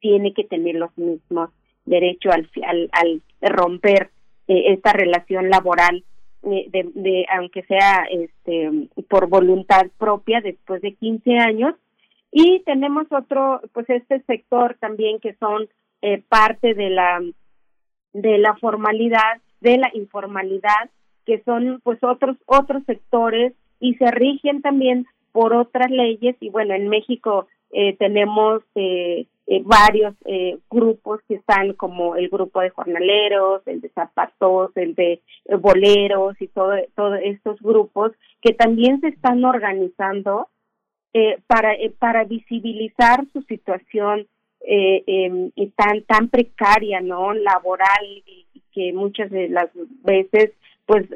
[0.00, 1.50] tiene que tener los mismos
[1.84, 4.10] derechos al, al, al romper
[4.46, 6.04] esta relación laboral eh,
[6.42, 11.74] de, de, aunque sea este por voluntad propia después de 15 años.
[12.30, 15.68] Y tenemos otro pues este sector también que son
[16.02, 17.20] eh, parte de la
[18.12, 20.90] de la formalidad de la informalidad
[21.24, 26.36] que son pues otros otros sectores y se rigen también por otras leyes.
[26.40, 27.46] Y bueno en México
[27.78, 33.82] eh, tenemos eh, eh, varios eh, grupos que están como el grupo de jornaleros, el
[33.82, 39.44] de zapatos, el de eh, boleros y todo, todos estos grupos que también se están
[39.44, 40.48] organizando
[41.12, 44.26] eh, para, para visibilizar su situación
[44.66, 47.34] eh, tan, tan precaria, ¿no?
[47.34, 49.70] Laboral y, que muchas de las
[50.02, 50.52] veces,
[50.84, 51.08] pues,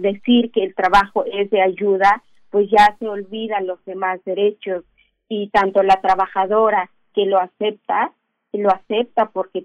[0.00, 4.84] decir que el trabajo es de ayuda, pues ya se olvidan los demás derechos
[5.32, 8.12] y tanto la trabajadora que lo acepta,
[8.52, 9.64] lo acepta porque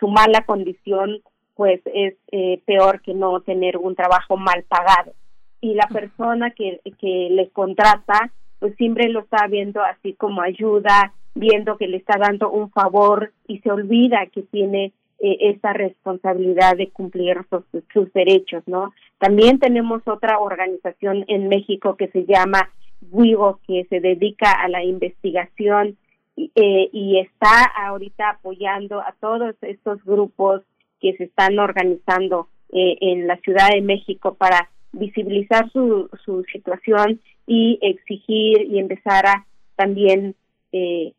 [0.00, 1.20] su, mala condición
[1.54, 5.12] pues es eh, peor que no tener un trabajo mal pagado.
[5.60, 11.12] Y la persona que, que le contrata pues siempre lo está viendo así como ayuda,
[11.34, 16.78] viendo que le está dando un favor y se olvida que tiene eh, esa responsabilidad
[16.78, 18.94] de cumplir sus, sus, derechos, ¿no?
[19.18, 22.70] También tenemos otra organización en México que se llama
[23.10, 25.96] WIGO, que se dedica a la investigación
[26.36, 30.62] eh, y está ahorita apoyando a todos estos grupos
[31.00, 37.20] que se están organizando eh, en la Ciudad de México para visibilizar su, su situación
[37.46, 39.46] y exigir y empezar a
[39.76, 40.34] también
[40.72, 41.12] eh,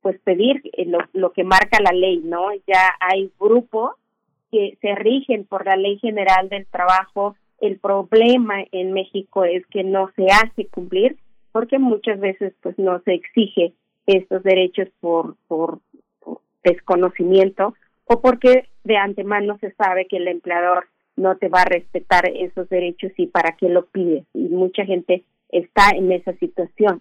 [0.00, 2.52] pues pedir lo, lo que marca la ley, ¿no?
[2.66, 3.92] Ya hay grupos
[4.52, 7.36] que se rigen por la Ley General del Trabajo.
[7.62, 11.16] El problema en México es que no se hace cumplir
[11.52, 13.72] porque muchas veces pues no se exige
[14.06, 15.78] estos derechos por, por,
[16.64, 17.74] desconocimiento
[18.04, 20.86] o porque de antemano se sabe que el empleador
[21.16, 24.24] no te va a respetar esos derechos y para qué lo pides.
[24.34, 27.00] Y mucha gente está en esa situación.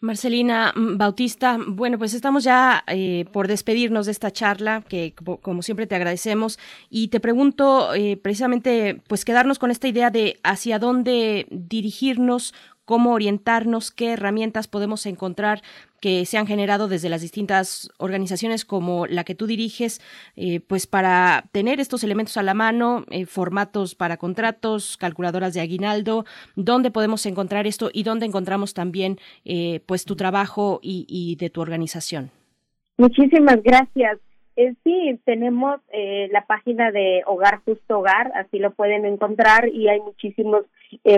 [0.00, 5.62] Marcelina mm, Bautista, bueno, pues estamos ya eh, por despedirnos de esta charla, que como,
[5.62, 6.58] siempre te agradecemos,
[6.90, 13.12] y te pregunto eh, precisamente, pues quedarnos con esta idea de hacia dónde dirigirnos, cómo
[13.12, 15.62] orientarnos, qué herramientas podemos encontrar
[16.00, 20.00] que se han generado desde las distintas organizaciones como la que tú diriges,
[20.36, 25.60] eh, pues para tener estos elementos a la mano, eh, formatos para contratos, calculadoras de
[25.60, 26.24] aguinaldo,
[26.54, 31.50] dónde podemos encontrar esto y dónde encontramos también eh, pues tu trabajo y, y de
[31.50, 32.30] tu organización.
[32.98, 34.18] Muchísimas gracias.
[34.56, 35.80] Eh, sí, tenemos
[36.30, 40.64] la página de Hogar Justo Hogar, así lo pueden encontrar y hay muchísimos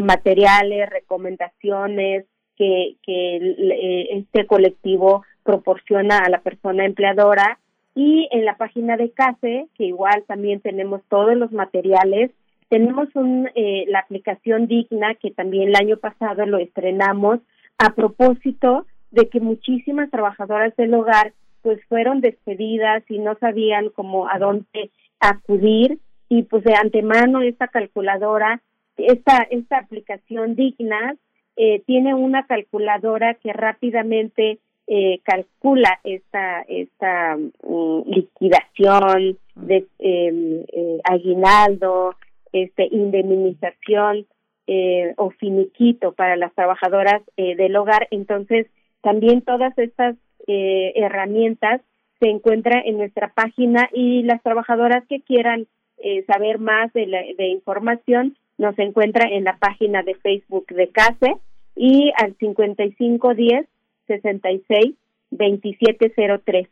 [0.03, 2.27] materiales, recomendaciones
[2.59, 7.59] que, que este colectivo proporciona a la persona empleadora.
[7.95, 12.31] Y en la página de CASE, que igual también tenemos todos los materiales,
[12.69, 13.49] tenemos un,
[13.87, 17.41] la aplicación Digna que también el año pasado lo estrenamos
[17.79, 21.33] a propósito de que muchísimas trabajadoras del hogar
[21.63, 24.91] pues fueron despedidas y no sabían cómo a dónde
[25.21, 25.99] acudir.
[26.29, 28.61] Y pues de antemano esta calculadora,
[28.99, 31.17] esta, esta aplicación digna
[31.59, 41.01] eh, tiene una calculadora que rápidamente eh, calcula esta esta mm, liquidación de em, eh,
[41.05, 42.15] aguinaldo,
[42.53, 44.27] este indemnización
[44.67, 48.09] eh, o finiquito para las trabajadoras del hogar.
[48.11, 48.67] Entonces
[49.03, 50.17] también todas estas
[50.47, 51.83] eh, herramientas
[52.21, 55.67] se encuentra en nuestra página y las trabajadoras que quieran
[55.99, 60.89] eh, saber más de, la, de información nos encuentra en la página de Facebook de
[60.89, 61.37] CASE
[61.79, 63.67] y al 5510
[64.07, 64.95] 66
[65.31, 66.69] 2703.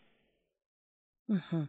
[1.29, 1.67] Uh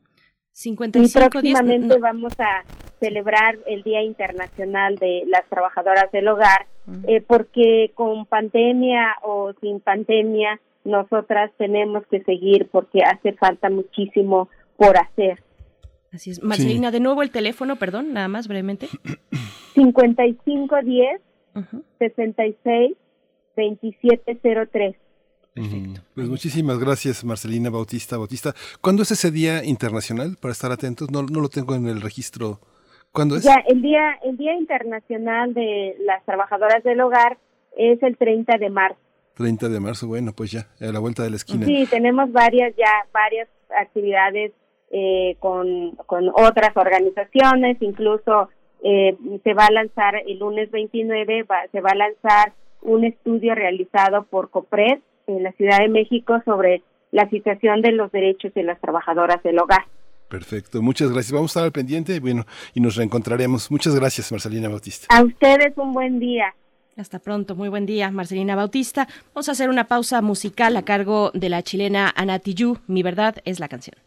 [0.66, 2.64] y próximamente vamos a
[3.00, 6.66] celebrar el Día Internacional de las Trabajadoras del Hogar,
[7.08, 14.50] eh, porque con pandemia o sin pandemia nosotras tenemos que seguir porque hace falta muchísimo
[14.78, 15.44] por hacer.
[16.12, 16.42] Así es.
[16.42, 18.88] Marcelina, de nuevo el teléfono, perdón, nada más brevemente.
[19.76, 21.22] 5510
[21.54, 21.62] uh
[22.00, 22.98] 66
[23.58, 24.96] 2703.
[25.54, 26.02] Perfecto.
[26.14, 28.54] Pues muchísimas gracias, Marcelina Bautista Bautista.
[28.80, 31.10] ¿Cuándo es ese día internacional para estar atentos?
[31.10, 32.60] No, no lo tengo en el registro.
[33.12, 33.44] ¿Cuándo es?
[33.44, 37.38] Ya, el día, el día internacional de las trabajadoras del hogar
[37.76, 39.00] es el 30 de marzo.
[39.36, 41.66] 30 de marzo, bueno, pues ya, a la vuelta de la esquina.
[41.66, 43.48] Sí, tenemos varias ya, varias
[43.80, 44.52] actividades
[44.92, 48.50] eh, con, con otras organizaciones, incluso
[48.84, 52.54] eh, se va a lanzar el lunes 29, se va a lanzar
[52.88, 56.82] un estudio realizado por COPRED en la Ciudad de México sobre
[57.12, 59.86] la situación de los derechos de las trabajadoras del hogar.
[60.30, 61.32] Perfecto, muchas gracias.
[61.32, 63.72] Vamos a estar al pendiente bueno, y nos reencontraremos.
[63.72, 65.08] Muchas gracias, Marcelina Bautista.
[65.10, 66.54] A ustedes un buen día.
[66.98, 69.08] Hasta pronto, muy buen día, Marcelina Bautista.
[69.34, 72.80] Vamos a hacer una pausa musical a cargo de la chilena Anatiyu.
[72.88, 74.07] Mi verdad es la canción.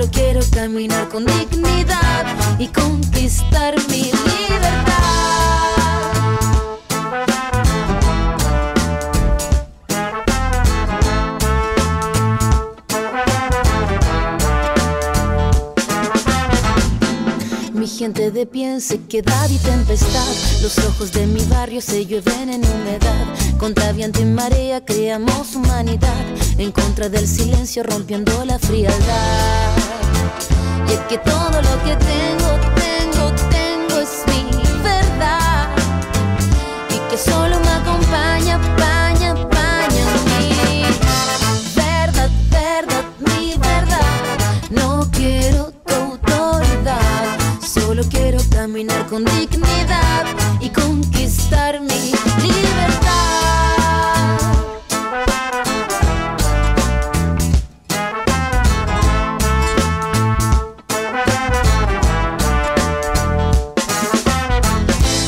[0.00, 2.24] Solo quiero caminar con dignidad
[2.58, 5.09] y conquistar mi libertad.
[17.80, 20.26] Mi gente de pie en sequedad y tempestad.
[20.60, 23.24] Los ojos de mi barrio se llueven en humedad.
[23.56, 26.26] Contra viento y marea creamos humanidad.
[26.58, 29.78] En contra del silencio rompiendo la frialdad.
[30.88, 32.79] Y es que todo lo que tengo,
[48.80, 50.24] caminar con dignidad
[50.58, 52.12] y conquistar mi
[52.42, 53.10] libertad.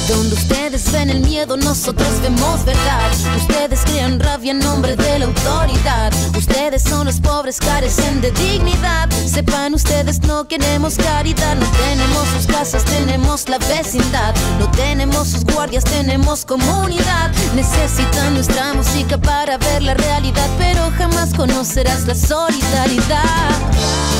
[0.08, 3.10] Donde ustedes ven el miedo, nosotros vemos verdad.
[3.36, 6.11] Ustedes crean rabia en nombre de la autoridad.
[6.36, 9.08] Ustedes son los pobres, carecen de dignidad.
[9.26, 11.56] Sepan ustedes, no queremos caridad.
[11.56, 14.34] No tenemos sus casas, tenemos la vecindad.
[14.58, 17.30] No tenemos sus guardias, tenemos comunidad.
[17.54, 24.11] Necesitan nuestra música para ver la realidad, pero jamás conocerás la solidaridad.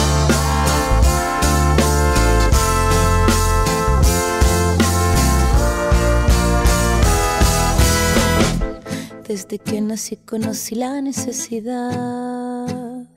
[9.33, 13.09] Desde que nací conocí la necesidad.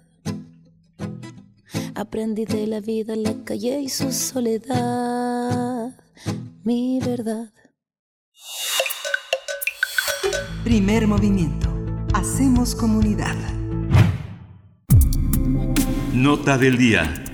[1.93, 5.93] Aprendí de la vida, la calle y su soledad.
[6.63, 7.51] Mi verdad.
[10.63, 11.67] Primer movimiento.
[12.13, 13.35] Hacemos comunidad.
[16.13, 17.24] Nota del día.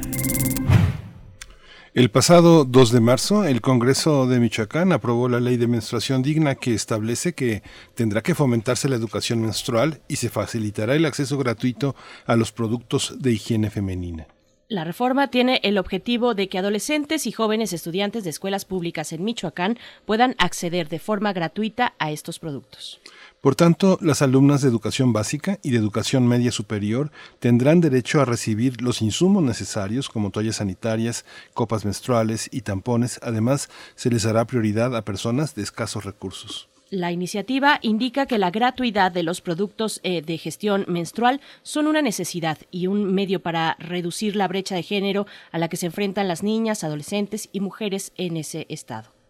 [1.93, 6.55] El pasado 2 de marzo, el Congreso de Michoacán aprobó la ley de menstruación digna
[6.55, 7.63] que establece que
[7.95, 11.93] tendrá que fomentarse la educación menstrual y se facilitará el acceso gratuito
[12.25, 14.27] a los productos de higiene femenina.
[14.69, 19.25] La reforma tiene el objetivo de que adolescentes y jóvenes estudiantes de escuelas públicas en
[19.25, 23.01] Michoacán puedan acceder de forma gratuita a estos productos.
[23.41, 28.25] Por tanto, las alumnas de educación básica y de educación media superior tendrán derecho a
[28.25, 33.19] recibir los insumos necesarios como toallas sanitarias, copas menstruales y tampones.
[33.23, 36.69] Además, se les dará prioridad a personas de escasos recursos.
[36.91, 42.03] La iniciativa indica que la gratuidad de los productos eh, de gestión menstrual son una
[42.03, 46.27] necesidad y un medio para reducir la brecha de género a la que se enfrentan
[46.27, 49.20] las niñas, adolescentes y mujeres en ese estado.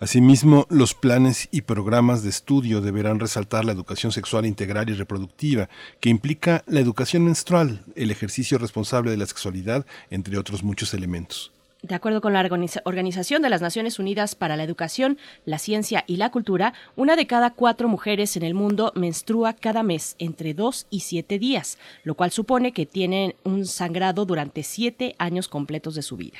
[0.00, 5.68] Asimismo, los planes y programas de estudio deberán resaltar la educación sexual integral y reproductiva,
[6.00, 11.52] que implica la educación menstrual, el ejercicio responsable de la sexualidad, entre otros muchos elementos.
[11.82, 12.40] De acuerdo con la
[12.84, 17.26] Organización de las Naciones Unidas para la Educación, la Ciencia y la Cultura, una de
[17.26, 22.14] cada cuatro mujeres en el mundo menstrua cada mes entre dos y siete días, lo
[22.14, 26.38] cual supone que tienen un sangrado durante siete años completos de su vida.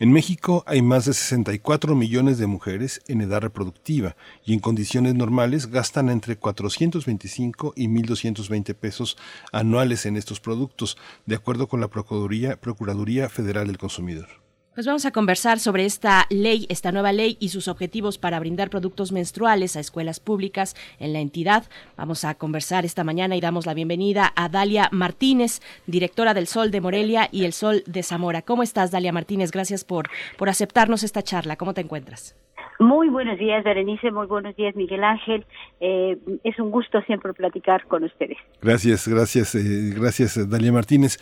[0.00, 4.14] En México hay más de 64 millones de mujeres en edad reproductiva
[4.44, 9.16] y en condiciones normales gastan entre 425 y 1.220 pesos
[9.50, 10.96] anuales en estos productos,
[11.26, 14.47] de acuerdo con la Procuraduría, Procuraduría Federal del Consumidor.
[14.78, 18.70] Pues vamos a conversar sobre esta ley, esta nueva ley y sus objetivos para brindar
[18.70, 21.64] productos menstruales a escuelas públicas en la entidad.
[21.96, 26.70] Vamos a conversar esta mañana y damos la bienvenida a Dalia Martínez, directora del Sol
[26.70, 28.42] de Morelia y el Sol de Zamora.
[28.42, 29.50] ¿Cómo estás, Dalia Martínez?
[29.50, 31.56] Gracias por, por aceptarnos esta charla.
[31.56, 32.36] ¿Cómo te encuentras?
[32.78, 34.12] Muy buenos días, Berenice.
[34.12, 35.44] Muy buenos días, Miguel Ángel.
[35.80, 38.38] Eh, es un gusto siempre platicar con ustedes.
[38.62, 41.18] Gracias, gracias, eh, gracias, Dalia Martínez.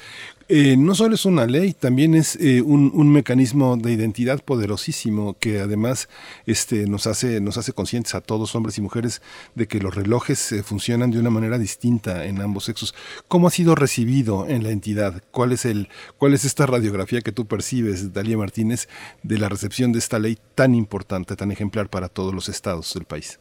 [0.49, 5.59] Eh, no solo es una ley, también es un, un, mecanismo de identidad poderosísimo que
[5.59, 6.09] además
[6.47, 9.23] este, nos, hace, nos hace conscientes a todos, hombres y mujeres,
[9.57, 12.95] de que los relojes funcionan de una manera distinta en ambos sexos.
[13.27, 15.23] ¿Cómo ha sido recibido en la entidad?
[15.33, 18.89] ¿Cuál es, el, cuál es esta radiografía que tú percibes, Dalia Martínez,
[19.25, 23.05] de la recepción de esta ley tan importante, tan ejemplar para todos los estados del
[23.05, 23.41] país?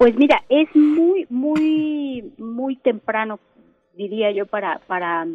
[0.00, 3.38] Pues mira, es muy, muy, muy temprano,
[4.00, 5.26] diría yo, para, para,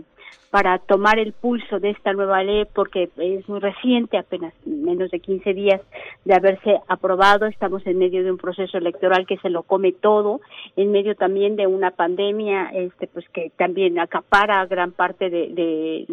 [0.49, 5.19] para tomar el pulso de esta nueva ley, porque es muy reciente, apenas menos de
[5.19, 5.81] 15 días
[6.23, 7.45] de haberse aprobado.
[7.45, 10.41] Estamos en medio de un proceso electoral que se lo come todo,
[10.75, 16.05] en medio también de una pandemia, este, pues que también acapara gran parte de, de,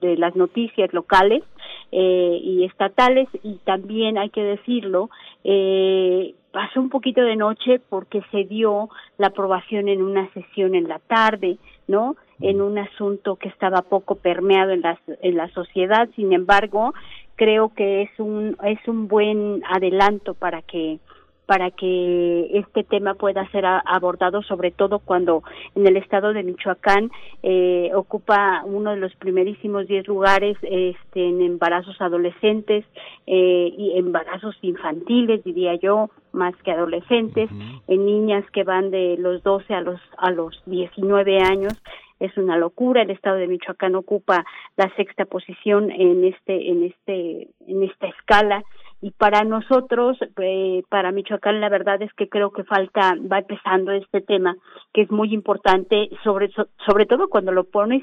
[0.00, 1.42] de las noticias locales
[1.92, 5.10] eh, y estatales, y también hay que decirlo,
[5.44, 10.88] eh, pasó un poquito de noche porque se dio la aprobación en una sesión en
[10.88, 12.16] la tarde, ¿no?
[12.40, 16.08] En un asunto que estaba poco permeado en la, en la sociedad.
[16.16, 16.94] Sin embargo,
[17.36, 20.98] creo que es un es un buen adelanto para que
[21.50, 25.42] para que este tema pueda ser abordado, sobre todo cuando
[25.74, 27.10] en el estado de Michoacán
[27.42, 32.84] eh, ocupa uno de los primerísimos diez lugares este, en embarazos adolescentes
[33.26, 37.50] eh, y embarazos infantiles, diría yo, más que adolescentes,
[37.88, 41.74] en niñas que van de los 12 a los a los 19 años
[42.20, 43.02] es una locura.
[43.02, 44.44] El estado de Michoacán ocupa
[44.76, 48.62] la sexta posición en este en este en esta escala
[49.02, 53.92] y para nosotros, eh, para Michoacán, la verdad es que creo que falta, va empezando
[53.92, 54.56] este tema,
[54.92, 56.50] que es muy importante, sobre,
[56.86, 58.02] sobre todo cuando lo pones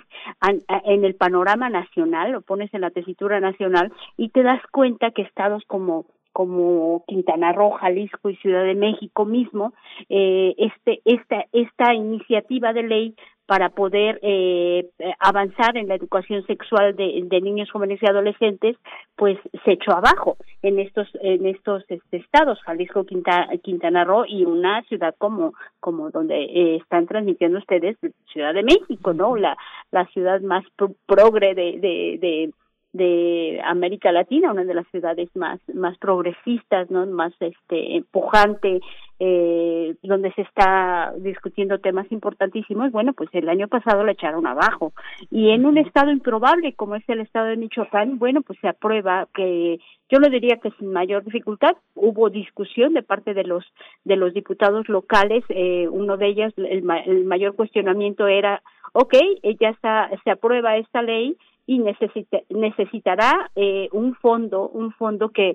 [0.85, 5.21] en el panorama nacional, lo pones en la tesitura nacional y te das cuenta que
[5.21, 6.05] estados como
[6.37, 9.73] como Quintana Roo, Jalisco y Ciudad de México mismo,
[10.07, 13.15] eh, este, esta, esta iniciativa de ley
[13.47, 18.75] para poder eh, avanzar en la educación sexual de, niños, jóvenes y adolescentes,
[19.15, 24.83] pues se echó abajo en estos en estos este, estados, Jalisco, Quintana Roo y una
[24.83, 27.97] ciudad como como donde eh, están transmitiendo ustedes,
[28.31, 29.37] Ciudad de México, ¿no?
[29.37, 29.57] La
[29.91, 30.65] la ciudad más
[31.05, 32.51] progre de, de
[32.97, 38.81] de América Latina, una de las ciudades más más progresistas, no más este empujante,
[39.19, 42.91] eh, donde se está discutiendo temas importantísimos.
[42.91, 44.93] Bueno, pues el año pasado la echaron abajo
[45.31, 49.27] y en un estado improbable como es el estado de Michoacán, bueno, pues se aprueba
[49.33, 49.79] que
[50.09, 53.65] yo lo diría que sin mayor dificultad hubo discusión de parte de los
[54.05, 55.43] de los diputados locales.
[55.49, 58.61] Eh, uno de ellos el, el mayor cuestionamiento era,
[58.93, 59.15] ok,
[59.59, 61.37] ya está se aprueba esta ley
[61.67, 65.53] y necesitará eh, un fondo, un fondo que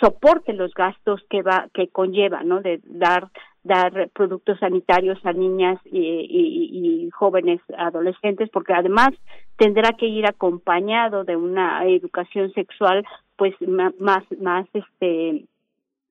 [0.00, 2.60] soporte los gastos que va que conlleva, ¿no?
[2.60, 3.30] De dar
[3.64, 9.08] dar productos sanitarios a niñas y, y, jóvenes adolescentes, porque además
[9.56, 13.04] tendrá que ir acompañado de una educación sexual,
[13.36, 15.44] pues más más este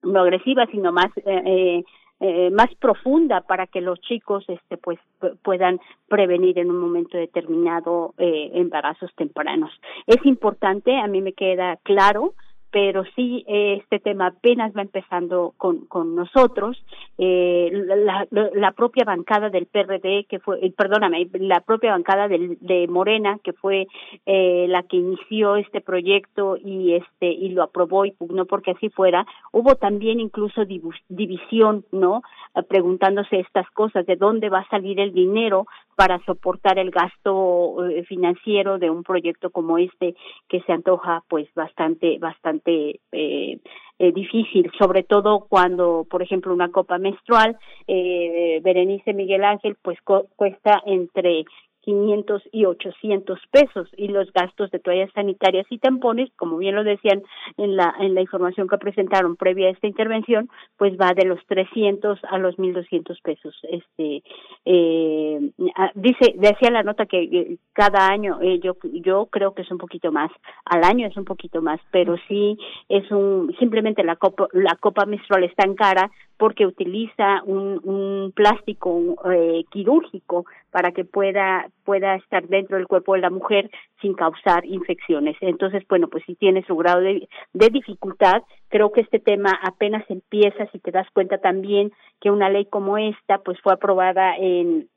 [0.03, 1.83] no agresiva, sino más eh,
[2.19, 4.99] eh más profunda para que los chicos este pues
[5.43, 9.71] puedan prevenir en un momento determinado eh, embarazos tempranos.
[10.07, 12.33] Es importante a mí me queda claro
[12.75, 16.75] pero sí este tema apenas va empezando con, con nosotros.
[17.17, 22.87] Eh, la, la, propia bancada del PRD, que fue, eh, perdóname, la propia bancada de
[22.89, 23.87] Morena, que fue
[24.25, 28.89] eh, la que inició este proyecto y este y lo aprobó y pugnó porque así
[28.89, 32.23] fuera, hubo también incluso división, ¿no?
[32.67, 35.65] Preguntándose estas cosas, de dónde va a salir el dinero
[35.95, 40.15] para soportar el gasto eh, financiero de un proyecto como este
[40.49, 43.59] que se antoja pues bastante bastante eh,
[43.97, 47.57] eh, difícil sobre todo cuando por ejemplo una copa menstrual
[47.87, 51.45] eh, Berenice Miguel Ángel pues cuesta entre
[51.85, 56.83] 500 y 800 pesos y los gastos de toallas sanitarias y tampones, como bien lo
[56.83, 57.21] decían
[57.57, 61.39] en la en la información que presentaron previa a esta intervención, pues va de los
[61.45, 63.55] 300 a los 1200 pesos.
[63.69, 64.23] Este
[64.65, 65.51] eh,
[65.93, 69.77] dice decía la nota que eh, cada año eh, yo yo creo que es un
[69.77, 70.31] poquito más,
[70.65, 72.57] al año es un poquito más, pero sí
[72.89, 78.31] es un simplemente la copa la copa menstrual es tan cara porque utiliza un, un
[78.33, 83.69] plástico eh, quirúrgico para que pueda pueda estar dentro del cuerpo de la mujer
[84.01, 85.37] sin causar infecciones.
[85.39, 90.03] Entonces, bueno, pues si tiene su grado de, de dificultad, creo que este tema apenas
[90.09, 94.89] empieza, si te das cuenta también que una ley como esta, pues fue aprobada en,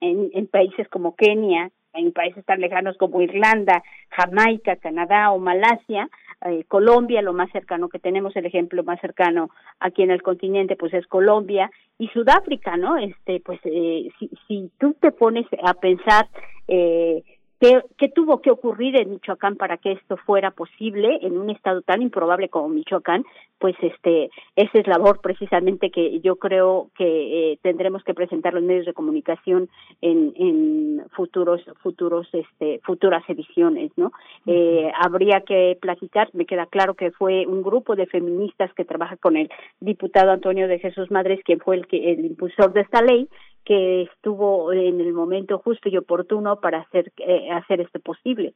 [0.00, 6.08] en, en países como Kenia, en países tan lejanos como Irlanda, Jamaica, Canadá o Malasia,
[6.46, 10.76] eh, Colombia, lo más cercano que tenemos, el ejemplo más cercano aquí en el continente,
[10.76, 12.96] pues es Colombia y Sudáfrica, ¿no?
[12.96, 16.28] Este, pues eh, si, si tú te pones a pensar
[16.68, 17.22] eh,
[17.60, 22.00] ¿Qué, tuvo que ocurrir en Michoacán para que esto fuera posible en un estado tan
[22.00, 23.22] improbable como Michoacán?
[23.58, 28.62] Pues este, esa es labor precisamente que yo creo que eh, tendremos que presentar los
[28.62, 29.68] medios de comunicación
[30.00, 34.10] en, en futuros, futuros, este, futuras ediciones, ¿no?
[34.46, 39.16] eh, habría que platicar, me queda claro que fue un grupo de feministas que trabaja
[39.16, 39.50] con el
[39.80, 43.28] diputado Antonio de Jesús Madres, quien fue el que, el impulsor de esta ley,
[43.64, 48.54] que estuvo en el momento justo y oportuno para hacer, eh, hacer esto posible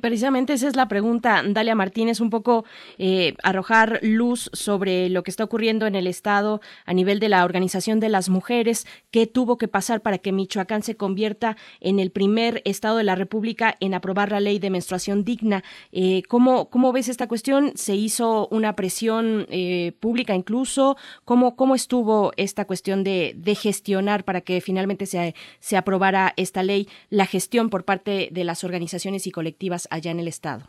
[0.00, 2.64] precisamente esa es la pregunta, Dalia Martínez, un poco
[2.98, 7.44] eh, arrojar luz sobre lo que está ocurriendo en el Estado a nivel de la
[7.44, 12.10] Organización de las Mujeres, qué tuvo que pasar para que Michoacán se convierta en el
[12.10, 15.62] primer Estado de la República en aprobar la ley de menstruación digna.
[15.92, 17.72] Eh, ¿cómo, ¿Cómo ves esta cuestión?
[17.76, 20.96] ¿Se hizo una presión eh, pública incluso?
[21.24, 26.88] ¿Cómo, ¿Cómo estuvo esta cuestión de, gestionar para que finalmente se, se aprobara esta ley,
[27.10, 29.88] la gestión por parte de las organizaciones y colectivos?
[29.90, 30.62] allá en el Estado?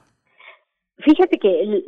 [0.97, 1.83] Fíjate que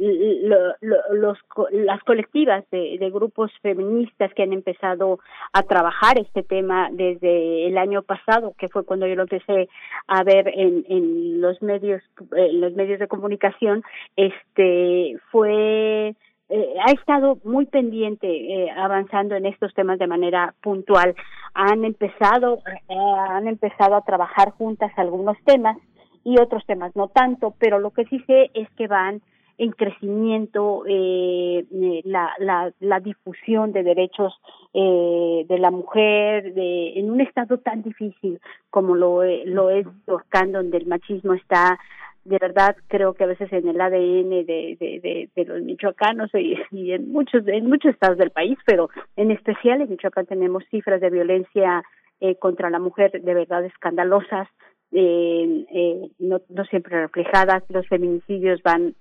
[1.11, 1.37] los,
[1.71, 5.19] las colectivas de, grupos feministas que han empezado
[5.53, 9.69] a trabajar este tema desde el año pasado, que fue cuando yo lo empecé
[10.07, 12.01] a ver en, en los medios,
[12.35, 13.83] en los medios de comunicación,
[14.17, 16.15] este fue
[16.47, 21.15] eh, ha estado muy pendiente eh, avanzando en estos temas de manera puntual.
[21.53, 22.59] Han empezado,
[22.89, 22.95] eh,
[23.29, 25.77] han empezado a trabajar juntas algunos temas
[26.25, 29.21] y otros temas no tanto, pero lo que sí sé es que van
[29.57, 34.33] en crecimiento eh, eh la, la, la difusión de derechos
[34.73, 40.51] eh, de la mujer de, en un estado tan difícil como lo, lo es Orcán,
[40.51, 41.79] donde el machismo está
[42.25, 46.31] de verdad creo que a veces en el ADN de, de, de, de los michoacanos
[46.33, 50.63] y, y, en muchos en muchos estados del país, pero en especial en Michoacán tenemos
[50.71, 51.83] cifras de violencia
[52.19, 54.47] eh, contra la mujer de verdad escandalosas,
[54.95, 58.95] eh, eh, no, no siempre reflejadas, los feminicidios van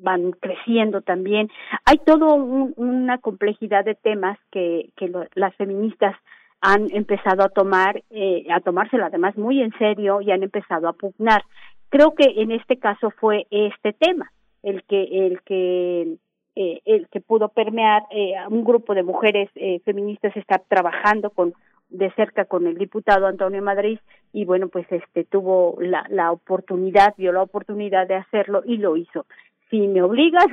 [0.00, 1.48] van creciendo también.
[1.84, 6.14] Hay todo una complejidad de temas que, que las feministas
[6.60, 10.92] han empezado a tomar, eh, a tomárselo además muy en serio y han empezado a
[10.92, 11.42] pugnar.
[11.88, 14.30] Creo que en este caso fue este tema
[14.62, 16.16] el que el que
[16.56, 21.30] eh, el que pudo permear eh, a un grupo de mujeres eh, feministas está trabajando
[21.30, 21.54] con
[21.90, 23.98] de cerca con el diputado Antonio Madrid
[24.32, 28.96] y bueno pues este tuvo la, la oportunidad vio la oportunidad de hacerlo y lo
[28.96, 29.26] hizo.
[29.70, 30.46] Si me obligas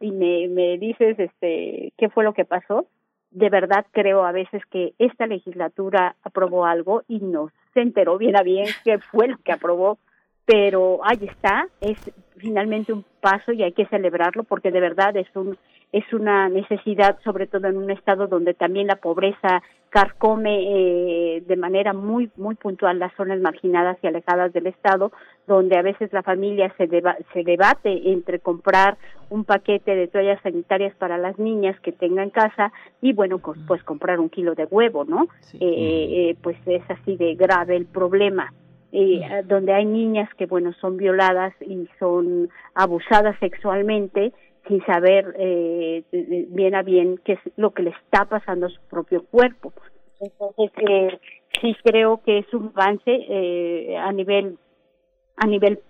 [0.00, 2.86] y me, me dices este qué fue lo que pasó
[3.30, 8.36] de verdad creo a veces que esta legislatura aprobó algo y no se enteró bien
[8.36, 9.98] a bien qué fue lo que aprobó
[10.46, 11.98] pero ahí está, es
[12.36, 15.56] finalmente un paso y hay que celebrarlo porque de verdad es un
[15.94, 21.56] es una necesidad, sobre todo en un estado donde también la pobreza carcome eh, de
[21.56, 25.12] manera muy muy puntual las zonas marginadas y alejadas del estado,
[25.46, 26.88] donde a veces la familia se
[27.32, 28.96] se debate entre comprar
[29.30, 33.80] un paquete de toallas sanitarias para las niñas que tengan casa y bueno pues, pues
[33.84, 35.28] comprar un kilo de huevo, ¿no?
[35.52, 38.52] Eh, eh, pues es así de grave el problema.
[38.96, 44.32] Eh, donde hay niñas que, bueno, son violadas y son abusadas sexualmente
[44.66, 48.80] sin saber eh, bien a bien qué es lo que le está pasando a su
[48.88, 49.72] propio cuerpo.
[50.20, 51.18] Entonces, eh,
[51.60, 54.58] sí creo que es un avance eh, a nivel
[55.36, 55.80] a nivel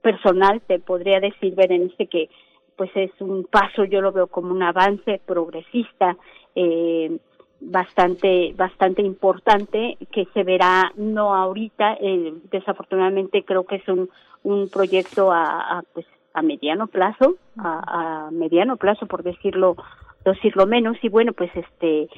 [0.00, 2.28] personal, te podría decir, Berenice, que
[2.76, 6.16] pues es un paso, yo lo veo como un avance progresista,
[6.54, 7.18] eh,
[7.60, 14.10] bastante bastante importante que se verá no ahorita eh, desafortunadamente creo que es un
[14.42, 16.04] un proyecto a, a pues
[16.34, 19.76] a mediano plazo a, a, mediano plazo por decirlo
[20.24, 20.96] decirlo menos.
[21.02, 22.08] Y bueno pues este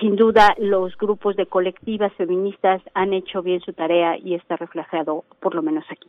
[0.00, 5.24] sin duda los grupos de colectivas feministas han hecho bien su tarea y está reflejado
[5.40, 6.08] por lo menos aquí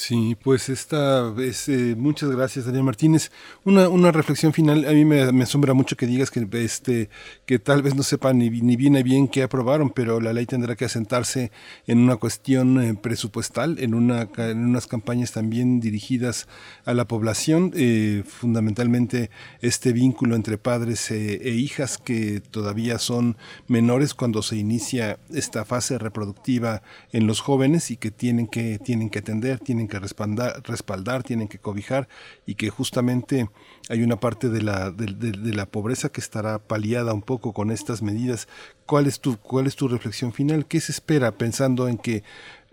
[0.00, 3.30] Sí, pues esta vez, eh, muchas gracias, Daniel Martínez.
[3.64, 7.10] Una, una reflexión final, a mí me, me, asombra mucho que digas que, este,
[7.44, 10.46] que tal vez no sepan ni, ni bien ni bien qué aprobaron, pero la ley
[10.46, 11.52] tendrá que asentarse
[11.86, 16.48] en una cuestión eh, presupuestal, en, una, en unas campañas también dirigidas
[16.86, 19.28] a la población, eh, fundamentalmente
[19.60, 23.36] este vínculo entre padres e, e hijas que todavía son
[23.68, 26.80] menores cuando se inicia esta fase reproductiva
[27.12, 31.48] en los jóvenes y que tienen que, tienen que atender, tienen que respaldar, respaldar, tienen
[31.48, 32.08] que cobijar
[32.46, 33.50] y que justamente
[33.90, 38.00] hay una parte de la, de, la pobreza que estará paliada un poco con estas
[38.00, 38.48] medidas.
[38.86, 40.64] ¿Cuál es, tu, ¿Cuál es tu reflexión final?
[40.66, 42.22] ¿Qué se espera pensando en que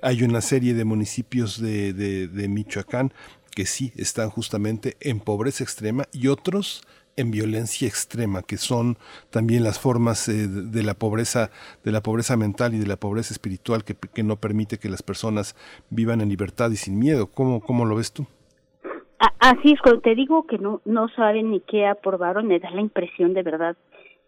[0.01, 3.11] hay una serie de municipios de, de Michoacán
[3.53, 6.83] que sí están justamente en pobreza extrema y otros
[7.17, 8.97] en violencia extrema, que son
[9.31, 11.49] también las formas eh, de la pobreza,
[11.83, 15.03] de la pobreza mental y de la pobreza espiritual que, que, no permite que las
[15.03, 15.55] personas
[15.89, 17.27] vivan en libertad y sin miedo.
[17.27, 18.25] ¿Cómo, cómo lo ves tú?
[19.39, 22.81] Así es, cuando te digo que no, no saben ni qué aprobaron, me da la
[22.81, 23.75] impresión de verdad,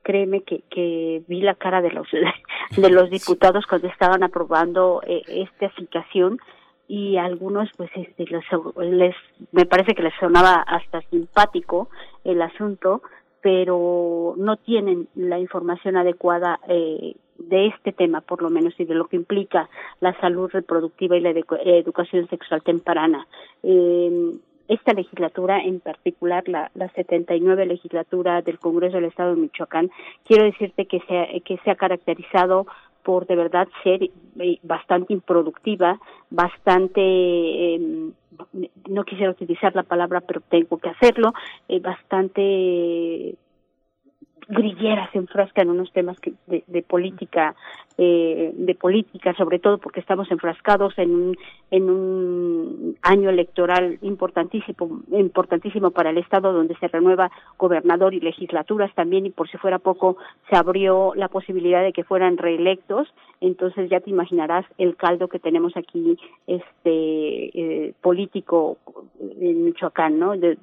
[0.02, 2.08] créeme que, que vi la cara de los,
[2.76, 6.40] de los diputados cuando estaban aprobando eh, esta aplicación
[6.90, 9.16] y algunos pues este les,
[9.52, 11.88] me parece que les sonaba hasta simpático
[12.24, 13.04] el asunto
[13.42, 18.96] pero no tienen la información adecuada eh, de este tema por lo menos y de
[18.96, 19.70] lo que implica
[20.02, 23.26] la salud reproductiva y la educación sexual temprana.
[23.64, 24.34] Eh,
[24.68, 29.90] esta legislatura, en particular la, la 79 legislatura del Congreso del Estado de Michoacán,
[30.26, 32.68] quiero decirte que se, que se ha caracterizado
[33.10, 36.00] por de verdad ser eh, bastante improductiva,
[36.30, 38.12] bastante, eh,
[38.88, 41.34] no quisiera utilizar la palabra, pero tengo que hacerlo,
[41.68, 43.34] eh, bastante
[44.50, 47.56] grillera se enfrasca en unos temas que, de, política
[47.98, 51.38] eh, de política sobre todo porque estamos enfrascados en un
[51.70, 58.94] en un año electoral importantísimo importantísimo para el estado donde se renueva gobernador y legislaturas
[58.96, 60.18] también y por si fuera poco
[60.50, 63.08] se abrió la posibilidad de que fueran reelectos.
[63.42, 66.18] Entonces ya te imaginarás el caldo que tenemos aquí
[66.48, 68.78] este eh, político
[69.40, 70.58] en Michoacán no de,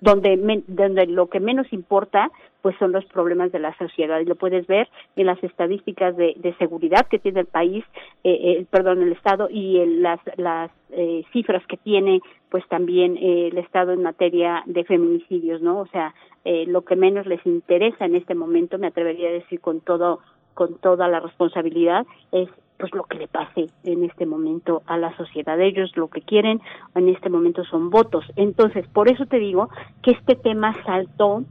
[0.00, 2.30] donde me, donde lo que menos importa
[2.62, 6.34] pues son los problemas de la sociedad y lo puedes ver en las estadísticas de,
[6.36, 7.84] de seguridad que tiene el país,
[8.24, 12.20] eh, eh, perdón, el Estado y el, las, las eh, cifras que tiene
[12.50, 15.80] pues también eh, el Estado en materia de feminicidios, ¿no?
[15.80, 16.14] O sea,
[16.44, 20.20] eh, lo que menos les interesa en este momento, me atrevería a decir con todo
[20.54, 22.48] con toda la responsabilidad, es
[22.78, 25.60] pues lo que le pase en este momento a la sociedad.
[25.60, 26.60] Ellos lo que quieren
[26.96, 28.24] en este momento son votos.
[28.34, 29.68] Entonces, por eso te digo
[30.02, 31.44] que este tema saltó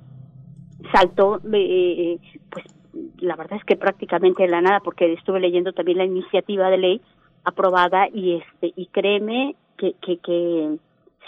[0.91, 2.18] saltó eh,
[2.49, 2.66] pues
[3.20, 6.78] la verdad es que prácticamente de la nada, porque estuve leyendo también la iniciativa de
[6.78, 7.02] ley
[7.44, 10.78] aprobada y este y créeme que, que, que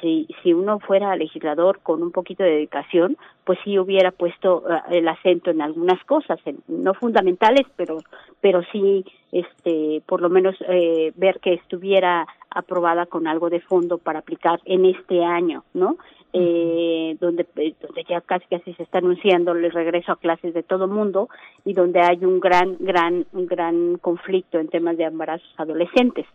[0.02, 4.98] si, si uno fuera legislador con un poquito de dedicación, pues sí hubiera puesto eh,
[4.98, 7.98] el acento en algunas cosas, no fundamentales, pero
[8.42, 13.98] pero sí, este, por lo menos eh, ver que estuviera aprobada con algo de fondo
[13.98, 15.98] para aplicar en este año, ¿no?
[16.34, 20.62] eh, donde, eh, donde ya casi casi se está anunciando el regreso a clases de
[20.62, 21.30] todo mundo
[21.66, 26.26] y donde hay un gran, gran, un gran conflicto en temas de embarazos adolescentes.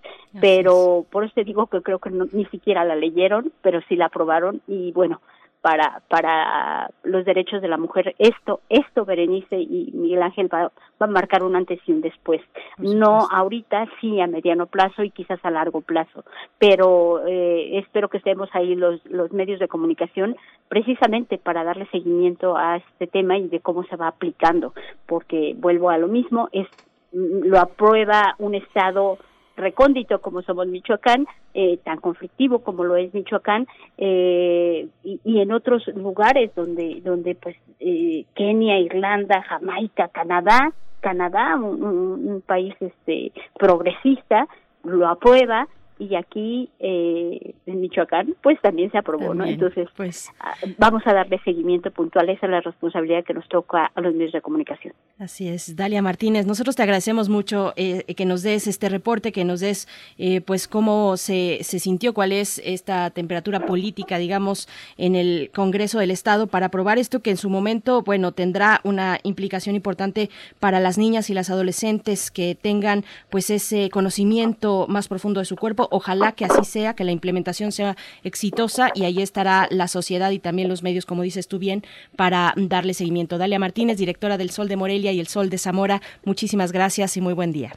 [0.40, 4.06] pero por eso te digo que creo que ni siquiera la leyeron, pero sí la
[4.06, 5.20] aprobaron y bueno,
[5.64, 8.14] para para los derechos de la mujer.
[8.18, 10.64] Esto, esto Berenice y Miguel Ángel va,
[11.00, 12.42] va a marcar un antes y un después.
[12.76, 16.22] No ahorita, sí a mediano plazo y quizás a largo plazo,
[16.58, 20.36] pero eh, espero que estemos ahí los, los medios de comunicación
[20.68, 24.74] precisamente para darle seguimiento a este tema y de cómo se va aplicando,
[25.06, 26.68] porque vuelvo a lo mismo, es
[27.12, 29.16] lo aprueba un estado
[29.56, 33.66] recóndito como somos Michoacán, eh, tan conflictivo como lo es Michoacán,
[33.98, 41.82] eh, y, en otros lugares donde, donde pues eh, Kenia, Irlanda, Jamaica, Canadá, Canadá, un,
[41.84, 44.48] un país este progresista,
[44.82, 45.68] lo aprueba
[45.98, 49.44] y aquí eh, en Michoacán pues también se aprobó, ¿no?
[49.44, 53.90] Entonces pues ah, vamos a darle seguimiento puntual, esa es la responsabilidad que nos toca
[53.94, 54.94] a los medios de comunicación.
[55.18, 59.44] Así es, Dalia Martínez, nosotros te agradecemos mucho eh, que nos des este reporte, que
[59.44, 59.88] nos des
[60.18, 65.98] eh, pues cómo se, se sintió, cuál es esta temperatura política, digamos, en el Congreso
[65.98, 70.80] del Estado para aprobar esto que en su momento, bueno, tendrá una implicación importante para
[70.80, 75.83] las niñas y las adolescentes que tengan pues ese conocimiento más profundo de su cuerpo
[75.90, 80.38] Ojalá que así sea, que la implementación sea exitosa y ahí estará la sociedad y
[80.38, 81.82] también los medios, como dices tú bien,
[82.16, 83.38] para darle seguimiento.
[83.38, 87.20] Dalia Martínez, directora del Sol de Morelia y el Sol de Zamora, muchísimas gracias y
[87.20, 87.72] muy buen día.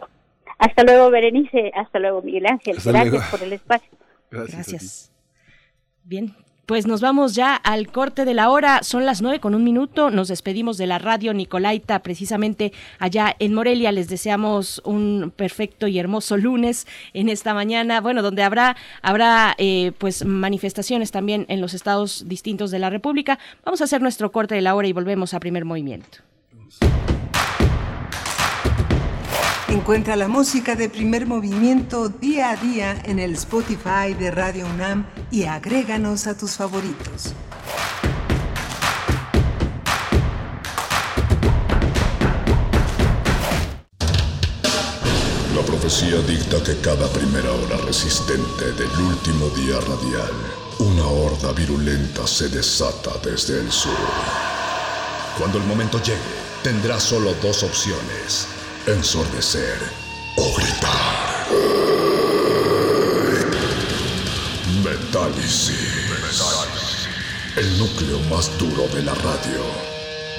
[0.58, 1.72] Hasta luego, Berenice.
[1.76, 2.78] Hasta luego, Miguel Ángel.
[2.84, 3.90] gracias por el espacio.
[4.32, 5.12] Gracias.
[6.04, 6.34] Bien,
[6.68, 8.84] pues nos vamos ya al corte de la hora.
[8.84, 10.12] Son las nueve con un minuto.
[10.12, 13.94] Nos despedimos de la radio Nicolaita, precisamente allá en Morelia.
[13.94, 18.02] Les deseamos un perfecto y hermoso lunes en esta mañana.
[18.02, 23.40] Bueno, donde habrá habrá eh, pues manifestaciones también en los estados distintos de la República.
[23.64, 26.18] Vamos a hacer nuestro corte de la hora y volvemos a primer movimiento.
[29.70, 35.06] Encuentra la música de primer movimiento día a día en el Spotify de Radio UNAM
[35.30, 37.34] y agréganos a tus favoritos.
[45.54, 50.32] La profecía dicta que cada primera hora resistente del último día radial,
[50.80, 53.92] una horda virulenta se desata desde el sur.
[55.38, 56.18] Cuando el momento llegue,
[56.64, 58.48] tendrá solo dos opciones
[58.88, 59.78] ensordecer
[60.38, 61.48] o gritar.
[64.82, 65.78] Metálisis.
[67.58, 69.62] El núcleo más duro de la radio.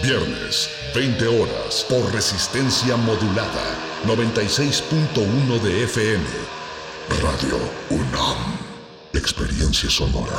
[0.02, 3.76] Viernes, 20 horas, por resistencia modulada.
[4.06, 6.24] 96.1 de FM.
[7.20, 7.58] Radio
[7.90, 8.58] UNAM.
[9.12, 10.38] Experiencia sonora.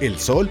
[0.00, 0.50] El sol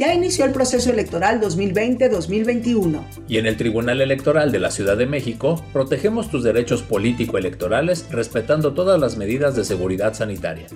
[0.00, 3.04] Ya inició el proceso electoral 2020-2021.
[3.28, 8.72] Y en el Tribunal Electoral de la Ciudad de México, protegemos tus derechos político-electorales respetando
[8.72, 10.68] todas las medidas de seguridad sanitaria.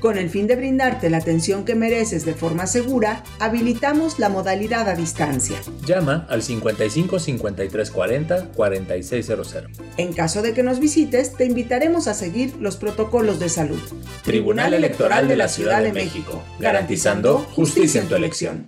[0.00, 4.88] Con el fin de brindarte la atención que mereces de forma segura, habilitamos la modalidad
[4.88, 5.58] a distancia.
[5.84, 9.56] Llama al 55 53 40 4600.
[9.96, 13.80] En caso de que nos visites, te invitaremos a seguir los protocolos de salud.
[14.22, 18.67] Tribunal Electoral de la Ciudad de México, garantizando justicia en tu elección.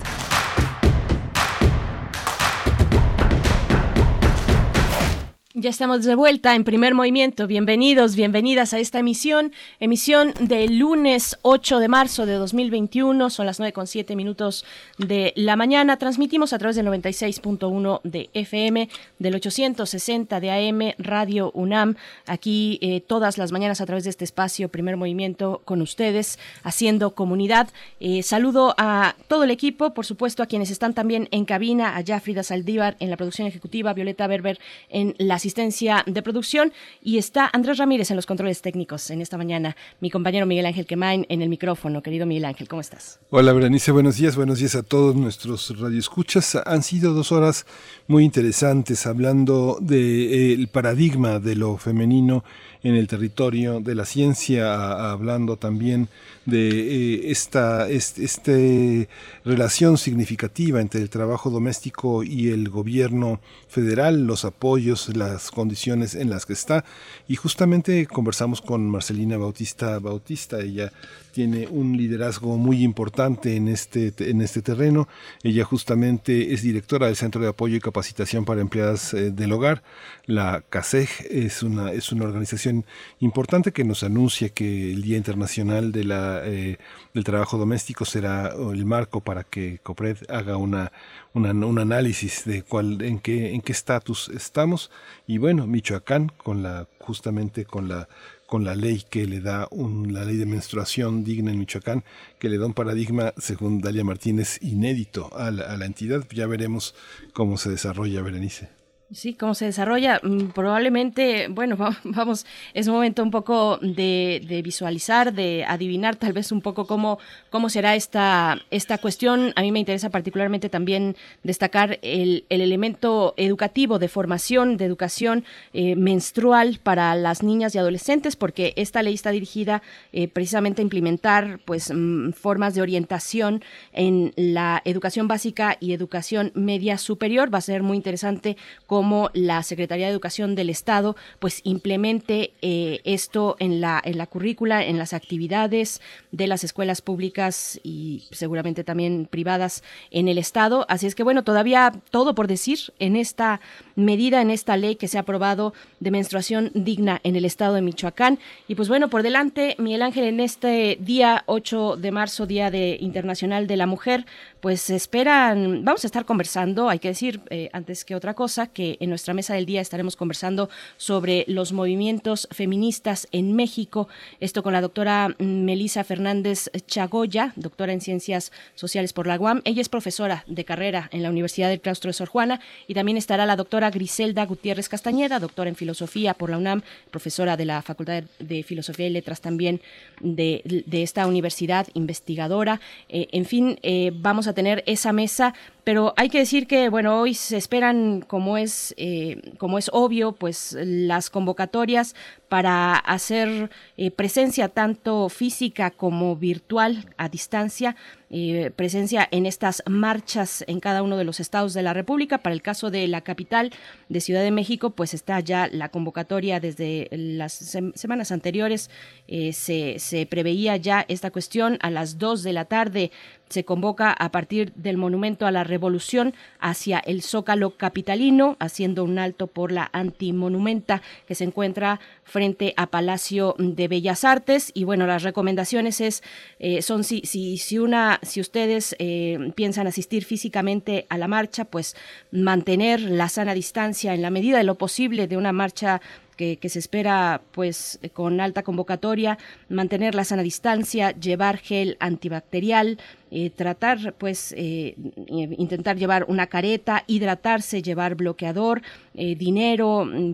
[5.61, 7.45] Ya estamos de vuelta en primer movimiento.
[7.45, 9.51] Bienvenidos, bienvenidas a esta emisión.
[9.79, 13.29] Emisión del lunes 8 de marzo de 2021.
[13.29, 14.65] Son las 9 con 7 minutos
[14.97, 15.97] de la mañana.
[15.97, 18.89] Transmitimos a través del 96.1 de FM,
[19.19, 21.95] del 860 de AM, Radio UNAM.
[22.25, 27.13] Aquí eh, todas las mañanas a través de este espacio, primer movimiento, con ustedes, haciendo
[27.13, 27.69] comunidad.
[27.99, 32.19] Eh, saludo a todo el equipo, por supuesto, a quienes están también en cabina, a
[32.19, 34.57] Frida Saldívar en la producción ejecutiva, Violeta Berber
[34.89, 36.71] en la asistencia de producción
[37.01, 40.85] y está Andrés Ramírez en los controles técnicos en esta mañana, mi compañero Miguel Ángel
[40.85, 42.01] Quemain en el micrófono.
[42.01, 43.19] Querido Miguel Ángel, ¿cómo estás?
[43.29, 46.57] Hola, Berenice, buenos días, buenos días a todos nuestros radioescuchas.
[46.65, 47.65] Han sido dos horas
[48.07, 52.43] muy interesantes hablando del paradigma de lo femenino
[52.83, 56.09] en el territorio de la ciencia, hablando también
[56.45, 59.07] de eh, esta este,
[59.45, 66.29] relación significativa entre el trabajo doméstico y el gobierno federal, los apoyos, las condiciones en
[66.29, 66.83] las que está.
[67.27, 70.91] Y justamente conversamos con Marcelina Bautista Bautista, ella
[71.31, 75.07] tiene un liderazgo muy importante en este, en este terreno.
[75.43, 79.83] Ella justamente es directora del Centro de Apoyo y Capacitación para Empleadas eh, del Hogar.
[80.25, 82.85] La CASEG es una, es una organización
[83.19, 86.77] importante que nos anuncia que el Día Internacional de la, eh,
[87.13, 90.91] del Trabajo Doméstico será el marco para que COPRED haga una,
[91.33, 94.91] un análisis de cuál, en qué en qué estatus estamos.
[95.27, 98.07] Y bueno, Michoacán, con la, justamente con la
[98.51, 102.03] con la ley que le da un, la ley de menstruación digna en Michoacán,
[102.37, 106.27] que le da un paradigma, según Dalia Martínez, inédito a la, a la entidad.
[106.33, 106.93] Ya veremos
[107.31, 108.80] cómo se desarrolla, Berenice.
[109.13, 110.21] Sí, cómo se desarrolla.
[110.23, 111.75] Mm, probablemente, bueno,
[112.05, 117.19] vamos, es un momento un poco de, visualizar, de adivinar tal vez un poco cómo,
[117.49, 119.51] cómo será esta, esta cuestión.
[119.57, 125.43] A mí me interesa particularmente también destacar el, elemento educativo de formación, de educación
[125.73, 129.81] eh, menstrual para las niñas y adolescentes, porque esta ley está dirigida
[130.13, 133.61] eh, precisamente a implementar pues mm, formas de orientación
[133.91, 137.53] en la educación básica y educación media superior.
[137.53, 138.55] Va a ser muy interesante
[138.85, 144.19] cómo cómo la Secretaría de Educación del Estado pues implemente eh, esto en la, en
[144.19, 146.01] la currícula, en las actividades
[146.31, 150.85] de las escuelas públicas y seguramente también privadas en el Estado.
[150.87, 153.59] Así es que bueno, todavía todo por decir en esta
[153.95, 157.81] medida, en esta ley que se ha aprobado de menstruación digna en el Estado de
[157.81, 158.37] Michoacán.
[158.67, 162.99] Y pues bueno, por delante, Miguel Ángel, en este día 8 de marzo, Día de
[163.01, 164.27] Internacional de la Mujer,
[164.61, 168.97] pues esperan, vamos a estar conversando, hay que decir eh, antes que otra cosa, que
[168.99, 174.07] en nuestra mesa del día estaremos conversando sobre los movimientos feministas en México.
[174.39, 179.61] Esto con la doctora Melisa Fernández Chagoya, doctora en Ciencias Sociales por la UAM.
[179.65, 183.17] Ella es profesora de carrera en la Universidad del Claustro de Sor Juana y también
[183.17, 187.81] estará la doctora Griselda Gutiérrez Castañeda, doctora en Filosofía por la UNAM, profesora de la
[187.81, 189.81] Facultad de Filosofía y Letras también
[190.19, 192.79] de, esta universidad, investigadora.
[193.09, 195.53] Eh, en fin, eh, vamos a tener esa mesa
[195.83, 200.33] pero hay que decir que bueno hoy se esperan como es eh, como es obvio
[200.33, 202.15] pues las convocatorias
[202.49, 207.95] para hacer eh, presencia tanto física como virtual a distancia
[208.31, 212.39] eh, presencia en estas marchas en cada uno de los estados de la República.
[212.39, 213.71] Para el caso de la capital
[214.09, 217.53] de Ciudad de México, pues está ya la convocatoria desde las
[217.95, 218.89] semanas anteriores.
[219.27, 223.11] se, se preveía ya esta cuestión a las dos de la tarde
[223.51, 229.19] se convoca a partir del Monumento a la Revolución hacia el Zócalo Capitalino, haciendo un
[229.19, 234.71] alto por la antimonumenta que se encuentra frente a Palacio de Bellas Artes.
[234.73, 236.23] Y bueno, las recomendaciones es,
[236.59, 241.65] eh, son si, si, si, una, si ustedes eh, piensan asistir físicamente a la marcha,
[241.65, 241.95] pues
[242.31, 246.01] mantener la sana distancia en la medida de lo posible de una marcha
[246.35, 249.37] que, se espera pues con alta convocatoria,
[249.69, 252.97] mantener la sana distancia, llevar gel antibacterial,
[253.33, 254.93] eh, tratar, pues, eh,
[255.25, 258.81] intentar llevar una careta, hidratarse, llevar bloqueador,
[259.13, 260.33] eh, dinero, mm,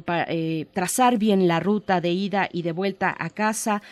[0.73, 3.83] trazar bien la ruta de ida y de vuelta a casa,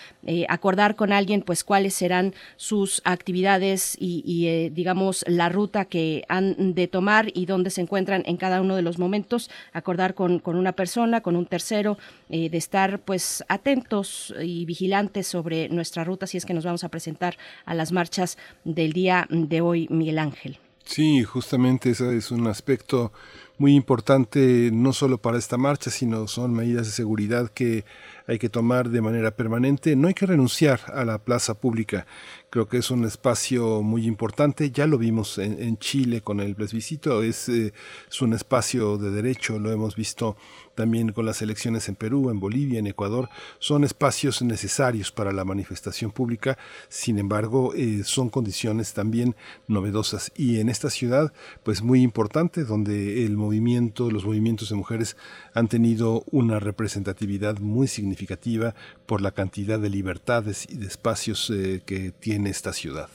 [0.50, 6.88] acordar con alguien, pues, cuáles serán sus actividades y, digamos, la ruta que han de
[6.88, 10.72] tomar y dónde se encuentran en cada uno de los momentos, acordar con, con una
[10.72, 11.95] persona, con un tercero,
[12.30, 16.90] de estar, pues, atentos y vigilantes sobre nuestra ruta si es que nos vamos a
[16.90, 20.60] presentar a las marchas del día de hoy, Miguel Ángel.
[20.86, 23.12] Sí, justamente ese es un aspecto
[23.58, 27.86] muy importante no solo para esta marcha, sino son medidas de seguridad que
[28.28, 29.96] hay que tomar de manera permanente.
[29.96, 32.06] No hay que renunciar a la plaza pública.
[32.50, 34.72] Creo que es un espacio muy importante.
[34.72, 37.22] Ya lo vimos en, Chile con el plebiscito.
[37.22, 37.74] Es, eh,
[38.10, 39.60] es un espacio de derecho.
[39.60, 40.36] Lo hemos visto
[40.74, 43.30] también con las elecciones en Perú, en Bolivia, en Ecuador,
[43.60, 46.58] son espacios necesarios para la manifestación pública,
[46.90, 49.38] sin embargo, eh, son condiciones también
[49.68, 50.34] novedosas.
[50.36, 51.32] Y en esta ciudad,
[51.64, 55.16] pues muy importante, donde el movimiento, los movimientos de mujeres
[55.54, 58.15] han tenido una representatividad muy significativa
[59.06, 63.10] por la cantidad de libertades y de espacios eh, que tiene esta ciudad.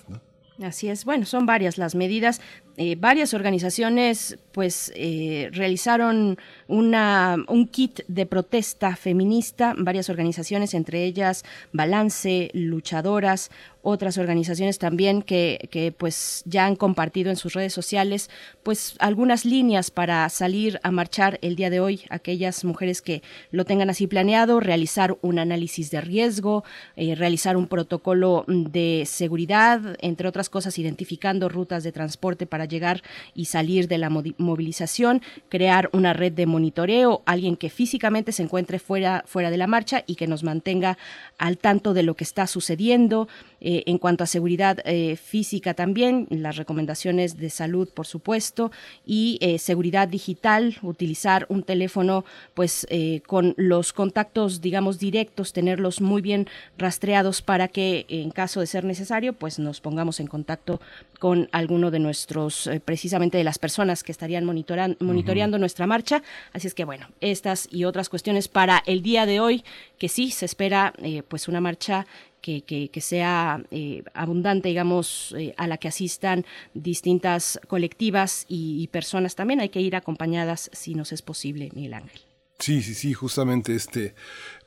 [0.63, 1.05] Así es.
[1.07, 2.41] Bueno, son varias las medidas.
[2.77, 11.45] Eh, varias organizaciones pues eh, realizaron un kit de protesta feminista, varias organizaciones, entre ellas
[11.73, 13.51] Balance, Luchadoras,
[13.83, 18.31] otras organizaciones también que, que, pues ya han compartido en sus redes sociales
[18.63, 23.65] pues algunas líneas para salir a marchar el día de hoy, aquellas mujeres que lo
[23.65, 26.65] tengan así planeado, realizar un análisis de riesgo,
[26.97, 33.03] eh, realizar un protocolo de seguridad, entre otras cosas identificando rutas de transporte para llegar
[33.35, 38.79] y salir de la movilización, crear una red de monitoreo, alguien que físicamente se encuentre
[38.79, 40.99] fuera, fuera de la marcha y que nos mantenga
[41.39, 43.29] al tanto de lo que está sucediendo.
[43.61, 48.73] Eh, en cuanto a seguridad eh, física también, las recomendaciones de salud, por supuesto,
[49.05, 52.25] y eh, seguridad digital, utilizar un teléfono
[52.55, 52.87] pues
[53.27, 58.85] con los contactos, digamos, directos, tenerlos muy bien rastreados para que en caso de ser
[58.85, 60.81] necesario, pues nos pongamos en contacto
[61.19, 66.23] con alguno de nuestros, precisamente de las personas que estarían monitoreando nuestra marcha.
[66.53, 69.65] Así es que bueno, estas y otras cuestiones para el día de hoy,
[69.99, 70.93] que sí se espera
[71.29, 72.07] pues una marcha
[72.41, 76.45] que, que, sea eh, abundante, digamos, eh, a la que asistan
[76.75, 79.35] distintas colectivas y, personas.
[79.35, 82.21] También hay que ir acompañadas si nos es posible, Miguel Ángel.
[82.59, 84.15] Sí, sí, sí, justamente este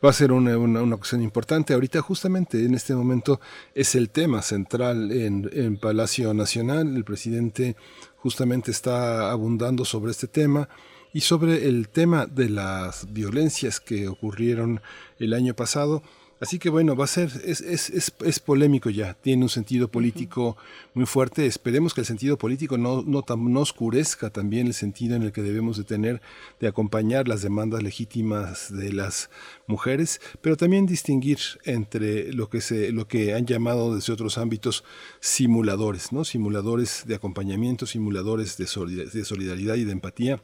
[0.03, 1.73] va a ser una, una, una, cuestión importante.
[1.73, 3.39] Ahorita justamente en este momento
[3.75, 6.95] es el tema central en, en Palacio Nacional.
[6.95, 7.75] El presidente
[8.17, 10.69] justamente está abundando sobre este tema
[11.13, 14.81] y sobre el tema de las violencias que ocurrieron
[15.19, 16.01] el año pasado
[16.43, 19.87] Así que bueno, va a ser, es, es, es, es polémico ya, tiene un sentido
[19.87, 20.57] político
[20.93, 21.45] muy fuerte.
[21.45, 25.41] Esperemos que el sentido político no, no, no, oscurezca también el sentido en el que
[25.41, 26.21] debemos de tener
[26.59, 29.29] de acompañar las demandas legítimas de las
[29.67, 34.83] mujeres, pero también distinguir entre lo que, se, lo que han llamado desde otros ámbitos
[35.21, 36.25] simuladores, ¿no?
[36.25, 40.41] simuladores de acompañamiento, simuladores de solidaridad y de empatía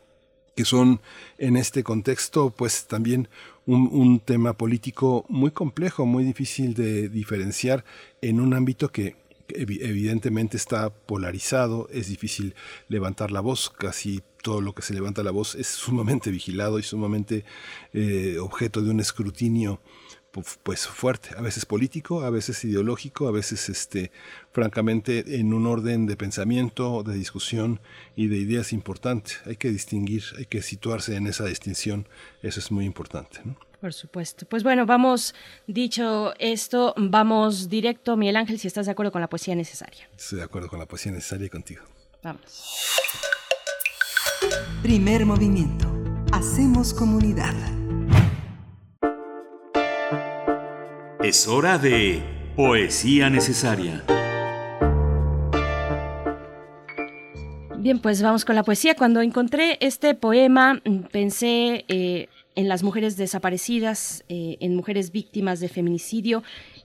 [0.59, 0.99] que son
[1.37, 3.29] en este contexto pues también
[3.75, 7.85] un, tema político muy complejo, muy difícil de diferenciar
[8.21, 9.15] en un ámbito que
[9.49, 12.55] evidentemente está polarizado, es difícil
[12.87, 16.83] levantar la voz, casi todo lo que se levanta la voz es sumamente vigilado y
[16.83, 17.45] sumamente
[17.93, 19.81] eh, objeto de un escrutinio
[20.31, 24.11] pues fuerte, a veces político, a veces ideológico, a veces este
[24.51, 27.79] francamente en un orden de pensamiento, de discusión
[28.15, 29.33] y de ideas importante.
[29.45, 32.07] Hay que distinguir, hay que situarse en esa distinción,
[32.41, 33.41] eso es muy importante.
[33.79, 34.45] Por supuesto.
[34.45, 35.33] Pues bueno, vamos,
[35.65, 40.09] dicho esto, vamos directo, Miguel Ángel, si estás de acuerdo con la poesía necesaria.
[40.17, 41.83] Estoy de acuerdo con la poesía necesaria y contigo.
[42.21, 42.65] Vamos.
[44.81, 45.87] Primer movimiento.
[46.31, 47.78] Hacemos comunidad.
[51.23, 52.23] Es hora de
[52.55, 54.05] poesía necesaria.
[57.77, 58.95] Bien, pues vamos con la poesía.
[58.95, 60.81] Cuando encontré este poema,
[61.11, 66.41] pensé eh, en las mujeres desaparecidas, eh, en mujeres víctimas de feminicidio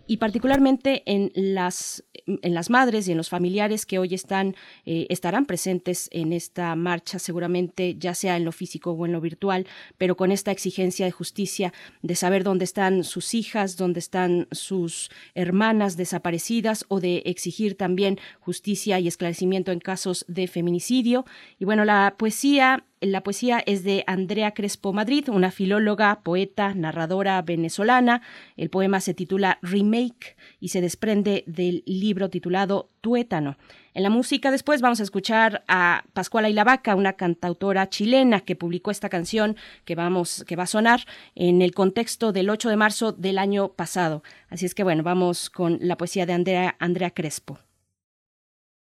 [0.07, 4.55] y particularmente en las, en las madres y en los familiares que hoy están,
[4.85, 9.21] eh, estarán presentes en esta marcha, seguramente ya sea en lo físico o en lo
[9.21, 9.67] virtual,
[9.99, 11.73] pero con esta exigencia de justicia,
[12.03, 18.19] de saber dónde están sus hijas, dónde están sus hermanas desaparecidas o de exigir también
[18.41, 21.25] justicia y esclarecimiento en casos de feminicidio.
[21.59, 27.41] Y bueno, la poesía la poesía es de Andrea Crespo Madrid, una filóloga, poeta, narradora
[27.43, 28.23] venezolana.
[28.57, 33.57] El poema se titula Remake y se desprende del libro titulado Tuétano.
[33.93, 38.41] En la música después vamos a escuchar a Pascuala y la Vaca, una cantautora chilena
[38.41, 41.05] que publicó esta canción que vamos que va a sonar
[41.35, 44.23] en el contexto del 8 de marzo del año pasado.
[44.49, 47.59] Así es que bueno, vamos con la poesía de Andrea, Andrea Crespo.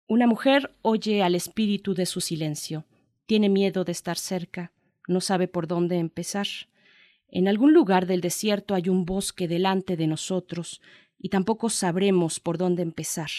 [0.07, 2.85] Una mujer oye al espíritu de su silencio
[3.31, 4.73] tiene miedo de estar cerca,
[5.07, 6.49] no sabe por dónde empezar.
[7.29, 10.83] En algún lugar del desierto hay un bosque delante de nosotros,
[11.17, 13.31] y tampoco sabremos por dónde empezar.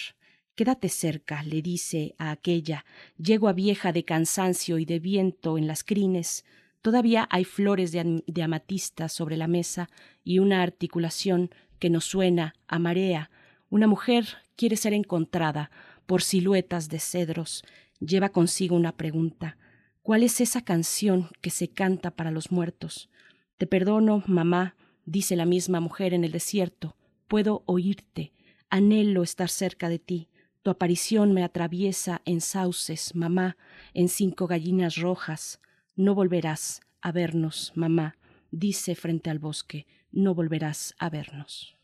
[0.56, 2.86] Quédate cerca, le dice a aquella,
[3.18, 6.46] yegua vieja de cansancio y de viento en las crines.
[6.82, 9.90] Todavía hay flores de, de amatista sobre la mesa
[10.24, 11.50] y una articulación
[11.80, 13.30] que nos suena a marea.
[13.70, 15.70] Una mujer quiere ser encontrada
[16.06, 17.66] por siluetas de cedros.
[18.00, 19.58] Lleva consigo una pregunta.
[20.04, 23.10] ¿Cuál es esa canción que se canta para los muertos?
[23.58, 24.76] Te perdono, mamá,
[25.06, 26.96] dice la misma mujer en el desierto.
[27.28, 28.34] Puedo oírte,
[28.72, 30.28] anhelo estar cerca de ti.
[30.64, 33.58] Tu aparición me atraviesa en sauces, mamá,
[33.94, 35.60] en cinco gallinas rojas.
[35.96, 38.18] No volverás a vernos, mamá,
[38.50, 41.78] dice frente al bosque, no volverás a vernos.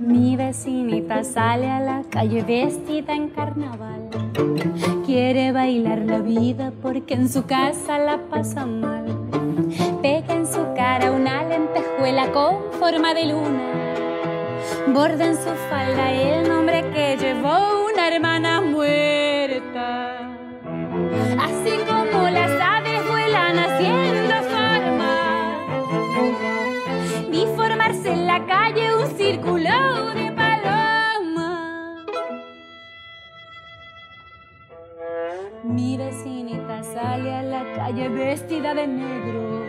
[0.00, 4.08] Mi vecinita sale a la calle vestida en carnaval.
[5.04, 9.04] Quiere bailar la vida porque en su casa la pasa mal.
[10.00, 13.94] Pega en su cara una lentejuela con forma de luna.
[14.88, 19.19] Borda en su falda el nombre que llevó una hermana muerta.
[35.62, 39.62] Mi vecinita sale a la calle vestida de negro.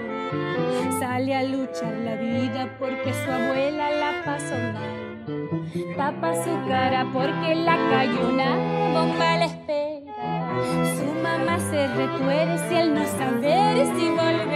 [1.00, 5.96] Sale a luchar la vida porque su abuela la pasó mal.
[5.98, 8.56] Tapa su cara porque la cayó una
[8.94, 10.14] bomba la espera.
[10.96, 14.51] Su mamá se retuerce al no saber si volverá.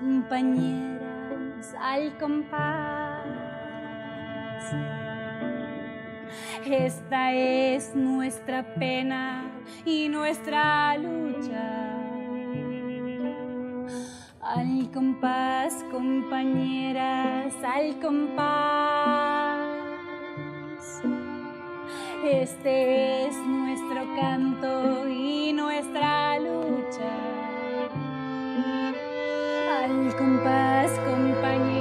[0.00, 3.20] Compañeras, al compás.
[6.64, 9.44] Esta es nuestra pena
[9.84, 11.98] y nuestra lucha.
[14.40, 19.60] Al compás, compañeras, al compás.
[22.24, 27.39] Este es nuestro canto y nuestra lucha.
[30.20, 31.79] Compás, compañeras,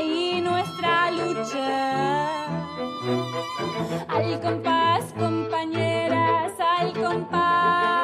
[0.00, 2.46] y nuestra lucha.
[4.08, 7.97] Al compás, compañeras, al compás.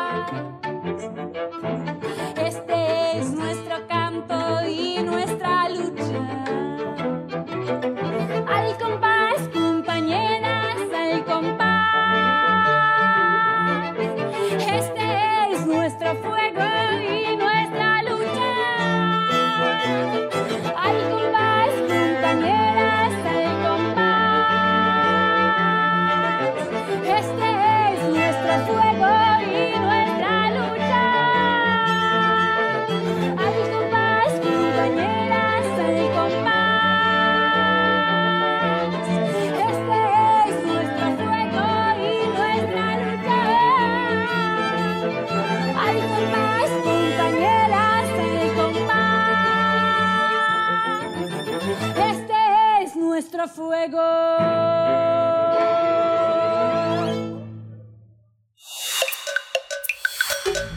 [53.48, 54.00] Fuego.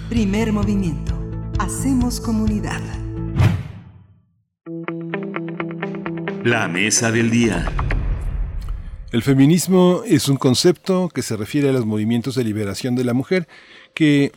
[0.10, 1.14] Primer movimiento.
[1.60, 2.82] Hacemos comunidad.
[6.44, 7.72] La mesa del día.
[9.12, 13.14] El feminismo es un concepto que se refiere a los movimientos de liberación de la
[13.14, 13.48] mujer
[13.94, 14.32] que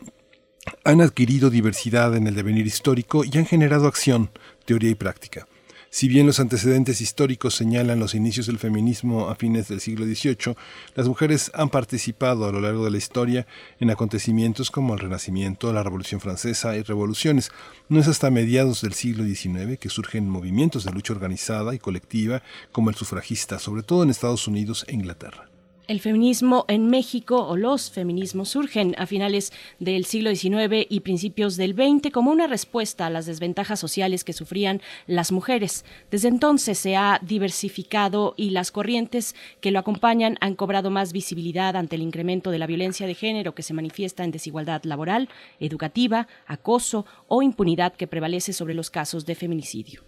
[0.83, 4.31] han adquirido diversidad en el devenir histórico y han generado acción,
[4.65, 5.47] teoría y práctica.
[5.93, 10.55] Si bien los antecedentes históricos señalan los inicios del feminismo a fines del siglo XVIII,
[10.95, 13.45] las mujeres han participado a lo largo de la historia
[13.77, 17.51] en acontecimientos como el Renacimiento, la Revolución Francesa y revoluciones.
[17.89, 22.41] No es hasta mediados del siglo XIX que surgen movimientos de lucha organizada y colectiva
[22.71, 25.50] como el sufragista, sobre todo en Estados Unidos e Inglaterra.
[25.87, 31.57] El feminismo en México o los feminismos surgen a finales del siglo XIX y principios
[31.57, 35.83] del XX como una respuesta a las desventajas sociales que sufrían las mujeres.
[36.09, 41.75] Desde entonces se ha diversificado y las corrientes que lo acompañan han cobrado más visibilidad
[41.75, 45.29] ante el incremento de la violencia de género que se manifiesta en desigualdad laboral,
[45.59, 50.03] educativa, acoso o impunidad que prevalece sobre los casos de feminicidio.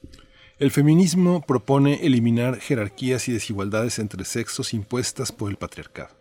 [0.64, 6.16] El feminismo propone eliminar jerarquías y desigualdades entre sexos impuestas por el patriarcado.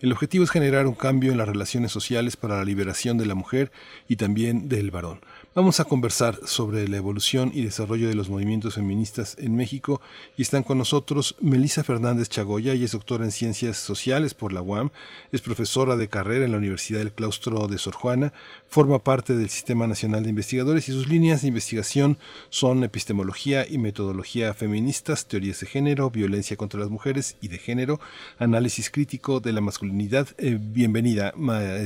[0.00, 3.36] El objetivo es generar un cambio en las relaciones sociales para la liberación de la
[3.36, 3.70] mujer
[4.08, 5.20] y también del varón.
[5.56, 10.00] Vamos a conversar sobre la evolución y desarrollo de los movimientos feministas en México.
[10.36, 14.62] Y están con nosotros Melisa Fernández Chagoya, ella es doctora en Ciencias Sociales por la
[14.62, 14.90] UAM,
[15.30, 18.32] es profesora de carrera en la Universidad del Claustro de Sor Juana,
[18.66, 22.18] forma parte del Sistema Nacional de Investigadores y sus líneas de investigación
[22.50, 28.00] son epistemología y metodología feministas, teorías de género, violencia contra las mujeres y de género,
[28.38, 30.26] análisis crítico de la masculinidad.
[30.36, 31.32] Eh, bienvenida,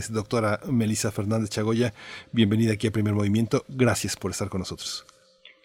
[0.09, 1.93] doctora Melisa Fernández Chagoya,
[2.33, 3.58] bienvenida aquí a Primer Movimiento.
[3.69, 5.07] Gracias por estar con nosotros.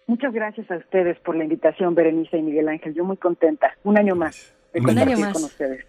[0.08, 2.94] Muchas gracias a ustedes por la invitación, Berenice y Miguel Ángel.
[2.94, 3.76] Yo muy contenta.
[3.84, 5.34] Un año más de Un año más.
[5.34, 5.86] con ustedes.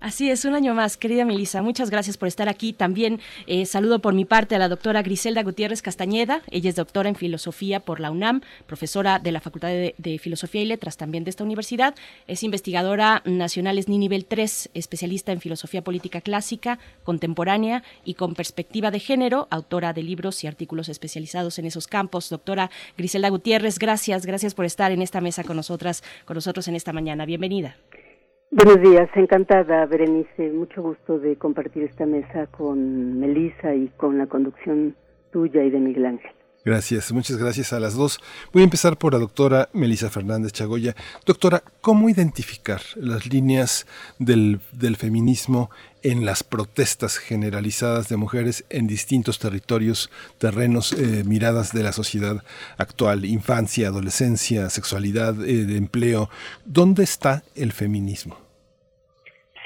[0.00, 1.60] Así es, un año más, querida Melisa.
[1.60, 2.72] Muchas gracias por estar aquí.
[2.72, 6.42] También eh, saludo por mi parte a la doctora Griselda Gutiérrez Castañeda.
[6.52, 10.66] Ella es doctora en filosofía por la UNAM, profesora de la Facultad de, Filosofía y
[10.66, 11.96] Letras también de esta universidad.
[12.28, 18.92] Es investigadora nacional SNI nivel 3, especialista en filosofía política clásica, contemporánea y con perspectiva
[18.92, 22.30] de género, autora de libros y artículos especializados en esos campos.
[22.30, 26.76] Doctora Griselda Gutiérrez, gracias, gracias por estar en esta mesa con nosotras, con nosotros en
[26.76, 27.26] esta mañana.
[27.26, 27.76] Bienvenida.
[28.50, 34.26] Buenos días, encantada Berenice, mucho gusto de compartir esta mesa con Melisa y con la
[34.26, 34.96] conducción
[35.30, 36.30] tuya y de Miguel Ángel.
[36.64, 38.20] Gracias, muchas gracias a las dos.
[38.54, 40.94] Voy a empezar por la doctora Melisa Fernández Chagoya.
[41.26, 43.86] Doctora, ¿cómo identificar las líneas
[44.18, 45.70] del, del feminismo
[46.02, 52.42] en las protestas generalizadas de mujeres en distintos territorios, terrenos, eh, miradas de la sociedad
[52.76, 56.28] actual, infancia, adolescencia, sexualidad, eh, de empleo?
[56.64, 58.36] ¿Dónde está el feminismo?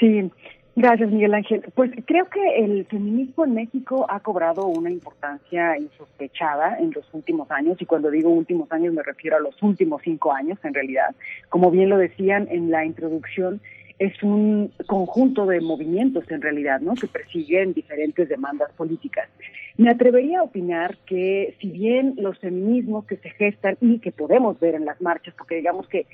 [0.01, 0.31] Sí,
[0.75, 1.65] gracias Miguel Ángel.
[1.75, 7.51] Pues creo que el feminismo en México ha cobrado una importancia insospechada en los últimos
[7.51, 11.15] años, y cuando digo últimos años me refiero a los últimos cinco años en realidad.
[11.49, 13.61] Como bien lo decían en la introducción,
[14.03, 16.95] es un conjunto de movimientos en realidad, ¿no?
[16.95, 19.29] Que persiguen diferentes demandas políticas.
[19.77, 24.59] Me atrevería a opinar que si bien los feminismos que se gestan y que podemos
[24.59, 26.07] ver en las marchas, porque digamos que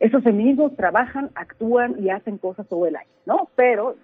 [0.00, 3.48] esos feminismos trabajan, actúan y hacen cosas todo el año, ¿no?
[3.56, 3.96] Pero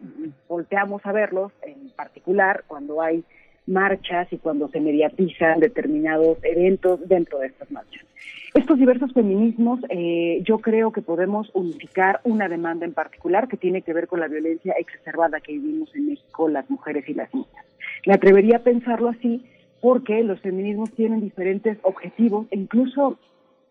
[0.49, 3.23] volteamos a verlos en particular cuando hay
[3.67, 8.05] marchas y cuando se mediatizan determinados eventos dentro de estas marchas.
[8.55, 13.83] Estos diversos feminismos, eh, yo creo que podemos unificar una demanda en particular que tiene
[13.83, 17.67] que ver con la violencia exacerbada que vivimos en México las mujeres y las niñas.
[18.07, 19.45] Me atrevería a pensarlo así
[19.81, 23.19] porque los feminismos tienen diferentes objetivos e incluso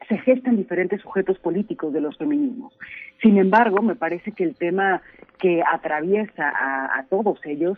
[0.08, 2.78] se gestan diferentes sujetos políticos de los feminismos.
[3.22, 5.02] Sin embargo, me parece que el tema
[5.40, 7.78] que atraviesa a, todos ellos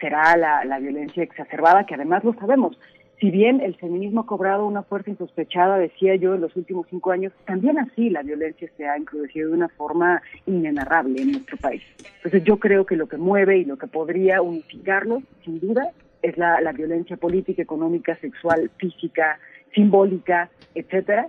[0.00, 2.78] será la, la, violencia exacerbada, que además lo sabemos.
[3.20, 7.10] Si bien el feminismo ha cobrado una fuerza insospechada, decía yo, en los últimos cinco
[7.10, 11.82] años, también así la violencia se ha incrudecido de una forma inenarrable en nuestro país.
[12.16, 15.90] Entonces yo creo que lo que mueve y lo que podría unificarlo, sin duda,
[16.22, 19.40] es la, la violencia política, económica, sexual, física,
[19.74, 21.28] simbólica, etcétera,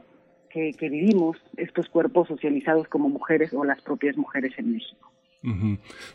[0.50, 5.12] que, vivimos estos cuerpos socializados como mujeres o las propias mujeres en México.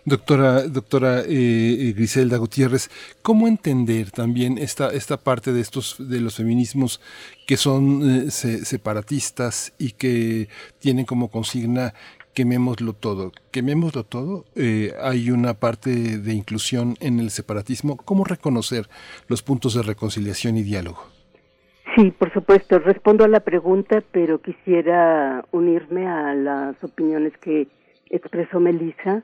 [0.04, 2.90] Doctora, doctora eh, eh, Griselda Gutiérrez,
[3.22, 7.00] ¿cómo entender también esta, esta parte de estos de los feminismos
[7.46, 11.94] que son eh, separatistas y que tienen como consigna
[12.34, 13.32] quemémoslo todo?
[13.50, 14.44] Quemémoslo todo.
[15.00, 17.96] hay una parte de inclusión en el separatismo.
[17.96, 18.88] ¿Cómo reconocer
[19.28, 21.02] los puntos de reconciliación y diálogo?
[21.96, 22.78] Sí, por supuesto.
[22.78, 27.68] Respondo a la pregunta, pero quisiera unirme a las opiniones que
[28.16, 29.22] expresó Melissa.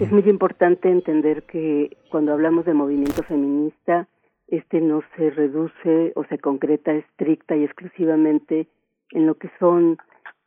[0.00, 4.06] Es muy importante entender que cuando hablamos de movimiento feminista,
[4.46, 8.68] este no se reduce o se concreta estricta y exclusivamente
[9.10, 9.98] en lo que son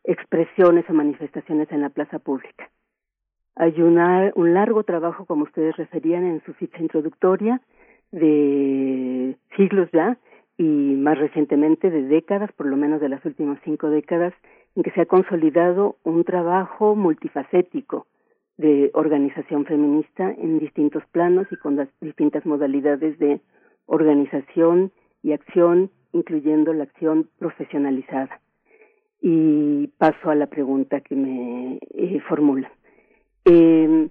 [0.04, 2.70] expresiones o manifestaciones en la plaza pública.
[3.56, 7.62] Hay una, un largo trabajo, como ustedes referían en su ficha introductoria,
[8.12, 10.18] de siglos ya,
[10.58, 14.34] y más recientemente de décadas, por lo menos de las últimas cinco décadas,
[14.76, 18.08] en que se ha consolidado un trabajo multifacético
[18.58, 23.42] de organización feminista en distintos planos y con las distintas modalidades de
[23.86, 28.40] organización y acción, incluyendo la acción profesionalizada.
[29.22, 32.72] Y paso a la pregunta que me eh, formula.
[33.46, 34.10] Eh,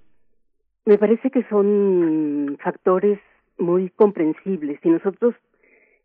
[0.84, 3.20] me parece que son factores
[3.58, 4.80] muy comprensibles.
[4.82, 5.34] Si nosotros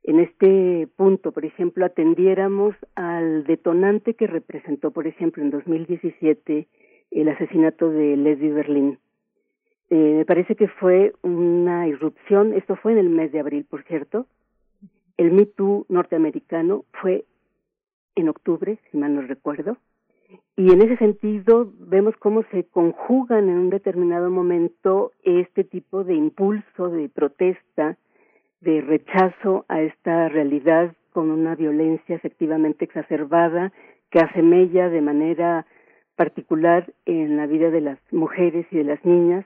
[0.08, 6.66] en este punto, por ejemplo, atendiéramos al detonante que representó, por ejemplo, en 2017
[7.12, 9.00] el asesinato de Leslie Berlin.
[9.90, 13.84] Eh, me parece que fue una irrupción, esto fue en el mes de abril, por
[13.84, 14.28] cierto.
[15.18, 17.26] El Me Too norteamericano fue
[18.16, 19.76] en octubre, si mal no recuerdo.
[20.56, 26.16] Y en ese sentido vemos cómo se conjugan en un determinado momento este tipo de
[26.16, 27.98] impulso de protesta
[28.62, 33.72] de rechazo a esta realidad con una violencia efectivamente exacerbada
[34.10, 35.66] que asemella de manera
[36.16, 39.46] particular en la vida de las mujeres y de las niñas.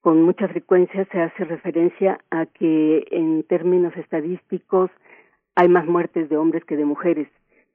[0.00, 4.90] Con mucha frecuencia se hace referencia a que en términos estadísticos
[5.54, 7.28] hay más muertes de hombres que de mujeres.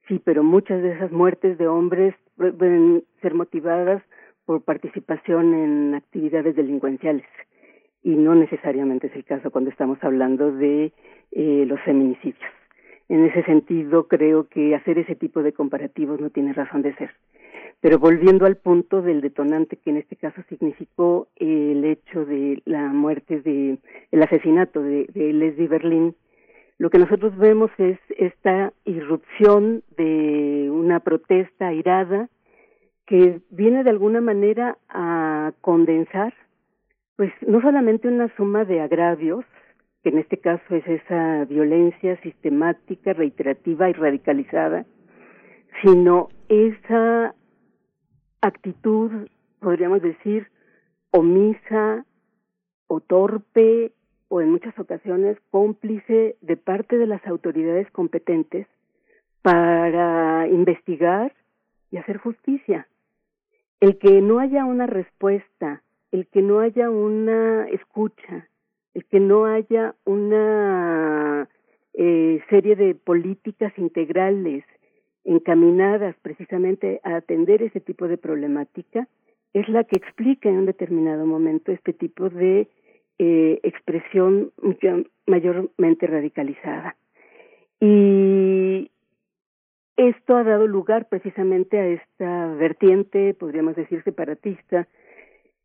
[0.07, 4.03] Sí, pero muchas de esas muertes de hombres pueden ser motivadas
[4.45, 7.25] por participación en actividades delincuenciales
[8.03, 10.91] y no necesariamente es el caso cuando estamos hablando de
[11.31, 12.51] eh, los feminicidios.
[13.09, 17.11] En ese sentido, creo que hacer ese tipo de comparativos no tiene razón de ser.
[17.79, 22.87] Pero volviendo al punto del detonante que en este caso significó el hecho de la
[22.87, 23.77] muerte de
[24.11, 26.15] el asesinato de, de Leslie Berlin,
[26.79, 32.29] lo que nosotros vemos es esta irrupción de una protesta airada
[33.05, 36.33] que viene de alguna manera a condensar
[37.17, 39.43] pues no solamente una suma de agravios,
[40.03, 44.85] que en este caso es esa violencia sistemática, reiterativa y radicalizada,
[45.81, 47.33] sino esa
[48.41, 49.27] actitud,
[49.59, 50.47] podríamos decir,
[51.11, 52.05] omisa
[52.85, 53.91] o torpe
[54.29, 58.67] o en muchas ocasiones cómplice de parte de las autoridades competentes
[59.41, 61.33] para investigar
[61.89, 62.87] y hacer justicia.
[63.79, 68.49] El que no haya una respuesta el que no haya una escucha,
[68.93, 71.49] el que no haya una
[71.93, 74.63] eh, serie de políticas integrales
[75.23, 79.07] encaminadas precisamente a atender ese tipo de problemática,
[79.53, 82.67] es la que explica en un determinado momento este tipo de
[83.19, 84.51] eh, expresión
[85.25, 86.95] mayormente radicalizada.
[87.79, 88.91] Y
[89.97, 94.87] esto ha dado lugar precisamente a esta vertiente, podríamos decir, separatista,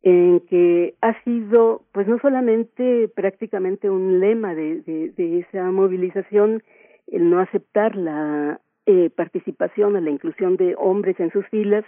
[0.03, 6.63] en que ha sido, pues no solamente prácticamente un lema de, de, esa movilización,
[7.07, 11.85] el no aceptar la eh, participación o la inclusión de hombres en sus filas,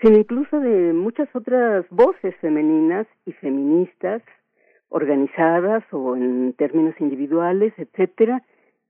[0.00, 4.22] sino incluso de muchas otras voces femeninas y feministas
[4.88, 8.42] organizadas o en términos individuales, etcétera,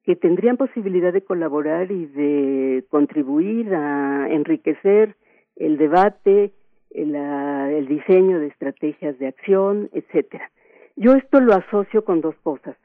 [0.05, 5.17] que tendrían posibilidad de colaborar y de contribuir a enriquecer
[5.57, 6.53] el debate
[6.91, 10.51] el diseño de estrategias de acción, etcétera.
[10.97, 12.77] Yo esto lo asocio con dos cosas.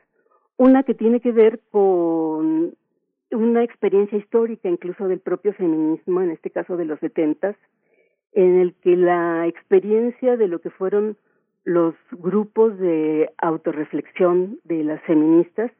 [0.58, 2.76] Una que tiene que ver con
[3.32, 7.56] una experiencia histórica incluso del propio feminismo, en este caso de los setentas,
[8.34, 11.18] en el que la experiencia de lo que fueron
[11.64, 15.72] los grupos de autorreflexión de las feministas,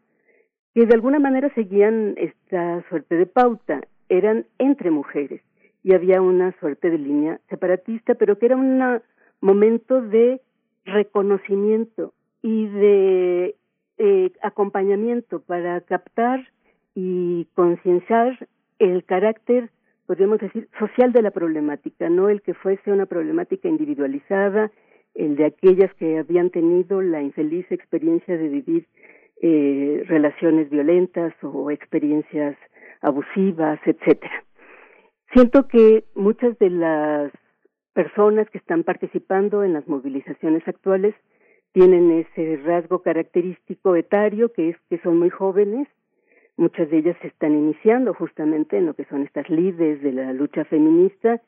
[0.74, 5.42] que de alguna manera seguían esta suerte de pauta, eran entre mujeres
[5.84, 9.02] y había una suerte de línea separatista, pero que era un
[9.42, 10.42] momento de
[10.86, 13.56] reconocimiento y de
[13.98, 16.48] eh, acompañamiento para captar
[16.96, 18.48] y concienciar
[18.80, 19.70] el carácter,
[20.08, 24.72] podríamos decir, social de la problemática, no el que fuese una problemática individualizada,
[25.16, 28.88] el de aquellas que habían tenido la infeliz experiencia de vivir
[29.42, 32.58] eh, relaciones violentas o experiencias
[33.02, 34.44] abusivas, etcétera.
[35.34, 37.32] Siento que muchas de las
[37.94, 41.16] personas que están participando en las movilizaciones actuales
[41.72, 45.88] tienen ese rasgo característico etario que es que son muy jóvenes,
[46.56, 50.34] muchas de ellas se están iniciando justamente en lo que son estas líderes de la
[50.34, 51.42] lucha feminista.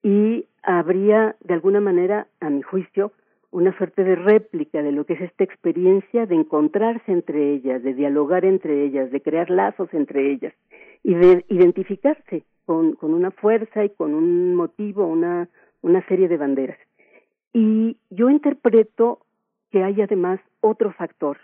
[0.00, 3.10] Y habría de alguna manera, a mi juicio,
[3.50, 7.94] una suerte de réplica de lo que es esta experiencia de encontrarse entre ellas, de
[7.94, 10.54] dialogar entre ellas, de crear lazos entre ellas
[11.02, 15.48] y de identificarse con, con una fuerza y con un motivo, una,
[16.08, 16.78] serie de banderas.
[17.52, 19.20] Y yo interpreto
[19.70, 21.38] que hay además otro factor,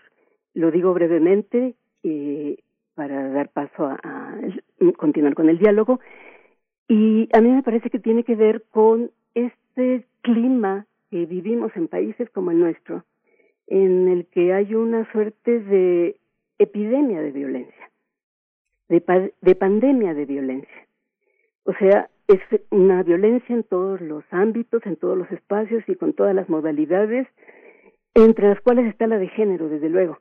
[0.53, 2.57] lo digo brevemente eh,
[2.95, 4.35] para dar paso a,
[4.97, 5.99] continuar con el diálogo,
[6.87, 11.87] y a mí me parece que tiene que ver con este clima que vivimos en
[11.87, 13.05] países como el nuestro,
[13.67, 16.17] en el que hay una suerte de
[16.57, 17.89] epidemia de violencia,
[18.89, 20.87] de pandemia de violencia.
[21.63, 26.13] O sea, es una violencia en todos los ámbitos, en todos los espacios y con
[26.13, 27.27] todas las modalidades,
[28.13, 30.19] entre las cuales está la de género, desde luego.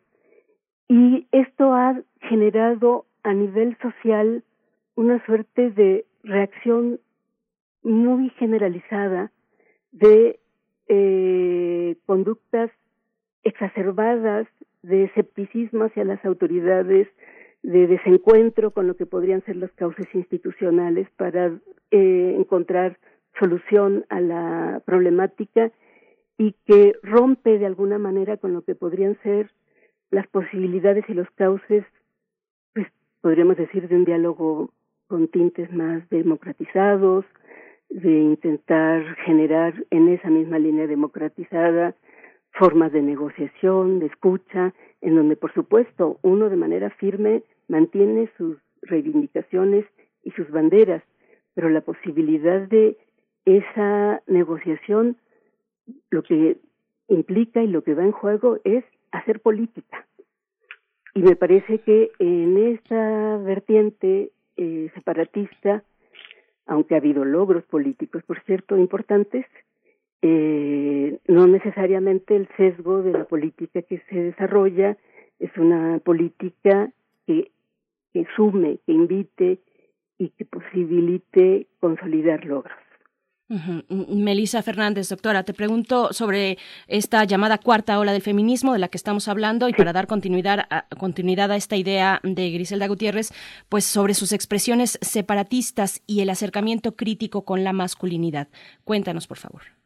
[0.88, 4.42] Y esto ha generado a nivel social
[4.96, 7.00] una suerte de reacción
[7.82, 9.30] muy generalizada
[9.92, 10.40] de
[10.88, 12.70] eh, conductas
[13.42, 14.46] exacerbadas
[14.82, 17.08] de escepticismo hacia las autoridades,
[17.62, 21.52] de desencuentro con lo que podrían ser las causas institucionales para
[21.90, 22.98] eh, encontrar
[23.38, 25.70] solución a la problemática
[26.38, 29.50] y que rompe de alguna manera con lo que podrían ser
[30.10, 31.84] las posibilidades y los cauces,
[32.74, 32.86] pues
[33.20, 34.70] podríamos decir, de un diálogo
[35.06, 37.24] con tintes más democratizados,
[37.90, 41.94] de intentar generar en esa misma línea democratizada
[42.52, 48.58] formas de negociación, de escucha, en donde por supuesto uno de manera firme mantiene sus
[48.82, 49.86] reivindicaciones
[50.24, 51.02] y sus banderas,
[51.54, 52.96] pero la posibilidad de
[53.44, 55.16] esa negociación
[56.10, 56.58] lo que
[57.08, 60.06] implica y lo que va en juego es hacer política.
[61.14, 65.82] Y me parece que en esta vertiente eh, separatista,
[66.66, 69.44] aunque ha habido logros políticos, por cierto, importantes,
[70.22, 74.96] eh, no necesariamente el sesgo de la política que se desarrolla
[75.38, 76.92] es una política
[77.26, 77.50] que,
[78.12, 79.58] que sume, que invite
[80.18, 82.76] y que posibilite consolidar logros.
[83.88, 88.96] Melisa Fernández, doctora, te pregunto sobre esta llamada cuarta ola del feminismo de la que
[88.96, 93.32] estamos hablando y para dar continuidad a, continuidad a esta idea de Griselda Gutiérrez,
[93.68, 98.46] pues sobre sus expresiones separatistas y el acercamiento crítico con la masculinidad.
[98.84, 99.79] Cuéntanos, por favor.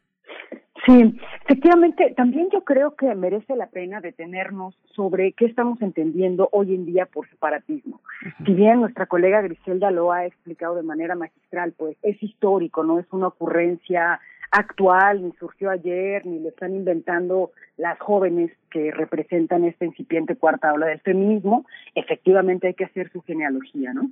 [0.85, 6.75] Sí, efectivamente, también yo creo que merece la pena detenernos sobre qué estamos entendiendo hoy
[6.75, 8.01] en día por separatismo.
[8.45, 12.99] Si bien nuestra colega Griselda lo ha explicado de manera magistral, pues es histórico, no
[12.99, 14.19] es una ocurrencia
[14.57, 20.73] actual, ni surgió ayer, ni lo están inventando las jóvenes que representan esta incipiente cuarta
[20.73, 24.11] ola del feminismo, efectivamente hay que hacer su genealogía, ¿no?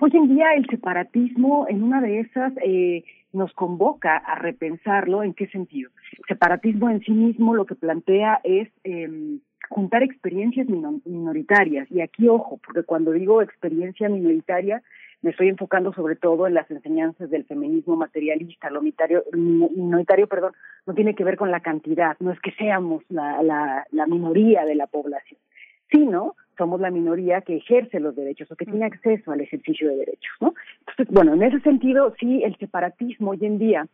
[0.00, 5.22] Hoy en día el separatismo, en una de esas, eh, nos convoca a repensarlo.
[5.22, 5.90] ¿En qué sentido?
[6.18, 9.38] El separatismo en sí mismo lo que plantea es eh,
[9.68, 10.66] juntar experiencias
[11.04, 11.90] minoritarias.
[11.90, 14.82] Y aquí, ojo, porque cuando digo experiencia minoritaria,
[15.22, 18.70] me estoy enfocando sobre todo en las enseñanzas del feminismo materialista.
[18.70, 20.52] Lo minoritario, minoritario perdón,
[20.86, 24.64] no tiene que ver con la cantidad, no es que seamos la, la, la minoría
[24.64, 25.38] de la población,
[25.90, 29.96] sino somos la minoría que ejerce los derechos o que tiene acceso al ejercicio de
[29.96, 30.54] derechos, ¿no?
[30.80, 33.86] Entonces, bueno, en ese sentido, sí, el separatismo hoy en día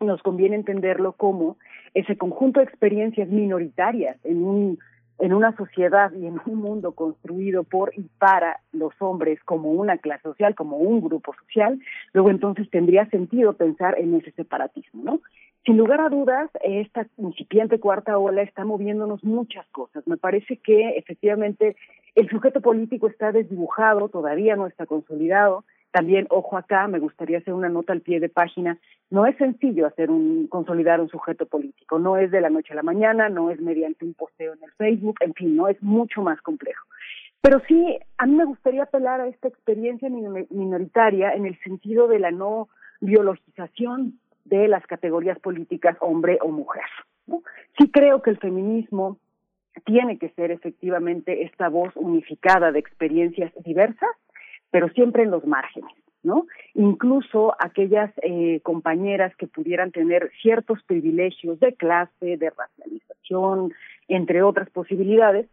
[0.00, 1.56] nos conviene entenderlo como
[1.94, 4.78] ese conjunto de experiencias minoritarias en un
[5.18, 9.98] en una sociedad y en un mundo construido por y para los hombres como una
[9.98, 11.80] clase social, como un grupo social,
[12.12, 15.20] luego entonces tendría sentido pensar en ese separatismo, ¿no?
[15.64, 20.06] Sin lugar a dudas, esta incipiente cuarta ola está moviéndonos muchas cosas.
[20.06, 21.76] Me parece que efectivamente
[22.14, 25.64] el sujeto político está desdibujado, todavía no está consolidado.
[25.90, 28.78] También, ojo acá, me gustaría hacer una nota al pie de página.
[29.10, 32.76] No es sencillo hacer un consolidar un sujeto político, no es de la noche a
[32.76, 36.20] la mañana, no es mediante un posteo en el Facebook, en fin, no es mucho
[36.20, 36.86] más complejo.
[37.40, 42.18] Pero sí, a mí me gustaría apelar a esta experiencia minoritaria en el sentido de
[42.18, 42.68] la no
[43.00, 46.84] biologización de las categorías políticas hombre o mujer.
[47.78, 49.18] Sí creo que el feminismo
[49.84, 54.10] tiene que ser efectivamente esta voz unificada de experiencias diversas,
[54.70, 56.46] pero siempre en los márgenes, ¿no?
[56.74, 63.72] Incluso aquellas eh, compañeras que pudieran tener ciertos privilegios de clase, de racialización,
[64.08, 65.48] entre otras posibilidades,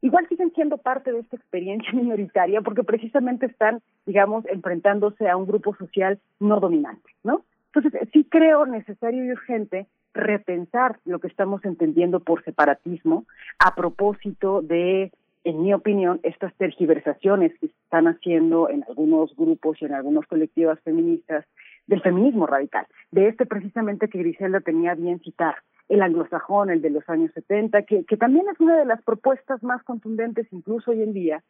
[0.00, 5.46] igual siguen siendo parte de esta experiencia minoritaria porque precisamente están, digamos, enfrentándose a un
[5.46, 7.44] grupo social no dominante, ¿no?
[7.72, 13.24] Entonces, sí creo necesario y urgente repensar lo que estamos entendiendo por separatismo
[13.58, 15.12] a propósito de,
[15.48, 20.78] en mi opinión, estas tergiversaciones que están haciendo en algunos grupos y en algunos colectivos
[20.80, 21.46] feministas
[21.86, 25.54] del feminismo radical, de este precisamente que Griselda tenía bien citar,
[25.88, 29.62] el anglosajón, el de los años 70, que, que también es una de las propuestas
[29.62, 31.42] más contundentes incluso hoy en día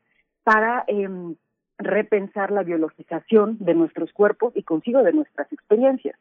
[0.45, 1.35] para em,
[1.77, 6.17] repensar la biologización de nuestros cuerpos y consigo de nuestras experiencias.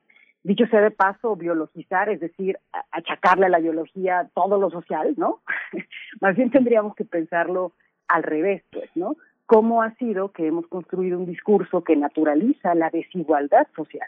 [0.47, 2.57] Dicho sea de paso, biologizar, es decir,
[2.91, 5.41] achacarle a la biología todo lo social, ¿no?
[6.21, 7.73] Más bien tendríamos que pensarlo
[8.07, 9.17] al revés, pues, ¿no?
[9.45, 14.07] ¿Cómo ha sido que hemos construido un discurso que naturaliza la desigualdad social?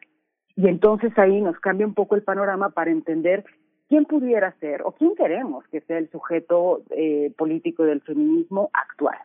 [0.56, 3.44] Y entonces ahí nos cambia un poco el panorama para entender
[3.90, 9.18] quién pudiera ser o quién queremos que sea el sujeto eh, político del feminismo actual.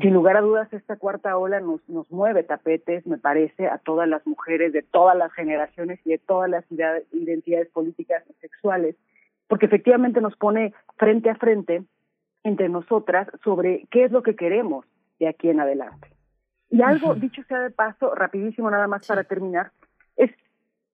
[0.00, 4.08] Sin lugar a dudas, esta cuarta ola nos, nos mueve tapetes, me parece, a todas
[4.08, 6.64] las mujeres de todas las generaciones y de todas las
[7.12, 8.94] identidades políticas y sexuales,
[9.48, 11.82] porque efectivamente nos pone frente a frente
[12.44, 14.86] entre nosotras sobre qué es lo que queremos
[15.18, 16.08] de aquí en adelante.
[16.70, 19.72] Y algo, dicho sea de paso, rapidísimo nada más para terminar,
[20.16, 20.30] es,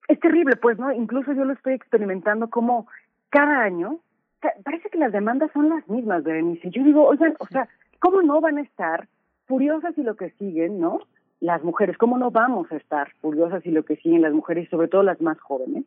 [0.08, 0.90] es terrible, pues, ¿no?
[0.92, 2.86] Incluso yo lo estoy experimentando como
[3.28, 4.00] cada año,
[4.64, 6.70] parece que las demandas son las mismas, Berenice.
[6.70, 7.68] Yo digo, oigan, o sea,
[8.00, 9.08] ¿cómo no van a estar
[9.46, 11.00] furiosas y lo que siguen, no?
[11.40, 14.70] Las mujeres, ¿cómo no vamos a estar furiosas y lo que siguen las mujeres y
[14.70, 15.84] sobre todo las más jóvenes?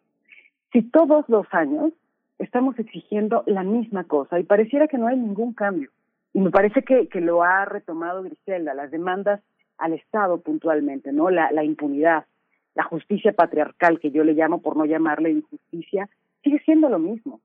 [0.72, 1.94] Si todos los años
[2.40, 5.90] estamos exigiendo la misma cosa y pareciera que no hay ningún cambio.
[6.34, 9.42] Y me parece que, que lo ha retomado Griselda, las demandas
[9.78, 11.30] al Estado puntualmente, ¿no?
[11.30, 12.26] La, la impunidad,
[12.74, 16.10] la justicia patriarcal, que yo le llamo por no llamarle injusticia,
[16.44, 17.40] sigue siendo lo mismo.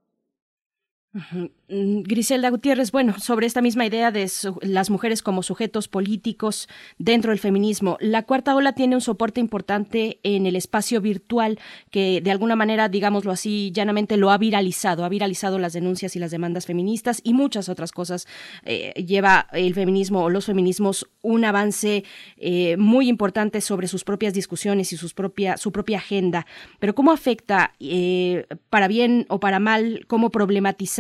[1.13, 4.31] Mm, Griselda Gutiérrez, bueno, sobre esta misma idea de
[4.61, 10.21] las mujeres como sujetos políticos dentro del feminismo, la cuarta ola tiene un soporte importante
[10.23, 11.59] en el espacio virtual
[11.91, 16.19] que de alguna manera, digámoslo así, llanamente lo ha viralizado, ha viralizado las denuncias y
[16.19, 18.27] las demandas feministas y muchas otras cosas.
[18.65, 22.05] Eh, lleva el feminismo o los feminismos un avance
[22.37, 26.47] eh, muy importante sobre sus propias discusiones y sus propia, su propia agenda.
[26.79, 30.98] Pero ¿cómo afecta, eh, para bien o para mal, cómo problematizar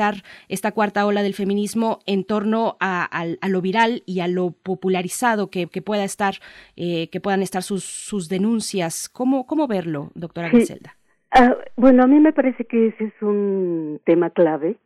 [0.48, 3.08] esta cuarta ola del feminismo en torno a,
[3.48, 6.34] lo viral y a lo popularizado que, pueda estar,
[6.76, 9.08] eh, que puedan estar sus, sus denuncias.
[9.08, 10.96] ¿Cómo, cómo verlo, doctora Griselda?
[11.30, 14.76] Ah, bueno, a mí me parece que ese es un tema clave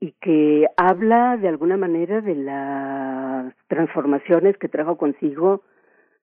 [0.00, 5.62] y que habla de alguna manera de las transformaciones que trajo consigo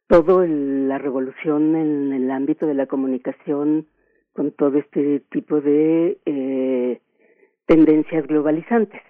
[0.08, 3.88] todo la revolución en el ámbito de la comunicación
[4.34, 7.02] con todo este tipo de eh,
[7.68, 9.02] tendencias globalizantes.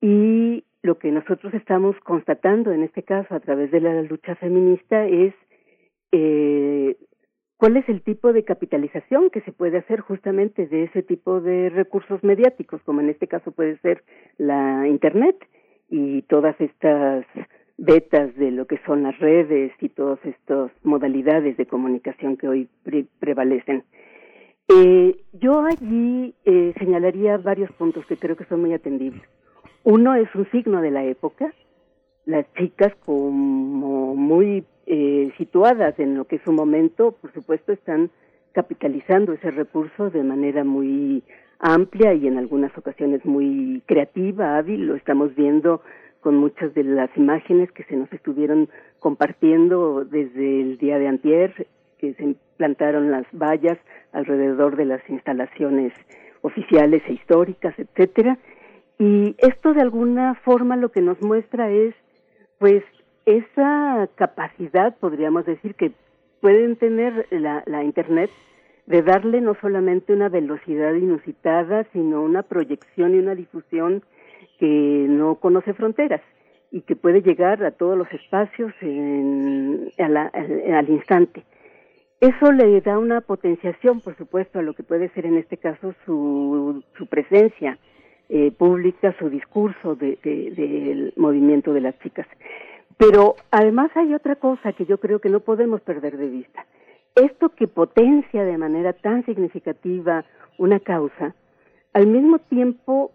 [0.00, 5.06] Y lo que nosotros estamos constatando en este caso a través de la lucha feminista
[5.06, 5.34] es
[6.12, 6.96] eh,
[7.56, 11.70] cuál es el tipo de capitalización que se puede hacer justamente de ese tipo de
[11.70, 14.04] recursos mediáticos, como en este caso puede ser
[14.38, 15.36] la Internet
[15.88, 17.24] y todas estas
[17.78, 22.68] betas de lo que son las redes y todas estas modalidades de comunicación que hoy
[23.18, 23.84] prevalecen.
[24.68, 29.22] Eh, yo allí eh, señalaría varios puntos que creo que son muy atendibles.
[29.84, 31.52] Uno es un signo de la época,
[32.24, 38.10] las chicas como muy eh, situadas en lo que es su momento, por supuesto, están
[38.52, 41.22] capitalizando ese recurso de manera muy
[41.60, 45.82] amplia y en algunas ocasiones muy creativa, hábil, lo estamos viendo
[46.20, 51.68] con muchas de las imágenes que se nos estuvieron compartiendo desde el día de antier,
[51.98, 53.78] que se plantaron las vallas
[54.12, 55.92] alrededor de las instalaciones
[56.42, 58.38] oficiales e históricas, etcétera.
[58.98, 61.94] Y esto de alguna forma lo que nos muestra es,
[62.58, 62.82] pues,
[63.26, 65.92] esa capacidad, podríamos decir, que
[66.40, 68.30] pueden tener la, la Internet
[68.86, 74.02] de darle no solamente una velocidad inusitada, sino una proyección y una difusión
[74.58, 76.22] que no conoce fronteras.
[76.72, 81.44] y que puede llegar a todos los espacios en, al, instante.
[82.20, 85.94] Eso le da una potenciación, por supuesto, a lo que puede ser en este caso
[86.04, 87.78] su, su presencia
[88.28, 92.26] eh, pública, su discurso del de, movimiento de las chicas.
[92.96, 96.66] Pero además hay otra cosa que yo creo que no podemos perder de vista.
[97.14, 100.24] Esto que potencia de manera tan significativa
[100.58, 101.34] una causa,
[101.92, 103.12] al mismo tiempo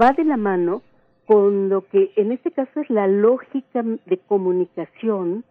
[0.00, 0.82] va de la mano
[1.26, 5.44] con lo que en este caso es la lógica de comunicación,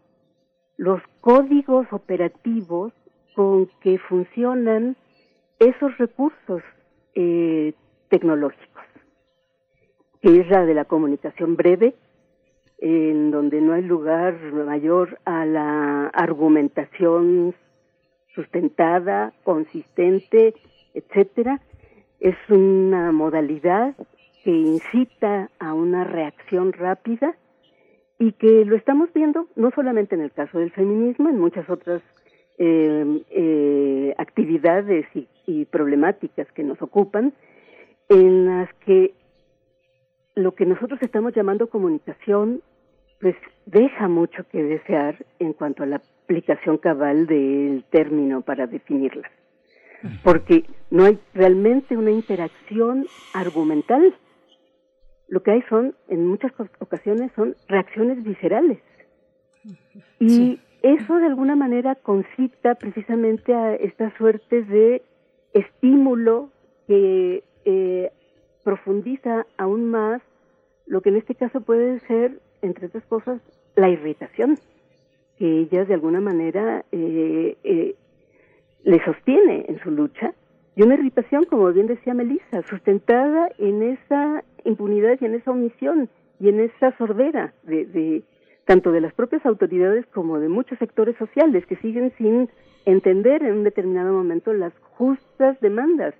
[0.77, 2.93] los códigos operativos
[3.35, 4.95] con que funcionan
[5.59, 6.61] esos recursos
[7.15, 7.73] eh,
[8.09, 8.83] tecnológicos,
[10.21, 11.95] que es la de la comunicación breve,
[12.79, 17.55] en donde no hay lugar mayor a la argumentación
[18.35, 20.53] sustentada, consistente,
[20.93, 21.61] etcétera.
[22.19, 23.95] Es una modalidad
[24.43, 27.37] que incita a una reacción rápida
[28.23, 32.01] y que lo estamos viendo no solamente en el caso del feminismo, en muchas otras
[32.57, 37.33] eh, eh, actividades y, y problemáticas que nos ocupan,
[38.07, 39.13] en las que
[40.35, 42.61] lo que nosotros estamos llamando comunicación,
[43.19, 43.35] pues
[43.65, 49.29] deja mucho que desear en cuanto a la aplicación cabal del término para definirlas.
[50.23, 54.15] Porque no hay realmente una interacción argumental
[55.33, 58.77] lo que hay son, en muchas ocasiones, son reacciones viscerales.
[60.19, 65.01] Y eso de alguna manera concita precisamente a esta suerte de
[65.53, 66.51] estímulo
[66.87, 68.11] que eh,
[68.63, 70.21] profundiza aún más
[70.85, 73.41] lo que en este caso puede ser, entre otras cosas,
[73.75, 74.59] la irritación,
[75.39, 77.95] que ella de alguna manera eh, eh,
[78.83, 80.35] le sostiene en su lucha,
[80.75, 86.09] y una irritación, como bien decía Melissa, sustentada en esa impunidad y en esa omisión
[86.39, 88.23] y en esa sordera de, de
[88.65, 92.49] tanto de las propias autoridades como de muchos sectores sociales que siguen sin
[92.85, 96.13] entender en un determinado momento las justas demandas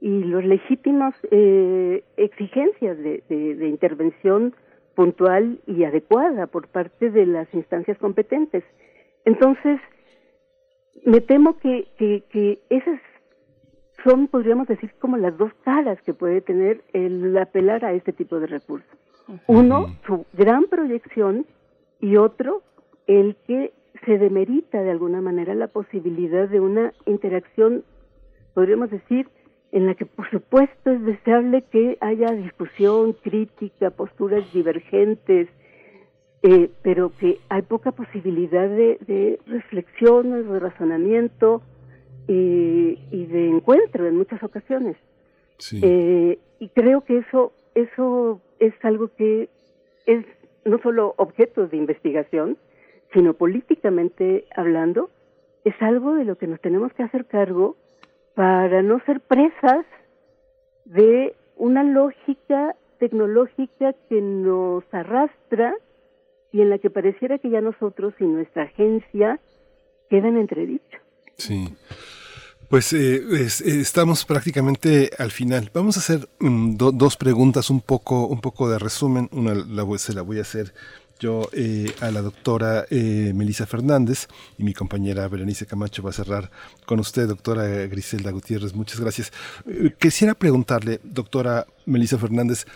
[0.00, 4.54] y los legítimos eh, exigencias de, de, intervención
[4.94, 8.62] puntual y adecuada por parte de las instancias competentes.
[9.24, 9.80] Entonces,
[11.04, 13.00] me temo que, que, que esas
[14.06, 18.38] son, podríamos decir, como las dos caras que puede tener el apelar a este tipo
[18.38, 18.88] de recursos.
[19.48, 21.46] Uno, su gran proyección
[22.00, 22.62] y otro,
[23.06, 23.72] el que
[24.04, 27.82] se demerita de alguna manera la posibilidad de una interacción,
[28.54, 29.28] podríamos decir,
[29.72, 35.48] en la que por supuesto es deseable que haya discusión, crítica, posturas divergentes,
[36.42, 41.62] eh, pero que hay poca posibilidad de, de reflexión, de razonamiento,
[42.28, 44.96] y, y de encuentro en muchas ocasiones.
[45.82, 49.48] Eh, y creo que eso, eso es algo que
[50.06, 50.24] es
[50.64, 52.58] no solo objeto de investigación,
[53.12, 55.10] sino políticamente hablando,
[55.64, 57.76] es algo de lo que nos tenemos que hacer cargo
[58.34, 59.86] para no ser presas
[60.84, 65.74] de una lógica tecnológica que nos arrastra
[66.52, 69.40] y en la que pareciera que ya nosotros y nuestra agencia
[70.08, 71.00] quedan entredichos.
[71.36, 71.74] Sí.
[72.68, 75.70] Pues eh, eh, estamos prácticamente al final.
[75.72, 79.28] Vamos a hacer mm, dos preguntas, un poco, un poco de resumen.
[79.30, 79.54] Una
[79.98, 80.74] se la voy a hacer
[81.20, 84.26] yo eh, a la doctora Melisa Fernández
[84.58, 86.50] y mi compañera Berenice Camacho va a cerrar
[86.84, 88.74] con usted, doctora Griselda Gutiérrez.
[88.74, 89.32] Muchas gracias.
[89.98, 92.66] quisiera preguntarle, doctora Melisa Fernández,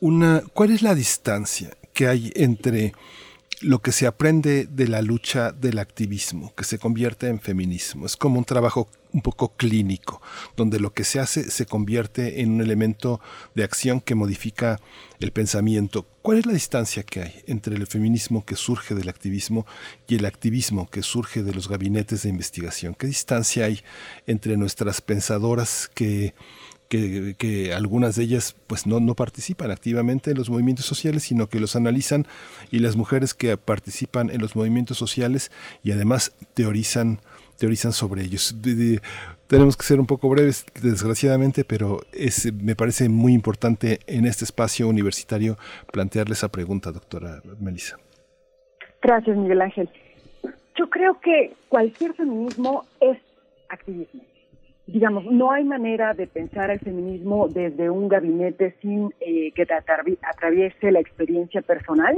[0.00, 2.94] una, ¿cuál es la distancia que hay entre
[3.62, 8.06] lo que se aprende de la lucha del activismo, que se convierte en feminismo.
[8.06, 10.20] Es como un trabajo un poco clínico,
[10.56, 13.20] donde lo que se hace se convierte en un elemento
[13.54, 14.80] de acción que modifica
[15.20, 16.06] el pensamiento.
[16.22, 19.66] ¿Cuál es la distancia que hay entre el feminismo que surge del activismo
[20.08, 22.94] y el activismo que surge de los gabinetes de investigación?
[22.94, 23.80] ¿Qué distancia hay
[24.26, 26.34] entre nuestras pensadoras que
[26.92, 31.58] que, algunas de ellas pues no, no participan activamente en los movimientos sociales, sino que
[31.58, 32.26] los analizan
[32.70, 35.50] y las mujeres que participan en los movimientos sociales
[35.82, 37.20] y además teorizan
[37.58, 38.56] teorizan sobre ellos.
[39.46, 44.44] tenemos que ser un poco breves, desgraciadamente, pero es, me parece muy importante en este
[44.44, 45.56] espacio universitario
[45.92, 47.98] plantearle esa pregunta, doctora Melissa.
[49.00, 49.88] Gracias, Miguel Ángel.
[50.76, 53.18] Yo creo que cualquier feminismo es
[53.68, 54.22] activismo
[54.86, 59.74] digamos, no hay manera de pensar el feminismo desde un gabinete sin eh, que te
[59.74, 62.16] atraviese la experiencia personal,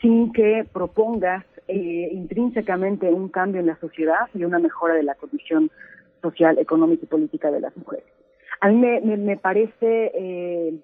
[0.00, 5.14] sin que propongas eh, intrínsecamente un cambio en la sociedad y una mejora de la
[5.14, 5.70] condición
[6.20, 8.06] social, económica y política de las mujeres.
[8.60, 10.74] A mí me, me, parece eh,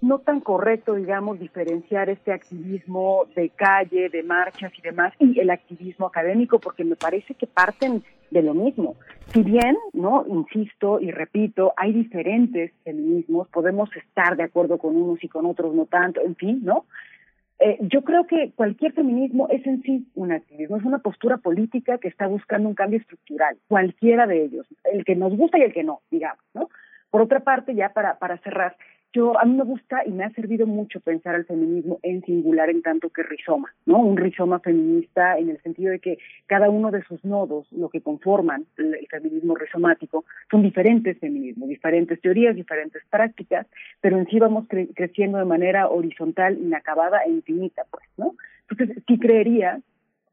[0.00, 5.50] no tan correcto, digamos, diferenciar este activismo de calle, de marchas y demás, y el
[5.50, 8.96] activismo académico, porque me parece que parten de lo mismo.
[9.32, 15.22] Si bien, no, insisto y repito, hay diferentes feminismos, podemos estar de acuerdo con unos
[15.24, 16.84] y con otros no tanto, en fin, ¿no?
[17.60, 21.98] Eh, yo creo que cualquier feminismo es en sí un activismo, es una postura política
[21.98, 25.72] que está buscando un cambio estructural, cualquiera de ellos, el que nos gusta y el
[25.72, 26.68] que no, digamos, ¿no?
[27.10, 28.76] Por otra parte, ya para, para cerrar,
[29.12, 32.68] yo a mí me gusta y me ha servido mucho pensar el feminismo en singular
[32.68, 33.98] en tanto que rizoma, ¿no?
[33.98, 38.02] Un rizoma feminista en el sentido de que cada uno de sus nodos, lo que
[38.02, 43.66] conforman el, feminismo rizomático, son diferentes feminismos, diferentes teorías, diferentes prácticas,
[44.00, 48.34] pero en sí vamos creciendo de manera horizontal, inacabada e infinita, pues, ¿no?
[48.68, 49.80] Entonces, sí creería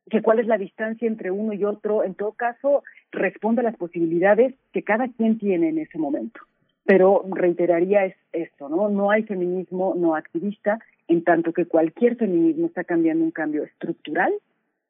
[0.09, 3.77] que cuál es la distancia entre uno y otro, en todo caso, responde a las
[3.77, 6.41] posibilidades que cada quien tiene en ese momento
[6.85, 8.89] pero reiteraría es esto, ¿no?
[8.89, 14.33] No hay feminismo no activista, en tanto que cualquier feminismo está cambiando un cambio estructural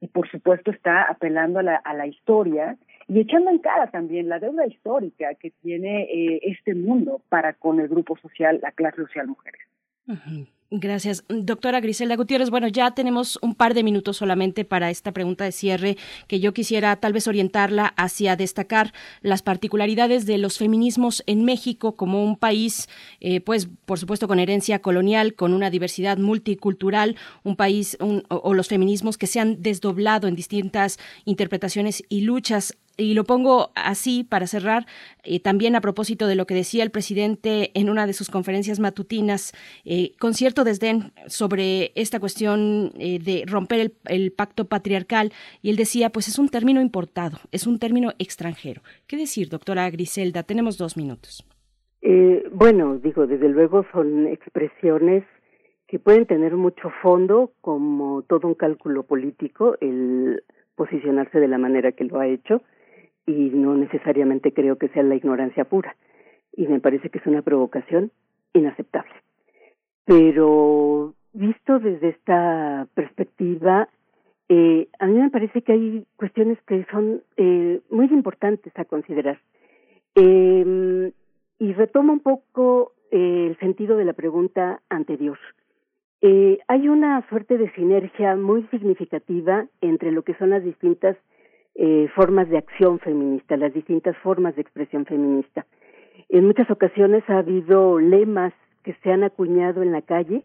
[0.01, 4.29] y por supuesto está apelando a la, a la historia y echando en cara también
[4.29, 8.97] la deuda histórica que tiene eh, este mundo para con el grupo social, la clase
[8.97, 9.61] social mujeres.
[10.71, 11.23] Gracias.
[11.29, 15.51] Doctora Griselda Gutiérrez, bueno, ya tenemos un par de minutos solamente para esta pregunta de
[15.51, 15.95] cierre
[16.27, 21.95] que yo quisiera tal vez orientarla hacia destacar las particularidades de los feminismos en México
[21.95, 27.55] como un país, eh, pues por supuesto con herencia colonial, con una diversidad multicultural, un
[27.55, 33.13] país o, o los feminismos que se han desdoblado en distintas interpretaciones y luchas y
[33.13, 34.85] lo pongo así para cerrar,
[35.23, 38.79] eh, también a propósito de lo que decía el presidente en una de sus conferencias
[38.79, 39.53] matutinas,
[39.85, 45.69] eh, con cierto desdén sobre esta cuestión eh, de romper el, el, pacto patriarcal, y
[45.69, 48.81] él decía, pues es un término importado, es un término extranjero.
[49.07, 50.43] ¿Qué decir, doctora Griselda?
[50.43, 51.45] Tenemos dos minutos.
[52.51, 55.23] bueno, digo, desde luego son expresiones
[55.87, 60.43] que pueden tener mucho fondo, como todo un cálculo político, el
[60.75, 62.61] posicionarse de la manera que lo ha hecho,
[63.25, 65.95] y no necesariamente creo que sea la ignorancia pura.
[66.53, 68.11] Y me parece que es una provocación
[68.53, 69.11] inaceptable.
[70.05, 73.89] Pero visto desde esta perspectiva,
[74.47, 79.39] eh, a mí me parece que hay cuestiones que son eh, muy importantes a considerar.
[80.15, 81.11] Eh,
[81.59, 85.37] y retomo un poco eh, el sentido de la pregunta anterior.
[86.21, 91.17] Eh, hay una suerte de sinergia muy significativa entre lo que son las distintas
[91.75, 95.65] eh, formas de acción feminista, las distintas formas de expresión feminista.
[96.29, 100.43] En muchas ocasiones ha habido lemas que se han acuñado en la calle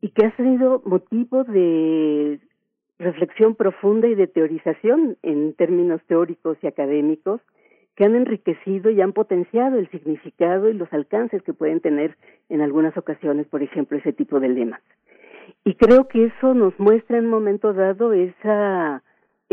[0.00, 2.38] y que han sido motivo de
[2.98, 7.40] reflexión profunda y de teorización en términos teóricos y académicos
[7.96, 12.16] que han enriquecido y han potenciado el significado y los alcances que pueden tener
[12.48, 14.80] en algunas ocasiones, por ejemplo, ese tipo de lemas.
[15.64, 19.02] Y creo que eso nos muestra en un momento dado esa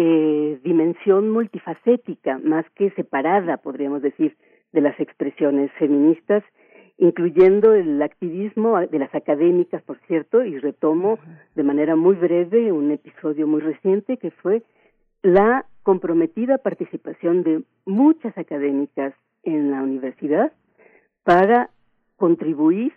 [0.04, 4.36] eh, dimensión multifacética, más que separada, podríamos decir,
[4.72, 6.44] de las expresiones feministas,
[6.98, 11.20] incluyendo el activismo de las académicas, por cierto, y retomo
[11.54, 14.64] de manera muy breve un episodio muy reciente que fue
[15.22, 19.14] la comprometida participación de muchas académicas
[19.44, 20.52] en la universidad
[21.24, 21.70] para
[22.16, 22.94] contribuir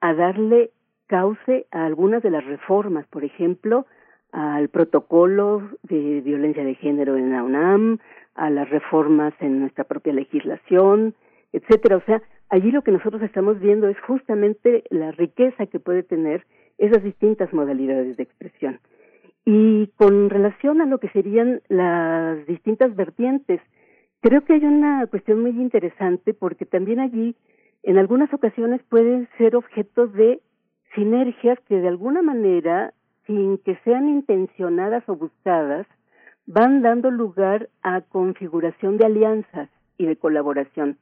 [0.00, 0.70] a darle
[1.06, 3.84] cauce a algunas de las reformas, por ejemplo,
[4.36, 7.98] al protocolo de violencia de género en la UNAM,
[8.34, 11.14] a las reformas en nuestra propia legislación,
[11.54, 11.96] etcétera.
[11.96, 16.44] O sea, allí lo que nosotros estamos viendo es justamente la riqueza que puede tener
[16.76, 18.78] esas distintas modalidades de expresión.
[19.46, 23.62] Y con relación a lo que serían las distintas vertientes,
[24.20, 27.36] creo que hay una cuestión muy interesante porque también allí
[27.82, 30.40] en algunas ocasiones pueden ser objetos de
[30.94, 32.92] sinergias que de alguna manera
[33.26, 35.86] sin que sean intencionadas o buscadas,
[36.46, 40.96] van dando lugar a configuración de alianzas y de colaboración.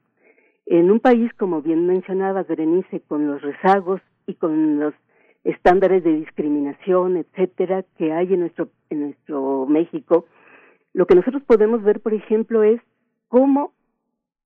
[0.66, 4.94] En un país, como bien mencionaba Berenice, con los rezagos y con los
[5.44, 10.24] estándares de discriminación, etcétera, que hay en nuestro, en nuestro México,
[10.94, 12.80] lo que nosotros podemos ver, por ejemplo, es
[13.28, 13.72] cómo,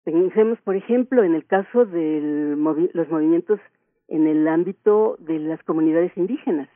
[0.03, 2.57] pensemos, por ejemplo, en el caso de
[2.93, 3.61] los movimientos
[4.09, 6.69] en el ámbito de las comunidades indígenas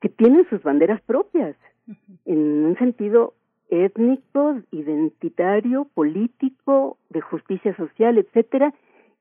[0.00, 1.56] que tienen sus banderas propias,
[2.24, 3.34] en un sentido
[3.68, 8.74] étnico, identitario, político, de justicia social, etcétera,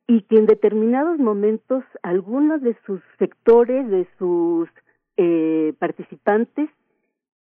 [0.07, 4.69] y que en determinados momentos algunos de sus sectores, de sus
[5.17, 6.69] eh, participantes,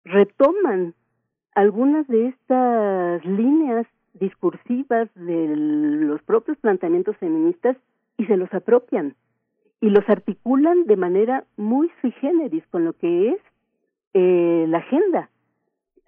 [0.05, 0.95] retoman
[1.55, 7.77] algunas de estas líneas discursivas de los propios planteamientos feministas
[8.17, 9.15] y se los apropian
[9.81, 13.41] y los articulan de manera muy sui generis con lo que es
[14.15, 15.31] eh, la agenda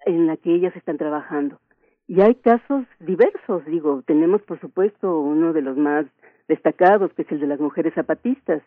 [0.05, 1.59] en la que ellas están trabajando.
[2.07, 6.05] Y hay casos diversos, digo, tenemos por supuesto uno de los más
[6.47, 8.63] destacados, que es el de las mujeres zapatistas,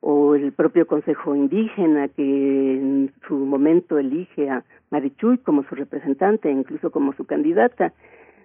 [0.00, 6.50] o el propio Consejo Indígena, que en su momento elige a Marichuy como su representante,
[6.50, 7.92] incluso como su candidata.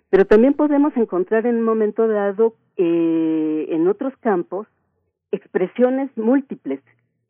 [0.10, 4.68] Pero también podemos encontrar en un momento dado eh, en otros campos
[5.34, 6.80] expresiones múltiples.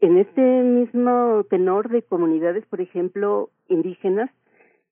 [0.02, 4.30] En este mismo tenor de comunidades, por ejemplo, indígenas,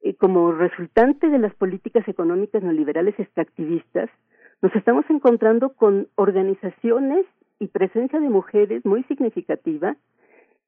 [0.02, 4.10] eh, como resultante de las políticas económicas neoliberales extractivistas,
[4.62, 7.26] nos estamos encontrando con organizaciones
[7.60, 9.98] y presencia de mujeres muy significativa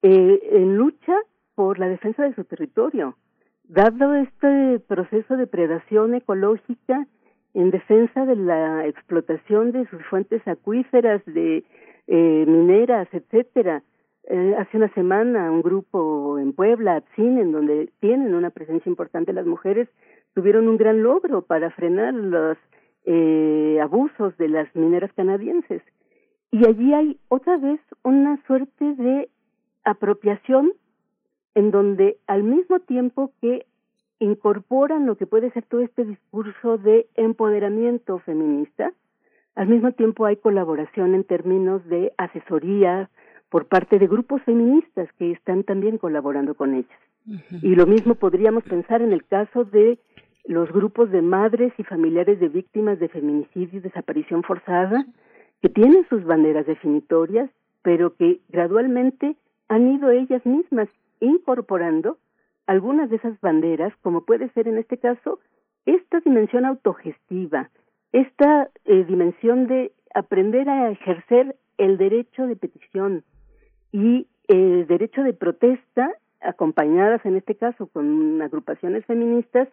[0.01, 1.15] eh, en lucha
[1.55, 3.15] por la defensa de su territorio.
[3.63, 7.07] Dado este proceso de predación ecológica
[7.53, 11.63] en defensa de la explotación de sus fuentes acuíferas, de
[12.07, 13.83] eh, mineras, etcétera.
[14.25, 19.33] Eh, hace una semana un grupo en Puebla, Atzin, en donde tienen una presencia importante
[19.33, 19.90] las mujeres,
[20.33, 22.57] tuvieron un gran logro para frenar los
[23.06, 25.82] eh, abusos de las mineras canadienses.
[26.51, 29.30] Y allí hay otra vez una suerte de
[29.83, 30.73] apropiación
[31.56, 33.65] en donde al mismo tiempo que
[34.19, 38.93] incorporan lo que puede ser todo este discurso de empoderamiento feminista,
[39.56, 43.09] al mismo tiempo hay colaboración en términos de asesoría
[43.49, 46.99] por parte de grupos feministas que están también colaborando con ellas.
[47.61, 49.99] Y lo mismo podríamos pensar en el caso de
[50.45, 55.06] los grupos de madres y familiares de víctimas de feminicidio y desaparición forzada,
[55.61, 57.49] que tienen sus banderas definitorias,
[57.82, 59.38] pero que gradualmente
[59.69, 60.90] han ido ellas mismas
[61.22, 62.17] incorporando
[62.67, 65.40] algunas de esas banderas, como puede ser en este caso
[65.85, 67.69] esta dimensión autogestiva,
[68.14, 73.24] esta eh, dimensión de aprender a ejercer el derecho de petición
[73.92, 79.67] y el derecho de protesta, acompañadas en este caso con agrupaciones feministas,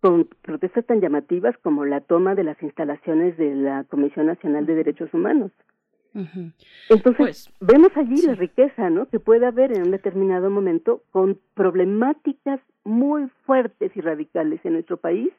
[0.00, 4.74] con protestas tan llamativas como la toma de las instalaciones de la Comisión Nacional de
[4.74, 5.52] Derechos Humanos.
[6.88, 9.06] Entonces, pues, vemos allí la riqueza ¿no?
[9.06, 14.96] que puede haber en un determinado momento con problemáticas muy fuertes y radicales en nuestro
[14.96, 15.30] país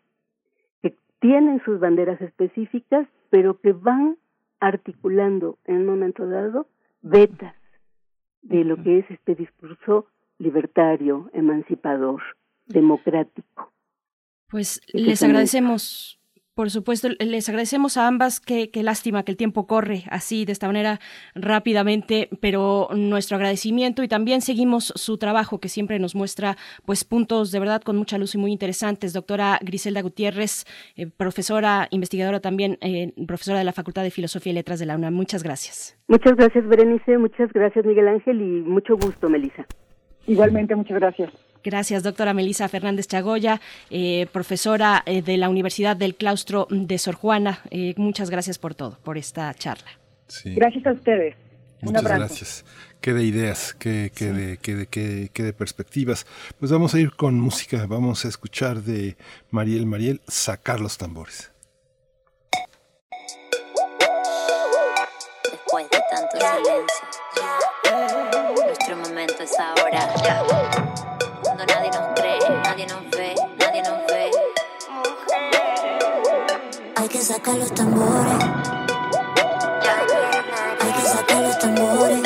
[1.19, 4.17] tienen sus banderas específicas, pero que van
[4.59, 6.67] articulando en un momento dado
[7.01, 7.55] vetas
[8.41, 10.07] de lo que es este discurso
[10.37, 12.21] libertario, emancipador,
[12.65, 13.73] democrático.
[14.49, 16.18] Pues les agradecemos
[16.59, 18.41] por supuesto, les agradecemos a ambas.
[18.41, 20.99] Qué, qué, lástima que el tiempo corre así, de esta manera,
[21.33, 27.53] rápidamente, pero nuestro agradecimiento y también seguimos su trabajo que siempre nos muestra pues puntos
[27.53, 29.13] de verdad con mucha luz y muy interesantes.
[29.13, 30.65] Doctora Griselda Gutiérrez,
[30.97, 34.97] eh, profesora, investigadora también, eh, profesora de la Facultad de Filosofía y Letras de la
[34.97, 35.13] UNAM.
[35.13, 35.97] Muchas gracias.
[36.09, 37.17] Muchas gracias, Berenice.
[37.17, 39.65] Muchas gracias, Miguel Ángel, y mucho gusto, Melissa.
[40.27, 41.31] Igualmente, muchas gracias.
[41.63, 47.15] Gracias, doctora Melisa Fernández Chagoya, eh, profesora eh, de la Universidad del Claustro de Sor
[47.15, 47.59] Juana.
[47.69, 49.91] Eh, muchas gracias por todo, por esta charla.
[50.45, 51.35] Gracias a ustedes.
[51.81, 52.65] Muchas gracias.
[53.01, 56.27] Qué de ideas, qué, qué, de, qué, qué, de perspectivas.
[56.59, 59.15] Pues vamos a ir con música, vamos a escuchar de
[59.49, 61.51] Mariel Mariel, Sacar los tambores.
[65.49, 67.07] Después de tanto silencio,
[68.65, 70.68] nuestro momento es ahora
[77.29, 78.43] sacar los tambores.
[80.79, 82.21] Hay que sacar los tambores.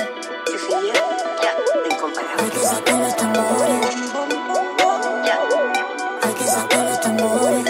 [2.40, 3.88] Hay que sacar los tambores.
[6.22, 7.66] Hay que sacar los tambores.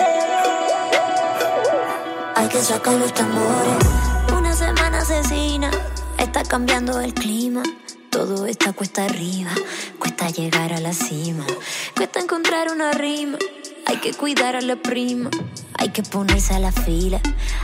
[2.36, 3.78] Hay que sacar los tambores.
[4.38, 5.72] Una semana asesina
[6.20, 7.64] está cambiando el clima.
[8.12, 9.50] Todo está cuesta arriba,
[9.98, 11.48] cuesta llegar a la cima,
[11.95, 13.40] cuesta encontrar una rima.
[13.88, 15.32] Hay que cuidar a la prima,
[15.84, 17.20] hay que ponerse a la fila,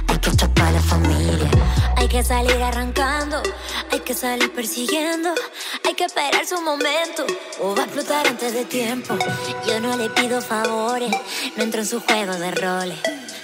[0.07, 1.49] hay que chapar a la familia.
[1.95, 3.41] Hay que salir arrancando,
[3.89, 5.33] hay que salir persiguiendo,
[5.85, 7.25] hay que esperar su momento
[7.61, 9.15] o va a explotar antes de tiempo.
[9.65, 11.11] Yo no le pido favores,
[11.55, 12.97] no entro en su juego de roles.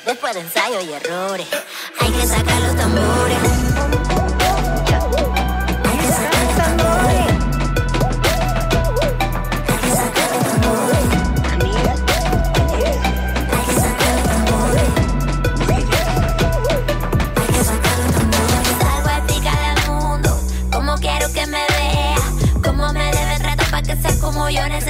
[0.05, 1.47] Después de ensayo y errores,
[1.97, 4.14] hay que sacar los tambores.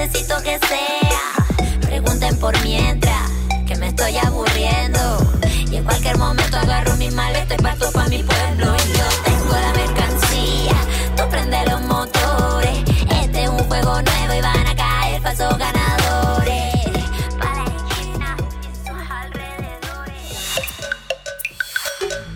[0.06, 1.80] necesito que sea.
[1.82, 3.32] Pregunten por mientras,
[3.66, 5.00] que me estoy aburriendo.
[5.72, 8.76] Y en cualquier momento agarro mi maleta y parto pa' mi pueblo.
[8.76, 10.76] Y yo tengo la mercancía,
[11.18, 12.84] tú prende los motores.
[13.22, 16.86] Este es un juego nuevo y van a caer falsos ganadores.
[17.40, 20.24] Pa' la esquina y sus alrededores.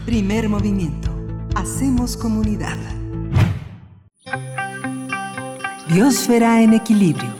[0.05, 1.09] Primer movimiento.
[1.55, 2.77] Hacemos comunidad.
[5.87, 7.38] Biosfera en equilibrio.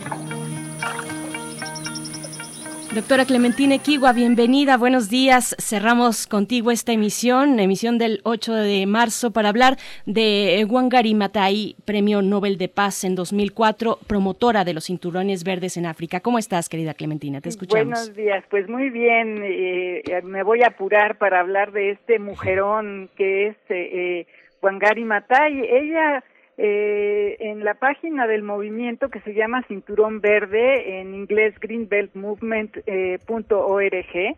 [2.99, 5.55] Doctora Clementina Equigua, bienvenida, buenos días.
[5.57, 12.21] Cerramos contigo esta emisión, emisión del 8 de marzo, para hablar de Wangari Maathai, Premio
[12.21, 16.19] Nobel de Paz en 2004, promotora de los cinturones verdes en África.
[16.19, 17.39] ¿Cómo estás, querida Clementina?
[17.39, 17.85] Te escuchamos.
[17.85, 19.43] Buenos días, pues muy bien.
[19.45, 24.27] Eh, me voy a apurar para hablar de este mujerón que es eh, eh
[24.61, 25.61] Wangari Maathai.
[25.61, 26.21] Ella
[26.61, 34.35] eh, en la página del movimiento que se llama Cinturón Verde, en inglés greenbeltmovement.org, eh,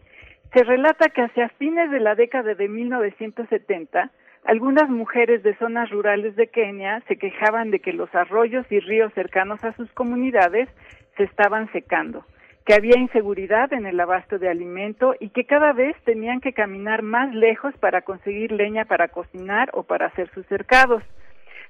[0.53, 4.11] se relata que hacia fines de la década de 1970,
[4.45, 9.11] algunas mujeres de zonas rurales de Kenia se quejaban de que los arroyos y ríos
[9.16, 10.69] cercanos a sus comunidades
[11.17, 12.24] se estaban secando,
[12.67, 17.01] que había inseguridad en el abasto de alimento y que cada vez tenían que caminar
[17.01, 21.01] más lejos para conseguir leña para cocinar o para hacer sus cercados.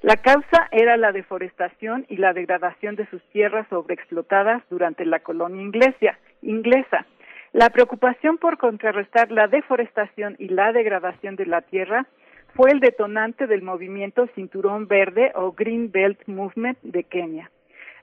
[0.01, 5.61] La causa era la deforestación y la degradación de sus tierras sobreexplotadas durante la colonia
[5.61, 6.17] inglesa.
[6.41, 7.05] inglesa.
[7.53, 12.07] La preocupación por contrarrestar la deforestación y la degradación de la tierra
[12.55, 17.51] fue el detonante del movimiento Cinturón Verde o Green Belt Movement de Kenia.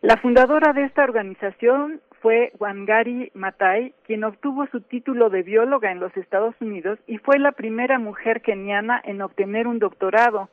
[0.00, 5.98] La fundadora de esta organización fue Wangari Maathai, quien obtuvo su título de bióloga en
[5.98, 10.48] los Estados Unidos y fue la primera mujer keniana en obtener un doctorado.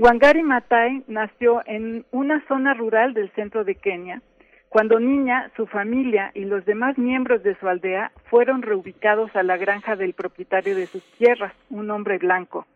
[0.00, 4.22] Wangari Maathai nació en una zona rural del centro de Kenia.
[4.70, 9.58] Cuando niña, su familia y los demás miembros de su aldea fueron reubicados a la
[9.58, 12.66] granja del propietario de sus tierras, un hombre blanco.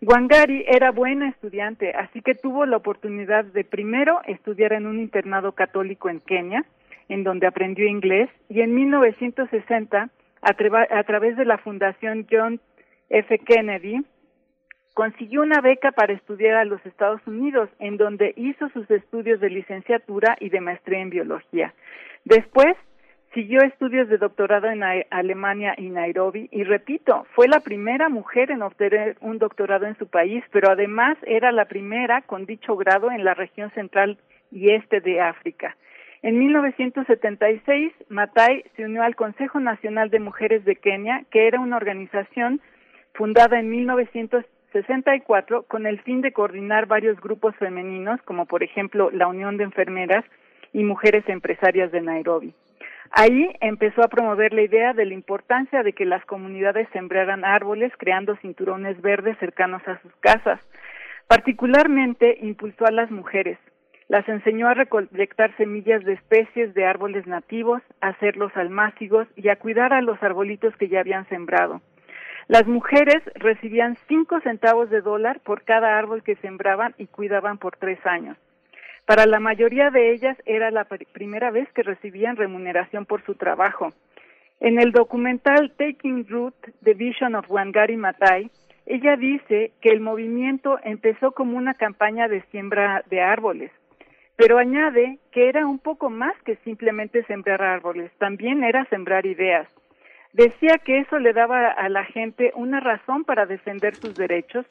[0.00, 5.52] Wangari era buena estudiante, así que tuvo la oportunidad de primero estudiar en un internado
[5.52, 6.64] católico en Kenia,
[7.10, 10.08] en donde aprendió inglés, y en 1960,
[10.40, 12.60] a, a través de la Fundación John
[13.10, 13.40] F.
[13.40, 14.02] Kennedy,
[14.96, 19.50] consiguió una beca para estudiar a los Estados Unidos, en donde hizo sus estudios de
[19.50, 21.74] licenciatura y de maestría en biología.
[22.24, 22.74] Después,
[23.34, 28.62] siguió estudios de doctorado en Alemania y Nairobi y repito, fue la primera mujer en
[28.62, 33.22] obtener un doctorado en su país, pero además era la primera con dicho grado en
[33.22, 34.16] la región central
[34.50, 35.76] y este de África.
[36.22, 41.76] En 1976, Matai se unió al Consejo Nacional de Mujeres de Kenia, que era una
[41.76, 42.62] organización
[43.12, 49.10] fundada en 1900 64 con el fin de coordinar varios grupos femeninos, como por ejemplo
[49.10, 50.24] la Unión de Enfermeras
[50.72, 52.54] y Mujeres Empresarias de Nairobi.
[53.10, 57.92] Ahí empezó a promover la idea de la importancia de que las comunidades sembraran árboles
[57.96, 60.60] creando cinturones verdes cercanos a sus casas.
[61.28, 63.58] Particularmente impulsó a las mujeres.
[64.08, 69.56] Las enseñó a recolectar semillas de especies de árboles nativos, a hacerlos almácigos y a
[69.56, 71.80] cuidar a los arbolitos que ya habían sembrado.
[72.48, 77.76] Las mujeres recibían cinco centavos de dólar por cada árbol que sembraban y cuidaban por
[77.76, 78.36] tres años.
[79.04, 83.92] Para la mayoría de ellas era la primera vez que recibían remuneración por su trabajo.
[84.60, 88.50] En el documental Taking Root, The Vision of Wangari Maathai,
[88.86, 93.72] ella dice que el movimiento empezó como una campaña de siembra de árboles,
[94.36, 99.68] pero añade que era un poco más que simplemente sembrar árboles, también era sembrar ideas.
[100.36, 104.66] Decía que eso le daba a la gente una razón para defender sus derechos,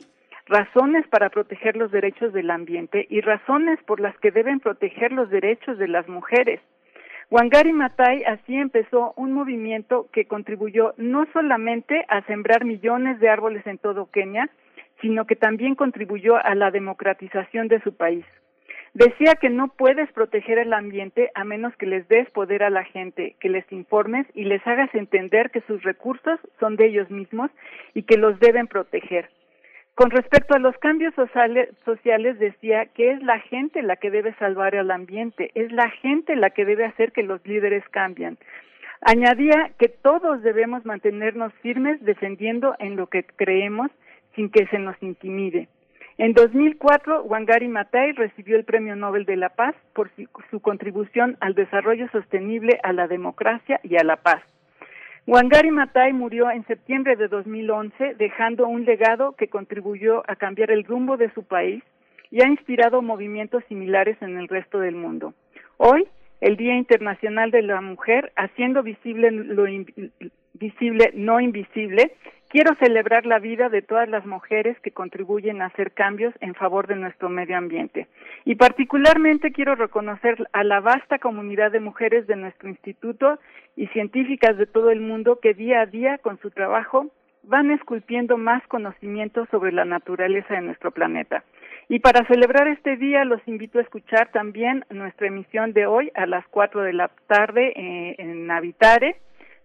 [0.46, 5.32] razones para proteger los derechos del ambiente y razones por las que deben proteger los
[5.32, 6.62] derechos de las mujeres.
[7.32, 13.66] Wangari Maathai así empezó un movimiento que contribuyó no solamente a sembrar millones de árboles
[13.66, 14.48] en todo Kenia,
[15.02, 18.24] sino que también contribuyó a la democratización de su país.
[18.96, 22.86] Decía que no puedes proteger el ambiente a menos que les des poder a la
[22.86, 27.52] gente, que les informes y les hagas entender que sus recursos son de ellos mismos
[27.94, 29.30] y que los deben proteger.
[29.96, 34.78] Con respecto a los cambios sociales, decía que es la gente la que debe salvar
[34.78, 38.38] al ambiente, es la gente la que debe hacer que los líderes cambien.
[39.02, 43.92] Añadía que todos debemos mantenernos firmes defendiendo en lo que creemos
[44.36, 45.68] sin que se nos intimide.
[46.18, 50.10] En 2004, Wangari Maathai recibió el Premio Nobel de la Paz por
[50.50, 54.42] su contribución al desarrollo sostenible, a la democracia y a la paz.
[55.28, 60.86] Wangari Maathai murió en septiembre de 2011, dejando un legado que contribuyó a cambiar el
[60.86, 61.84] rumbo de su país
[62.32, 65.34] y ha inspirado movimientos similares en el resto del mundo.
[65.76, 66.08] Hoy,
[66.40, 69.66] el Día Internacional de la Mujer, haciendo visible lo
[70.54, 72.14] visible, no invisible,
[72.56, 76.88] Quiero celebrar la vida de todas las mujeres que contribuyen a hacer cambios en favor
[76.88, 78.08] de nuestro medio ambiente.
[78.46, 83.40] Y particularmente quiero reconocer a la vasta comunidad de mujeres de nuestro instituto
[83.76, 87.08] y científicas de todo el mundo que día a día con su trabajo
[87.44, 91.44] van esculpiendo más conocimientos sobre la naturaleza de nuestro planeta.
[91.90, 96.26] Y para celebrar este día los invito a escuchar también nuestra emisión de hoy a
[96.26, 99.18] las 4 de la tarde eh, en Navitare,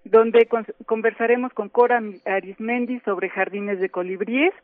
[0.04, 0.48] donde
[0.86, 4.54] conversaremos con Cora Arismendi sobre jardines de colibríes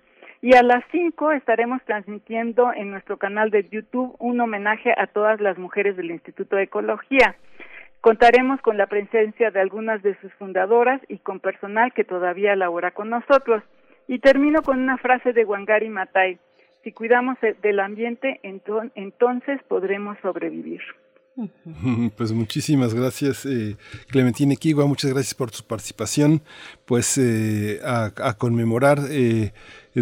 [0.43, 5.41] y a las 5 estaremos transmitiendo en nuestro canal de YouTube un homenaje a todas
[5.41, 7.37] las mujeres del Instituto de Ecología.
[8.01, 12.91] Contaremos con la presencia de algunas de sus fundadoras y con personal que todavía labora
[12.91, 13.63] con nosotros.
[14.09, 16.39] Y termino con una frase de Wangari Matai.
[16.85, 20.83] Si cuidamos del ambiente, entonces podremos sobrevivir.
[22.17, 23.77] Pues muchísimas gracias, eh,
[24.09, 26.43] Clementina Equigua, muchas gracias por tu participación.
[26.85, 29.53] Pues eh, a, conmemorar eh,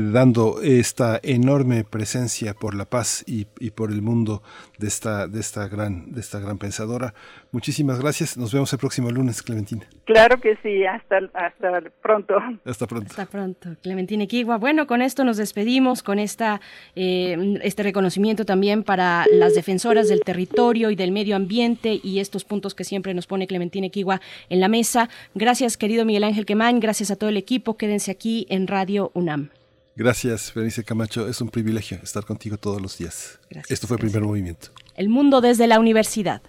[0.00, 4.42] dando esta enorme presencia por la paz y, por el mundo
[4.78, 7.14] de esta, de, esta gran, de esta gran pensadora.
[7.52, 8.36] Muchísimas gracias.
[8.36, 9.86] Nos vemos el próximo lunes, Clementina.
[10.04, 10.84] Claro que sí.
[10.84, 12.34] Hasta, hasta pronto.
[12.64, 13.06] Hasta pronto.
[13.10, 13.76] Hasta pronto.
[13.82, 14.56] Clementina Equigua.
[14.56, 16.60] Bueno, con esto nos despedimos, con esta,
[16.96, 22.44] eh, este reconocimiento también para las defensoras del territorio y del medio ambiente y estos
[22.44, 25.08] puntos que siempre nos pone Clementina Equigua en la mesa.
[25.36, 26.80] Gracias, querido Miguel Ángel Quemán.
[26.80, 27.76] Gracias a todo el equipo.
[27.76, 29.50] Quédense aquí en Radio UNAM.
[29.96, 31.28] Gracias, Berenice Camacho.
[31.28, 33.38] Es un privilegio estar contigo todos los días.
[33.68, 34.68] Esto fue el Primer Movimiento.
[34.96, 36.42] El mundo desde la universidad.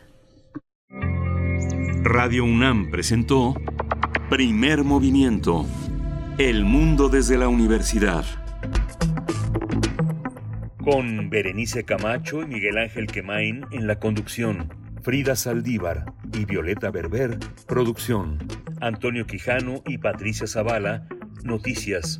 [2.04, 3.56] Radio UNAM presentó
[4.32, 5.68] Primer Movimiento.
[6.40, 8.26] El mundo desde la universidad.
[10.84, 14.74] Con Berenice Camacho y Miguel Ángel Quemain en la conducción.
[15.04, 18.40] Frida Saldívar y Violeta Berber, producción.
[18.82, 21.08] Antonio Quijano y Patricia Zavala,
[21.44, 22.20] noticias.